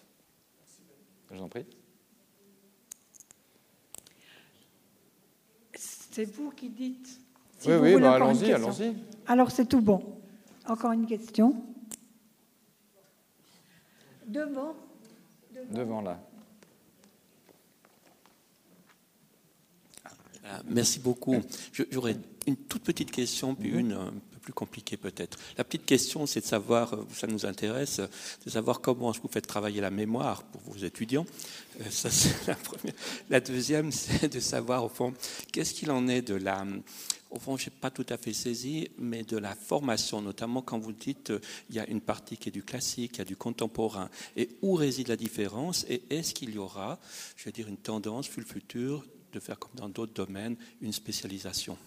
Je 1.29 1.37
vous 1.37 1.41
en 1.41 1.47
prie. 1.47 1.65
C'est 5.73 6.25
vous 6.25 6.51
qui 6.51 6.69
dites. 6.69 7.21
oui, 7.65 7.75
oui, 7.75 8.01
bah, 8.01 8.15
allons-y, 8.15 8.51
allons-y. 8.51 8.93
Alors 9.25 9.51
c'est 9.51 9.65
tout 9.65 9.79
bon. 9.79 10.19
Encore 10.67 10.91
une 10.91 11.05
question 11.05 11.63
Devant. 14.27 14.75
Devant, 15.71 16.01
là. 16.01 16.19
Ah, 20.45 20.61
merci 20.67 20.99
beaucoup. 20.99 21.37
J'aurais 21.71 22.17
une 22.49 22.57
toute 22.57 22.83
petite 22.83 23.11
question, 23.11 23.55
puis 23.55 23.69
une 23.69 23.93
un 23.93 24.13
peu 24.31 24.39
plus 24.41 24.53
compliquée 24.53 24.97
peut-être. 24.97 25.37
La 25.57 25.63
petite 25.63 25.85
question, 25.85 26.25
c'est 26.25 26.41
de 26.41 26.45
savoir, 26.45 26.95
ça 27.13 27.27
nous 27.27 27.45
intéresse, 27.45 28.01
de 28.45 28.49
savoir 28.49 28.81
comment 28.81 29.11
vous 29.11 29.29
faites 29.29 29.47
travailler 29.47 29.81
la 29.81 29.91
mémoire 29.91 30.43
pour 30.43 30.61
vos 30.61 30.77
étudiants. 30.77 31.25
Euh, 31.81 31.89
ça, 31.89 32.09
c'est 32.11 32.47
la 32.47 32.55
première. 32.55 32.93
La 33.29 33.39
deuxième, 33.39 33.91
c'est 33.91 34.31
de 34.31 34.39
savoir, 34.39 34.83
au 34.83 34.89
fond, 34.89 35.13
qu'est-ce 35.51 35.73
qu'il 35.73 35.91
en 35.91 36.07
est 36.07 36.21
de 36.21 36.35
la 36.35 36.65
au 37.31 37.37
fond, 37.37 37.57
je 37.57 37.65
n'ai 37.65 37.75
pas 37.79 37.91
tout 37.91 38.05
à 38.09 38.17
fait 38.17 38.33
saisi, 38.33 38.89
mais 38.97 39.23
de 39.23 39.37
la 39.37 39.53
formation, 39.53 40.21
notamment 40.21 40.61
quand 40.63 40.79
vous 40.79 40.93
dites 40.93 41.29
euh, 41.29 41.39
il 41.69 41.75
y 41.75 41.79
a 41.79 41.87
une 41.87 42.01
partie 42.01 42.37
qui 42.37 42.49
est 42.49 42.51
du 42.51 42.63
classique, 42.63 43.11
il 43.15 43.17
y 43.19 43.21
a 43.21 43.25
du 43.25 43.35
contemporain. 43.35 44.09
Et 44.35 44.49
où 44.61 44.73
réside 44.73 45.09
la 45.09 45.15
différence 45.15 45.85
Et 45.89 46.01
est-ce 46.09 46.33
qu'il 46.33 46.49
y 46.55 46.57
aura, 46.57 46.99
je 47.35 47.45
vais 47.45 47.51
dire, 47.51 47.67
une 47.67 47.77
tendance, 47.77 48.27
pour 48.27 48.41
le 48.41 48.47
futur, 48.47 49.05
de 49.31 49.39
faire 49.39 49.59
comme 49.59 49.75
dans 49.75 49.89
d'autres 49.89 50.13
domaines, 50.13 50.55
une 50.81 50.93
spécialisation? 50.93 51.77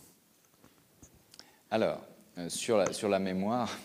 Alors, 1.72 2.00
euh, 2.38 2.48
sur, 2.48 2.76
la, 3.08 3.18
mémoire, 3.18 3.76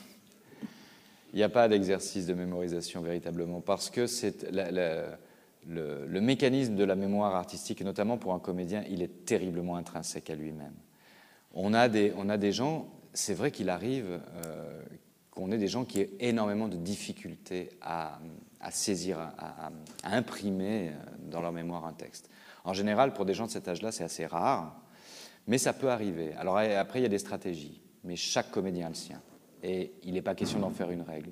il 1.34 1.38
n'y 1.38 1.44
a 1.44 1.50
pas 1.50 1.68
d'exercice 1.68 2.28
de 2.28 2.36
mémorisation 2.36 3.02
véritablement, 3.02 3.62
parce 3.62 3.90
que 3.90 4.06
c'est 4.06 4.46
le, 4.52 6.20
mécanisme 6.20 6.76
de 6.76 6.84
la 6.84 6.96
mémoire 6.96 7.34
artistique, 7.34 7.82
notamment 7.82 8.18
pour 8.18 8.34
un 8.34 8.40
comédien, 8.40 8.84
il 8.90 9.02
est 9.02 9.26
terriblement 9.26 9.78
intrinsèque 9.78 10.30
à 10.30 10.36
lui-même 10.36 10.74
on 11.58 11.74
a 11.74 11.90
des, 11.90 12.14
on 12.16 12.30
a 12.30 12.38
des 12.38 12.52
gens, 12.52 12.88
c'est 13.14 13.34
vrai 13.34 13.52
qu'il 13.52 13.70
arrive 13.70 14.20
euh, 14.46 14.82
qu'on 15.32 15.52
ait 15.52 15.58
des 15.58 15.68
gens 15.68 15.86
qui 15.86 16.00
aient 16.00 16.12
énormément 16.20 16.68
de 16.68 16.78
difficultés 16.78 17.70
à, 17.82 18.20
saisir, 18.70 19.20
à, 19.20 19.72
imprimer 20.04 20.90
euh, 20.90 20.94
dans 21.32 21.42
leur 21.42 21.52
mémoire 21.52 21.86
un 21.86 21.94
texte. 21.94 22.30
En 22.64 22.74
général, 22.74 23.14
pour 23.14 23.26
des 23.26 23.34
gens 23.34 23.48
de 23.48 23.52
cet 23.52 23.68
âge-là, 23.68 23.92
c'est 23.92 24.04
assez 24.04 24.28
rare, 24.28 24.80
mais 25.48 25.58
ça 25.58 25.74
peut 25.74 25.90
arriver. 25.90 26.34
Alors 26.34 26.58
après, 26.58 27.00
il 27.00 27.04
y 27.04 27.06
a 27.06 27.10
des 27.10 27.20
stratégies, 27.20 27.82
mais 28.04 28.16
chaque 28.16 28.52
comédien 28.52 28.88
a 28.88 28.90
le 28.90 28.96
sien. 28.96 29.22
Et 29.64 29.94
il 30.04 30.14
n'est 30.14 30.22
pas 30.22 30.36
question 30.36 30.60
d'en 30.60 30.70
faire 30.70 30.92
une 30.92 31.02
règle. 31.02 31.32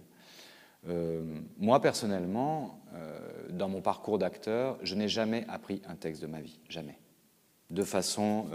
Euh, 0.88 1.24
moi, 1.58 1.82
personnellement, 1.82 2.80
dans 3.50 3.70
mon 3.70 3.82
parcours 3.82 4.18
d'acteur, 4.18 4.78
je 4.82 4.96
n'ai 4.96 5.08
jamais 5.08 5.46
appris 5.50 5.82
un 5.88 5.96
texte 5.96 6.22
de 6.22 6.28
ma 6.28 6.42
vie, 6.42 6.60
jamais. 6.70 6.98
De 7.70 7.84
façon 7.84 8.46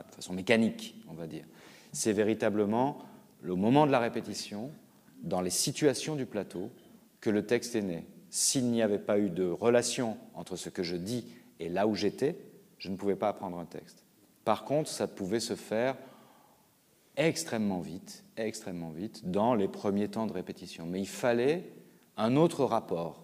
de 0.00 0.14
façon 0.14 0.32
mécanique, 0.32 0.96
on 1.08 1.14
va 1.14 1.26
dire. 1.26 1.44
C'est 1.92 2.12
véritablement 2.12 2.98
le 3.42 3.54
moment 3.54 3.86
de 3.86 3.92
la 3.92 3.98
répétition, 3.98 4.70
dans 5.22 5.40
les 5.40 5.50
situations 5.50 6.16
du 6.16 6.26
plateau, 6.26 6.70
que 7.20 7.30
le 7.30 7.46
texte 7.46 7.74
est 7.74 7.82
né. 7.82 8.06
S'il 8.30 8.70
n'y 8.70 8.82
avait 8.82 8.98
pas 8.98 9.18
eu 9.18 9.30
de 9.30 9.44
relation 9.44 10.16
entre 10.34 10.56
ce 10.56 10.68
que 10.68 10.82
je 10.82 10.96
dis 10.96 11.26
et 11.60 11.68
là 11.68 11.86
où 11.86 11.94
j'étais, 11.94 12.36
je 12.78 12.88
ne 12.88 12.96
pouvais 12.96 13.16
pas 13.16 13.28
apprendre 13.28 13.58
un 13.58 13.66
texte. 13.66 14.01
Par 14.44 14.64
contre, 14.64 14.88
ça 14.88 15.06
pouvait 15.06 15.40
se 15.40 15.54
faire 15.54 15.96
extrêmement 17.16 17.80
vite, 17.80 18.24
extrêmement 18.36 18.90
vite, 18.90 19.30
dans 19.30 19.54
les 19.54 19.68
premiers 19.68 20.08
temps 20.08 20.26
de 20.26 20.32
répétition. 20.32 20.86
Mais 20.86 21.00
il 21.00 21.08
fallait 21.08 21.70
un 22.16 22.36
autre 22.36 22.64
rapport 22.64 23.22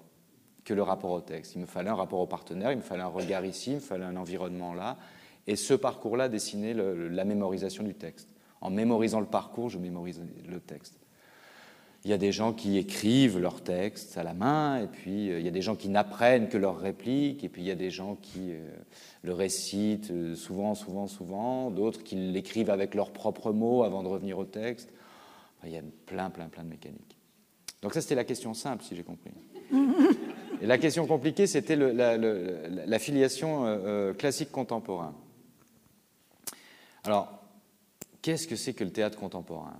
que 0.65 0.75
le 0.75 0.83
rapport 0.83 1.11
au 1.11 1.21
texte. 1.21 1.55
Il 1.55 1.63
me 1.63 1.67
fallait 1.67 1.91
un 1.91 1.95
rapport 1.95 2.21
au 2.21 2.27
partenaire, 2.27 2.73
il 2.73 2.79
me 2.79 2.83
fallait 2.83 3.03
un 3.03 3.07
regard 3.07 3.45
ici, 3.45 3.71
il 3.71 3.77
me 3.77 3.81
fallait 3.81 4.05
un 4.05 4.17
environnement 4.17 4.75
là, 4.75 4.99
et 5.47 5.57
ce 5.57 5.73
parcours-là 5.73 6.29
dessinait 6.29 6.75
la 6.75 7.25
mémorisation 7.25 7.83
du 7.83 7.95
texte. 7.95 8.29
En 8.61 8.71
mémorisant 8.71 9.21
le 9.21 9.27
parcours, 9.27 9.71
je 9.71 9.79
mémorise 9.79 10.21
le 10.47 10.61
texte. 10.61 10.99
Il 12.05 12.11
y 12.11 12.15
a 12.15 12.19
des 12.19 12.31
gens 12.31 12.53
qui 12.53 12.79
écrivent 12.79 13.39
leurs 13.39 13.61
textes 13.61 14.17
à 14.19 14.23
la 14.23 14.33
main, 14.33 14.81
et 14.81 14.87
puis 14.87 15.31
euh, 15.31 15.41
il 15.41 15.45
y 15.45 15.49
a 15.49 15.51
des 15.53 15.63
gens 15.63 15.75
qui 15.75 15.89
n'apprennent 15.89 16.49
que 16.49 16.57
leurs 16.57 16.79
répliques, 16.79 17.43
et 17.43 17.49
puis 17.49 17.63
il 17.63 17.67
y 17.67 17.73
a 17.73 17.77
des 17.77 17.91
gens 17.91 18.17
qui 18.23 18.53
euh, 18.53 18.69
le 19.23 19.33
récitent 19.33 20.11
euh, 20.13 20.37
souvent, 20.37 20.75
souvent, 20.75 21.09
souvent, 21.09 21.71
d'autres 21.71 22.05
qui 22.05 22.15
l'écrivent 22.15 22.71
avec 22.71 22.95
leurs 22.95 23.13
propres 23.13 23.53
mots 23.53 23.83
avant 23.83 24.03
de 24.05 24.09
revenir 24.09 24.39
au 24.39 24.45
texte. 24.45 24.93
il 25.65 25.73
y 25.73 25.77
a 25.77 25.83
plein, 26.07 26.31
plein, 26.31 26.47
plein 26.47 26.63
de 26.63 26.69
mécaniques. 26.69 27.17
Donc 27.83 27.95
ça, 27.95 28.01
c'était 28.01 28.15
la 28.15 28.25
question 28.25 28.55
simple, 28.55 28.85
si 28.85 28.95
j'ai 28.95 29.03
compris. 29.05 29.31
Et 30.61 30.67
la 30.67 30.79
question 30.79 31.07
compliquée, 31.07 31.47
c'était 31.47 31.77
la, 31.77 32.99
filiation 32.99 34.13
classique 34.19 34.51
contemporain. 34.51 35.15
Alors, 37.05 37.45
qu'est-ce 38.23 38.49
que 38.49 38.57
c'est 38.57 38.73
que 38.73 38.83
le 38.83 38.91
théâtre 38.91 39.17
contemporain? 39.17 39.77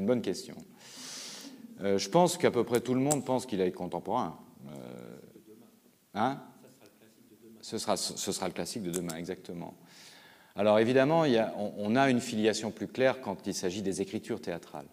Une 0.00 0.06
bonne 0.06 0.22
question. 0.22 0.56
Euh, 1.82 1.98
je 1.98 2.08
pense 2.08 2.36
qu'à 2.36 2.50
peu 2.50 2.64
près 2.64 2.80
tout 2.80 2.94
le 2.94 3.00
monde 3.00 3.24
pense 3.24 3.46
qu'il 3.46 3.60
est 3.60 3.70
contemporain. 3.72 4.38
Euh, 4.68 5.16
hein? 6.14 6.42
Ce 7.60 7.78
sera, 7.78 7.96
ce 7.96 8.32
sera 8.32 8.48
le 8.48 8.54
classique 8.54 8.82
de 8.82 8.90
demain, 8.90 9.16
exactement. 9.16 9.74
Alors 10.56 10.78
évidemment, 10.78 11.24
on, 11.56 11.94
a 11.94 12.10
une 12.10 12.20
filiation 12.20 12.70
plus 12.70 12.88
claire 12.88 13.20
quand 13.20 13.46
il 13.46 13.54
s'agit 13.54 13.82
des 13.82 14.00
écritures 14.00 14.40
théâtrales. 14.40 14.88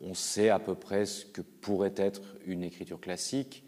on, 0.00 0.14
sait 0.14 0.48
à 0.48 0.58
peu 0.58 0.74
près 0.74 1.06
ce 1.06 1.24
que 1.24 1.42
pourrait 1.42 1.94
être 1.96 2.22
une 2.46 2.64
écriture 2.64 3.00
classique. 3.00 3.64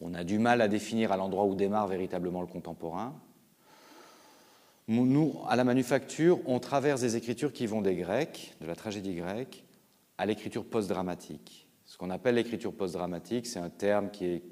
On 0.00 0.14
a 0.14 0.22
du 0.22 0.38
mal 0.38 0.60
à 0.60 0.68
définir 0.68 1.10
à 1.10 1.16
l'endroit 1.16 1.46
où 1.46 1.54
démarre 1.54 1.88
véritablement 1.88 2.42
le 2.42 2.46
contemporain. 2.46 3.18
Nous, 4.88 5.40
à 5.48 5.56
la 5.56 5.64
manufacture, 5.64 6.40
on 6.46 6.60
traverse 6.60 7.00
des 7.00 7.16
écritures 7.16 7.52
qui 7.52 7.66
vont 7.66 7.82
des 7.82 7.96
Grecs, 7.96 8.54
de 8.60 8.66
la 8.66 8.76
tragédie 8.76 9.14
grecque, 9.14 9.64
à 10.16 10.26
l'écriture 10.26 10.64
post-dramatique. 10.64 11.68
Ce 11.84 11.98
qu'on 11.98 12.10
appelle 12.10 12.36
l'écriture 12.36 12.72
post-dramatique, 12.72 13.46
c'est 13.46 13.58
un 13.58 13.70
terme 13.70 14.10
qui, 14.10 14.42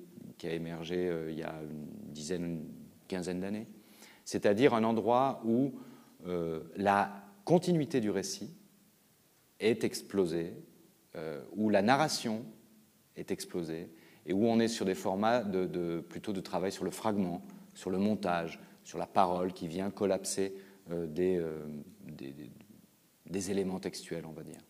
a 0.42 0.50
émergé 0.50 1.08
euh, 1.08 1.30
il 1.30 1.38
y 1.38 1.42
a 1.42 1.54
une 1.62 2.12
dizaine, 2.12 2.44
une 2.44 2.68
quinzaine 3.08 3.40
d'années. 3.40 3.66
C'est-à-dire 4.24 4.74
un 4.74 4.84
endroit 4.84 5.40
où 5.44 5.72
euh, 6.26 6.60
la 6.76 7.24
continuité 7.44 8.00
du 8.00 8.10
récit 8.10 8.54
est 9.60 9.84
explosée, 9.84 10.52
euh, 11.16 11.42
où 11.56 11.70
la 11.70 11.80
narration 11.80 12.44
est 13.16 13.30
explosée, 13.30 13.90
et 14.26 14.32
où 14.32 14.46
on 14.46 14.58
est 14.58 14.68
sur 14.68 14.84
des 14.84 14.94
formats 14.94 15.42
de, 15.42 16.00
plutôt 16.00 16.32
de 16.32 16.40
travail 16.40 16.72
sur 16.72 16.84
le 16.84 16.90
fragment, 16.90 17.42
sur 17.74 17.90
le 17.90 17.98
montage, 17.98 18.58
sur 18.84 18.98
la 18.98 19.06
parole 19.06 19.52
qui 19.52 19.66
vient 19.66 19.90
collapser 19.90 20.54
euh, 20.90 21.06
euh, 21.18 21.66
des, 22.06 22.34
des, 23.26 23.50
éléments 23.50 23.80
textuels, 23.80 24.26
on 24.26 24.32
va 24.32 24.42
dire. 24.42 24.60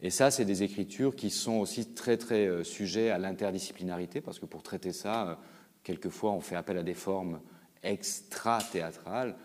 Et 0.00 0.08
ça, 0.08 0.30
c'est 0.30 0.46
des 0.46 0.62
écritures 0.62 1.14
qui 1.14 1.28
sont 1.28 1.58
aussi 1.58 1.92
très, 1.92 2.16
très 2.16 2.46
euh, 2.46 2.64
sujets 2.64 3.10
à 3.10 3.18
l'interdisciplinarité, 3.18 4.22
parce 4.22 4.38
que 4.38 4.46
pour 4.46 4.62
traiter 4.62 4.92
ça, 4.92 5.38
quelquefois, 5.82 6.32
on 6.32 6.40
fait 6.40 6.56
appel 6.56 6.78
à 6.78 6.82
des 6.82 6.94
formes 6.94 7.40
extra-théâtrales, 7.82 9.36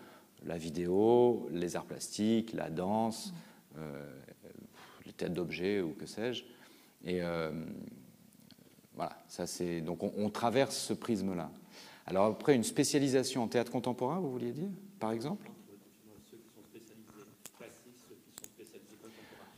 la 0.44 0.56
vidéo, 0.56 1.46
les 1.52 1.76
arts 1.76 1.84
plastiques, 1.84 2.52
la 2.52 2.70
danse, 2.70 3.32
les 5.04 5.12
têtes 5.12 5.32
d'objets 5.32 5.80
ou 5.80 5.92
que 5.92 6.06
sais-je. 6.06 6.44
Et 7.04 7.20
voilà, 8.94 9.18
ça 9.28 9.46
c'est. 9.46 9.80
Donc 9.80 10.02
on 10.02 10.28
traverse 10.28 10.76
ce 10.76 10.92
prisme-là. 10.92 11.50
Alors 12.06 12.26
après, 12.26 12.54
une 12.54 12.64
spécialisation 12.64 13.42
en 13.42 13.48
théâtre 13.48 13.72
contemporain, 13.72 14.20
vous 14.20 14.30
vouliez 14.30 14.52
dire, 14.52 14.68
par 15.00 15.12
exemple? 15.12 15.50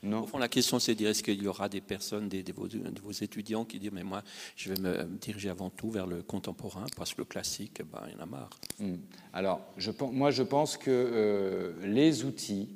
Non. 0.03 0.23
Au 0.23 0.27
fond, 0.27 0.39
la 0.39 0.49
question, 0.49 0.79
c'est 0.79 0.93
de 0.93 0.99
dire 0.99 1.09
est-ce 1.09 1.23
qu'il 1.25 1.43
y 1.43 1.49
aura 1.49 1.69
des 1.69 1.81
personnes, 1.81 2.29
des, 2.29 2.43
de, 2.45 2.53
vos, 2.53 3.11
étudiants 3.11 3.65
qui 3.65 3.79
disent 3.79 3.91
mais 3.93 4.05
moi, 4.05 4.23
je 4.57 4.73
vais 4.73 4.81
me 4.81 5.05
diriger 5.21 5.51
avant 5.51 5.71
tout 5.71 5.91
vers 5.91 6.07
le 6.07 6.23
contemporain 6.23 6.87
parce 6.97 7.15
que 7.15 7.21
le 7.21 7.25
classique, 7.25 7.83
ben, 7.93 8.01
il 8.07 8.15
y 8.15 8.17
en 8.17 8.23
a 8.23 8.27
marre. 8.27 8.51
Hmm. 8.79 8.97
Alors, 9.33 9.61
je, 9.77 9.91
moi, 10.13 10.31
je 10.31 10.45
pense 10.45 10.77
que 10.77 10.91
euh, 10.91 11.73
les 11.85 12.25
outils 12.25 12.69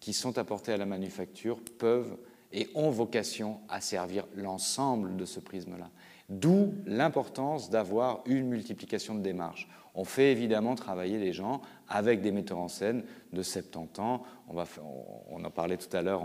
qui 0.00 0.12
sont 0.12 0.38
apportés 0.38 0.72
à 0.72 0.76
la 0.76 0.86
manufacture 0.86 1.58
peuvent 1.78 2.16
et 2.52 2.68
ont 2.74 2.90
vocation 2.90 3.60
à 3.68 3.80
servir 3.80 4.24
l'ensemble 4.34 5.16
de 5.16 5.24
ce 5.24 5.40
prisme-là. 5.40 5.90
D'où 6.28 6.74
l'importance 6.86 7.70
d'avoir 7.70 8.20
une 8.26 8.48
multiplication 8.48 9.14
de 9.14 9.20
démarches. 9.20 9.68
On 9.94 10.04
fait 10.04 10.32
évidemment 10.32 10.74
travailler 10.74 11.18
les 11.18 11.32
gens 11.32 11.62
avec 11.88 12.20
des 12.20 12.32
metteurs 12.32 12.58
en 12.58 12.68
scène 12.68 13.04
de 13.32 13.42
70 13.42 14.00
ans. 14.00 14.22
On, 14.48 15.44
en 15.44 15.50
parlait 15.50 15.76
tout 15.76 15.94
à 15.96 16.02
l'heure, 16.02 16.22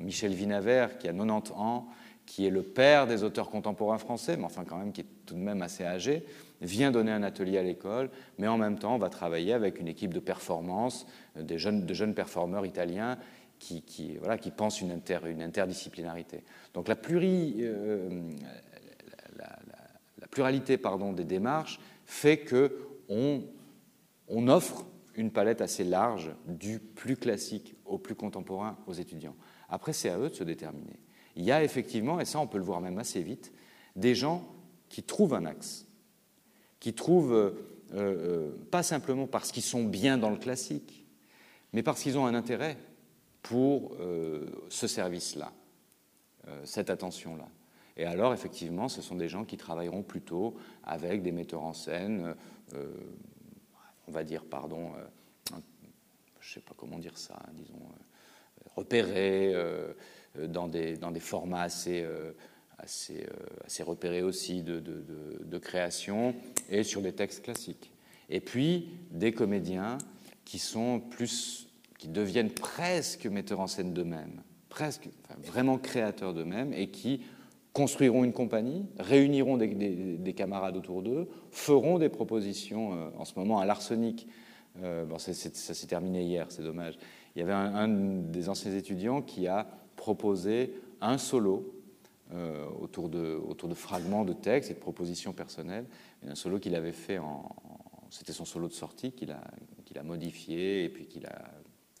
Michel 0.00 0.32
Vinavert, 0.32 0.98
qui 0.98 1.08
a 1.08 1.12
90 1.12 1.52
ans, 1.52 1.86
qui 2.26 2.46
est 2.46 2.50
le 2.50 2.62
père 2.62 3.06
des 3.06 3.22
auteurs 3.22 3.50
contemporains 3.50 3.98
français, 3.98 4.36
mais 4.36 4.44
enfin 4.44 4.64
quand 4.64 4.78
même 4.78 4.92
qui 4.92 5.02
est 5.02 5.06
tout 5.26 5.34
de 5.34 5.40
même 5.40 5.62
assez 5.62 5.84
âgé, 5.84 6.24
vient 6.62 6.90
donner 6.90 7.12
un 7.12 7.22
atelier 7.22 7.58
à 7.58 7.62
l'école, 7.62 8.10
mais 8.38 8.48
en 8.48 8.56
même 8.56 8.78
temps 8.78 8.94
on 8.94 8.98
va 8.98 9.10
travailler 9.10 9.52
avec 9.52 9.78
une 9.78 9.88
équipe 9.88 10.14
de 10.14 10.20
performance, 10.20 11.06
euh, 11.36 11.42
de 11.42 11.94
jeunes 11.94 12.14
performeurs 12.14 12.64
italiens 12.64 13.18
qui, 13.58 14.16
voilà, 14.18 14.36
qui 14.36 14.50
pensent 14.50 14.80
une, 14.80 15.00
une 15.26 15.42
interdisciplinarité. 15.42 16.44
Donc 16.74 16.88
la 16.88 16.96
pluri, 16.96 17.56
euh, 17.60 18.20
pluralité 20.34 20.78
des 21.14 21.24
démarches 21.24 21.78
fait 22.04 22.44
qu'on 22.44 23.44
on 24.26 24.48
offre 24.48 24.84
une 25.14 25.30
palette 25.30 25.60
assez 25.60 25.84
large 25.84 26.32
du 26.46 26.80
plus 26.80 27.16
classique 27.16 27.76
au 27.84 27.98
plus 27.98 28.16
contemporain 28.16 28.76
aux 28.88 28.94
étudiants. 28.94 29.36
Après, 29.68 29.92
c'est 29.92 30.08
à 30.08 30.18
eux 30.18 30.28
de 30.28 30.34
se 30.34 30.42
déterminer. 30.42 30.98
Il 31.36 31.44
y 31.44 31.52
a 31.52 31.62
effectivement, 31.62 32.18
et 32.18 32.24
ça 32.24 32.40
on 32.40 32.48
peut 32.48 32.58
le 32.58 32.64
voir 32.64 32.80
même 32.80 32.98
assez 32.98 33.22
vite, 33.22 33.52
des 33.94 34.16
gens 34.16 34.44
qui 34.88 35.04
trouvent 35.04 35.34
un 35.34 35.46
axe, 35.46 35.86
qui 36.80 36.94
trouvent, 36.94 37.32
euh, 37.32 37.52
euh, 37.94 38.50
pas 38.72 38.82
simplement 38.82 39.28
parce 39.28 39.52
qu'ils 39.52 39.62
sont 39.62 39.84
bien 39.84 40.18
dans 40.18 40.30
le 40.30 40.36
classique, 40.36 41.06
mais 41.72 41.84
parce 41.84 42.02
qu'ils 42.02 42.18
ont 42.18 42.26
un 42.26 42.34
intérêt 42.34 42.76
pour 43.42 43.96
euh, 44.00 44.46
ce 44.68 44.88
service-là, 44.88 45.52
cette 46.64 46.90
attention-là. 46.90 47.48
Et 47.96 48.04
alors, 48.04 48.32
effectivement, 48.32 48.88
ce 48.88 49.02
sont 49.02 49.14
des 49.14 49.28
gens 49.28 49.44
qui 49.44 49.56
travailleront 49.56 50.02
plutôt 50.02 50.56
avec 50.82 51.22
des 51.22 51.32
metteurs 51.32 51.62
en 51.62 51.72
scène, 51.72 52.34
euh, 52.74 52.86
on 54.08 54.12
va 54.12 54.24
dire, 54.24 54.44
pardon, 54.44 54.92
euh, 54.96 55.56
je 56.40 56.50
ne 56.50 56.54
sais 56.54 56.60
pas 56.60 56.74
comment 56.76 56.98
dire 56.98 57.16
ça, 57.16 57.38
disons, 57.52 57.74
euh, 57.74 58.68
repérés, 58.76 59.54
dans, 60.48 60.66
des, 60.66 60.96
dans 60.96 61.12
des 61.12 61.20
formats 61.20 61.62
assez, 61.62 62.04
assez, 62.78 63.24
assez 63.64 63.84
repérés 63.84 64.22
aussi 64.22 64.62
de, 64.62 64.80
de, 64.80 65.04
de, 65.44 65.58
création, 65.58 66.34
et 66.68 66.82
sur 66.82 67.00
des 67.00 67.12
textes 67.12 67.44
classiques. 67.44 67.92
Et 68.28 68.40
puis, 68.40 68.88
des 69.12 69.32
comédiens 69.32 69.98
qui 70.44 70.58
sont 70.58 70.98
plus, 70.98 71.68
qui 71.98 72.08
deviennent 72.08 72.50
presque 72.50 73.26
metteurs 73.26 73.60
en 73.60 73.68
scène 73.68 73.94
d'eux-mêmes, 73.94 74.42
presque, 74.68 75.08
vraiment 75.38 75.78
créateurs 75.78 76.34
d'eux-mêmes, 76.34 76.72
et 76.72 76.90
qui 76.90 77.22
construiront 77.74 78.22
une 78.24 78.32
compagnie, 78.32 78.86
réuniront 78.98 79.58
des, 79.58 80.34
camarades 80.34 80.76
autour 80.76 81.02
d'eux, 81.02 81.28
feront 81.50 81.98
des 81.98 82.08
propositions, 82.08 82.94
euh, 82.94 83.10
en 83.18 83.24
ce 83.24 83.38
moment 83.38 83.58
à 83.58 83.66
l'arsenic. 83.66 84.26
Euh, 84.82 85.04
bon, 85.04 85.18
ça 85.18 85.34
s'est 85.34 85.86
terminé 85.86 86.22
hier, 86.22 86.46
c'est 86.48 86.62
dommage. 86.62 86.96
Il 87.34 87.40
y 87.40 87.42
avait 87.42 87.52
un, 87.52 87.88
des 87.88 88.48
anciens 88.48 88.72
étudiants 88.72 89.22
qui 89.22 89.48
a 89.48 89.66
proposé 89.96 90.72
un 91.00 91.18
solo 91.18 91.74
euh, 92.32 92.64
autour, 92.80 93.08
de, 93.08 93.40
autour 93.46 93.68
de 93.68 93.74
fragments 93.74 94.24
de 94.24 94.32
textes 94.32 94.70
et 94.70 94.74
de 94.74 94.78
propositions 94.78 95.32
personnelles, 95.32 95.86
un 96.26 96.36
solo 96.36 96.60
qu'il 96.60 96.76
avait 96.76 96.92
fait 96.92 97.18
en, 97.18 97.54
c'était 98.08 98.32
son 98.32 98.44
solo 98.44 98.68
de 98.68 98.72
sortie 98.72 99.10
qu'il 99.10 99.32
a, 99.32 99.42
qu'il 99.84 99.98
a 99.98 100.04
modifié 100.04 100.84
et 100.84 100.88
puis 100.88 101.06
qu'il 101.06 101.26
a, 101.26 101.50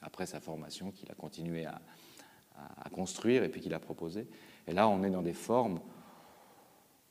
après 0.00 0.26
sa 0.26 0.38
formation, 0.38 0.92
qu'il 0.92 1.10
a 1.10 1.14
continué 1.14 1.66
à, 1.66 1.80
à, 2.56 2.88
construire 2.90 3.42
et 3.42 3.48
puis 3.48 3.60
qu'il 3.60 3.74
a 3.74 3.80
proposé. 3.80 4.28
Et 4.66 4.72
là, 4.72 4.88
on 4.88 5.02
est 5.04 5.10
dans 5.10 5.22
des 5.22 5.32
formes, 5.32 5.80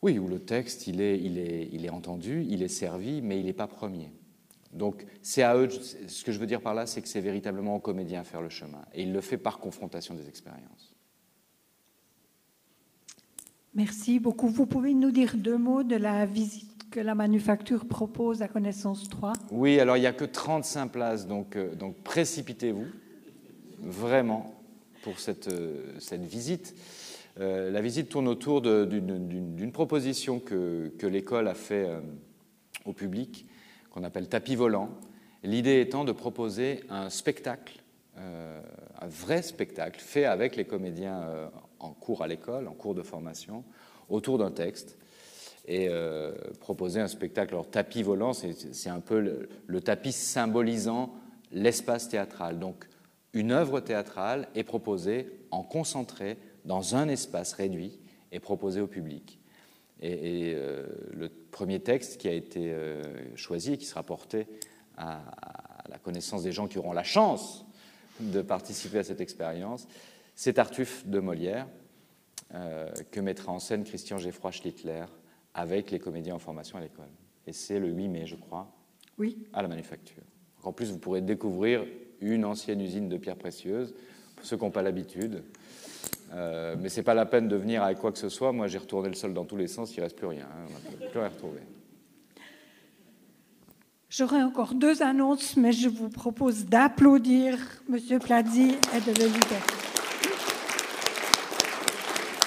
oui, 0.02 0.20
où 0.20 0.28
le 0.28 0.40
texte, 0.40 0.88
il 0.88 1.02
est, 1.02 1.20
il 1.20 1.38
est, 1.38 1.70
il 1.72 1.86
est 1.86 1.90
entendu, 1.90 2.46
il 2.50 2.62
est 2.62 2.68
servi, 2.68 3.22
mais 3.22 3.40
il 3.40 3.46
n'est 3.46 3.54
pas 3.54 3.68
premier. 3.68 4.12
Donc, 4.74 5.06
c'est 5.22 5.44
à 5.44 5.56
eux, 5.56 5.70
ce 5.70 6.24
que 6.24 6.32
je 6.32 6.40
veux 6.40 6.48
dire 6.48 6.62
par 6.62 6.74
là, 6.74 6.86
c'est 6.86 7.02
que 7.02 7.08
c'est 7.08 7.22
véritablement 7.22 7.76
au 7.76 7.80
comédien 7.80 8.22
à 8.22 8.24
faire 8.24 8.42
le 8.42 8.50
chemin. 8.50 8.82
Et 8.94 9.04
il 9.04 9.14
le 9.14 9.22
fait 9.22 9.38
par 9.38 9.60
confrontation 9.60 10.16
des 10.16 10.28
expériences. 10.28 10.96
Merci 13.76 14.20
beaucoup. 14.20 14.50
Vous 14.50 14.66
pouvez 14.66 14.94
nous 14.94 15.12
dire 15.12 15.36
deux 15.38 15.58
mots 15.58 15.84
de 15.84 15.96
la 15.96 16.26
visite 16.26 16.90
que 16.92 17.00
la 17.00 17.16
manufacture 17.16 17.86
propose 17.86 18.42
à 18.42 18.48
Connaissance 18.48 19.10
3 19.10 19.34
Oui, 19.52 19.80
alors 19.80 19.98
il 19.98 20.02
n'y 20.02 20.08
a 20.08 20.14
que 20.14 20.26
35 20.26 20.92
places, 20.92 21.28
donc, 21.28 21.56
euh, 21.56 21.74
donc 21.74 21.96
précipitez-vous, 22.04 22.86
vraiment, 23.80 24.54
pour 25.02 25.20
cette, 25.20 25.48
euh, 25.48 25.96
cette 26.00 26.24
visite. 26.24 26.76
Euh, 27.40 27.72
la 27.72 27.82
visite 27.82 28.10
tourne 28.10 28.28
autour 28.28 28.62
d'une 28.62 29.72
proposition 29.72 30.40
que, 30.40 30.92
l'école 31.02 31.48
a 31.48 31.56
fait 31.56 31.86
euh, 31.86 32.00
au 32.86 32.94
public, 32.94 33.48
qu'on 33.90 34.04
appelle 34.04 34.30
tapis 34.30 34.56
volant. 34.56 34.90
L'idée 35.44 35.82
étant 35.82 36.04
de 36.04 36.12
proposer 36.12 36.84
un 36.90 37.10
spectacle, 37.10 37.82
euh, 38.18 38.62
un 39.02 39.08
vrai 39.08 39.42
spectacle, 39.42 40.00
fait 40.00 40.26
avec 40.26 40.56
les 40.56 40.66
comédiens 40.66 41.50
en 41.80 41.92
cours 41.92 42.22
à 42.22 42.28
l'école, 42.28 42.68
en 42.68 42.74
cours 42.74 42.96
de 42.96 43.02
formation, 43.02 43.64
autour 44.10 44.38
d'un 44.38 44.52
texte 44.52 44.98
et 45.66 45.90
proposer 46.60 47.00
un 47.00 47.08
spectacle. 47.08 47.54
Alors, 47.54 47.70
tapis 47.70 48.04
volant, 48.04 48.34
c'est 48.34 48.90
un 48.90 49.00
peu 49.00 49.20
le, 49.20 49.50
le, 49.66 49.82
tapis 49.82 50.12
symbolisant 50.12 51.14
l'espace 51.52 52.10
théâtral. 52.10 52.60
Donc, 52.60 52.88
une 53.34 53.52
œuvre 53.52 53.80
théâtrale 53.80 54.48
est 54.56 54.64
proposée 54.64 55.28
en 55.52 55.64
concentré 55.64 56.38
dans 56.66 56.96
un 56.96 57.08
espace 57.08 57.54
réduit 57.54 58.00
et 58.32 58.40
proposé 58.40 58.82
au 58.82 58.88
public. 58.88 59.40
Et, 60.02 60.54
euh, 60.56 60.86
le 61.12 61.30
premier 61.30 61.80
texte 61.80 62.20
qui 62.20 62.28
a 62.28 62.34
été 62.34 62.74
euh, 62.74 63.02
choisi 63.36 63.74
et 63.74 63.78
qui 63.78 63.86
sera 63.86 64.04
porté 64.04 64.48
à, 64.98 65.22
la 65.90 65.98
connaissance 65.98 66.44
des 66.44 66.52
gens 66.52 66.68
qui 66.68 66.78
auront 66.78 66.94
la 66.94 67.04
chance 67.04 67.66
de 68.20 68.42
participer 68.42 69.00
à 69.00 69.04
cette 69.04 69.22
expérience, 69.22 69.88
c'est 70.36 70.54
Tartuffe 70.54 71.06
de 71.06 71.20
Molière, 71.20 71.68
euh, 72.54 72.92
que 73.12 73.20
mettra 73.20 73.52
en 73.52 73.60
scène 73.60 73.84
Christian 73.84 74.18
Geoffroy 74.18 74.52
Schlittler 74.52 75.06
avec 75.54 75.92
les 75.92 76.00
comédiens 76.00 76.36
en 76.36 76.40
formation 76.40 76.78
à 76.78 76.82
l'école. 76.82 77.10
Et 77.48 77.54
c'est 77.54 77.80
le 77.80 77.90
8 77.90 78.08
mai, 78.08 78.26
je 78.26 78.36
crois, 78.36 78.72
oui. 79.18 79.46
à 79.54 79.62
la 79.62 79.68
manufacture. 79.68 80.24
En 80.64 80.72
plus, 80.72 80.92
vous 80.92 80.98
pourrez 80.98 81.22
découvrir 81.22 81.86
une 82.22 82.46
ancienne 82.46 82.82
usine 82.82 83.10
de 83.10 83.18
pierres 83.18 83.38
précieuses, 83.38 83.94
pour 84.36 84.46
ceux 84.46 84.58
qui 84.58 84.64
n'ont 84.64 84.72
pas 84.72 84.82
l'habitude. 84.82 85.44
Euh, 86.34 86.76
mais 86.80 86.90
c'est 86.90 87.04
pas 87.04 87.14
la 87.14 87.26
peine 87.26 87.48
de 87.48 87.56
venir 87.56 87.84
avec 87.84 88.00
quoi 88.00 88.12
que 88.12 88.18
ce 88.18 88.30
soit. 88.30 88.52
Moi, 88.52 88.68
j'ai 88.68 88.80
retourné 88.80 89.08
le 89.10 89.16
sol 89.16 89.34
dans 89.34 89.46
tous 89.46 89.58
les 89.58 89.68
sens, 89.68 89.96
il 89.96 90.02
reste 90.02 90.18
plus 90.18 90.28
rien. 90.28 90.46
Hein. 90.46 90.66
On 90.68 91.04
n'a 91.04 91.10
plus 91.10 91.20
rien 91.20 91.30
retrouvé. 91.30 91.60
J'aurai 94.10 94.44
encore 94.44 94.76
deux 94.76 95.02
annonces, 95.02 95.58
mais 95.58 95.72
je 95.72 95.90
vous 95.90 96.10
propose 96.10 96.66
d'applaudir 96.66 97.58
M. 97.90 98.20
Plazzi 98.20 98.78
et 98.96 99.00
de 99.02 99.20
le 99.20 99.26
libérer. 99.26 99.62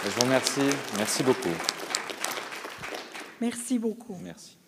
Je 0.04 0.10
vous 0.10 0.20
remercie. 0.20 0.76
Merci 0.96 1.22
beaucoup. 1.24 1.48
Merci 3.40 3.78
beaucoup. 3.78 4.16
Merci. 4.22 4.58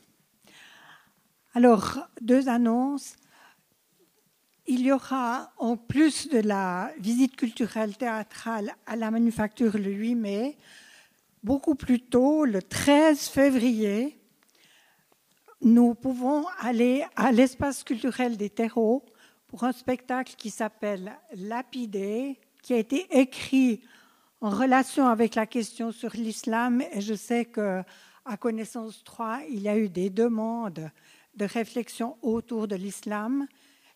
Alors, 1.55 1.99
deux 2.21 2.49
annonces. 2.49 3.17
Il 4.71 4.83
y 4.83 4.93
aura, 4.93 5.51
en 5.57 5.79
plus 5.79 6.29
de 6.29 6.41
la 6.41 6.93
visite 6.99 7.37
culturelle 7.37 7.97
théâtrale 7.97 8.75
à 8.85 8.97
la 8.97 9.11
Manufacture 9.11 9.79
le 9.79 9.91
8 9.91 10.15
mai, 10.15 10.59
beaucoup 11.43 11.75
plus 11.75 12.01
tôt, 12.03 12.45
le 12.45 12.61
13 12.61 13.29
février, 13.29 14.21
nous 15.63 15.95
pouvons 15.95 16.45
aller 16.61 17.07
à 17.17 17.33
l'espace 17.33 17.83
culturel 17.83 18.37
des 18.37 18.51
terreaux 18.51 19.07
pour 19.47 19.65
un 19.65 19.73
spectacle 19.73 20.35
qui 20.37 20.51
s'appelle 20.51 21.17
Lapidé, 21.35 22.39
qui 22.63 22.75
a 22.75 22.77
été 22.77 23.07
écrit 23.19 23.81
en 24.43 24.51
relation 24.51 25.07
avec 25.07 25.35
la 25.35 25.47
question 25.47 25.93
sur 25.93 26.11
l'islam. 26.15 26.83
Et 26.93 27.01
je 27.01 27.15
sais 27.15 27.47
que 27.47 27.83
à 28.27 28.37
connaissance 28.37 29.03
3, 29.03 29.45
il 29.49 29.63
y 29.63 29.69
a 29.71 29.79
eu 29.79 29.89
des 29.89 30.11
demandes 30.11 30.91
de 31.37 31.45
réflexion 31.47 32.19
autour 32.21 32.69
de 32.69 32.77
l'islam. 32.77 33.47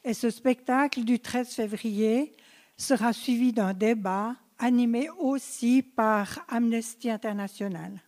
Et 0.04 0.14
ce 0.14 0.30
spectacle 0.30 1.04
du 1.04 1.20
13 1.20 1.48
février 1.48 2.34
sera 2.76 3.12
suivi 3.12 3.52
d'un 3.52 3.72
débat 3.72 4.34
animé 4.58 5.08
aussi 5.18 5.82
par 5.82 6.44
Amnesty 6.48 7.10
International. 7.10 8.00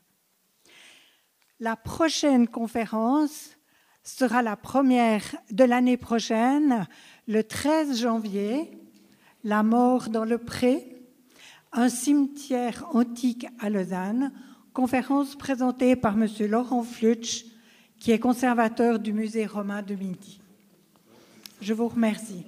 La 1.61 1.77
prochaine 1.77 2.49
conférence 2.49 3.57
sera 4.03 4.43
la 4.43 4.57
première 4.57 5.23
de 5.51 5.65
l'année 5.65 5.97
prochaine, 5.97 6.87
le 7.27 7.43
13 7.43 8.01
janvier, 8.01 8.71
La 9.45 9.63
mort 9.63 10.09
dans 10.09 10.25
le 10.25 10.39
pré, 10.39 10.97
un 11.73 11.89
cimetière 11.89 12.87
antique 12.95 13.47
à 13.61 13.71
Lausanne, 13.71 14.33
conférence 14.73 15.37
présentée 15.37 15.97
par 15.97 16.15
M. 16.15 16.29
Laurent 16.49 16.83
Flutsch, 16.83 17.45
qui 17.99 18.11
est 18.11 18.19
conservateur 18.19 18.99
du 18.99 19.13
musée 19.13 19.47
romain 19.47 19.83
de 19.83 19.95
Midi. 19.95 20.41
Je 21.61 21.73
vous 21.73 21.89
remercie. 21.89 22.45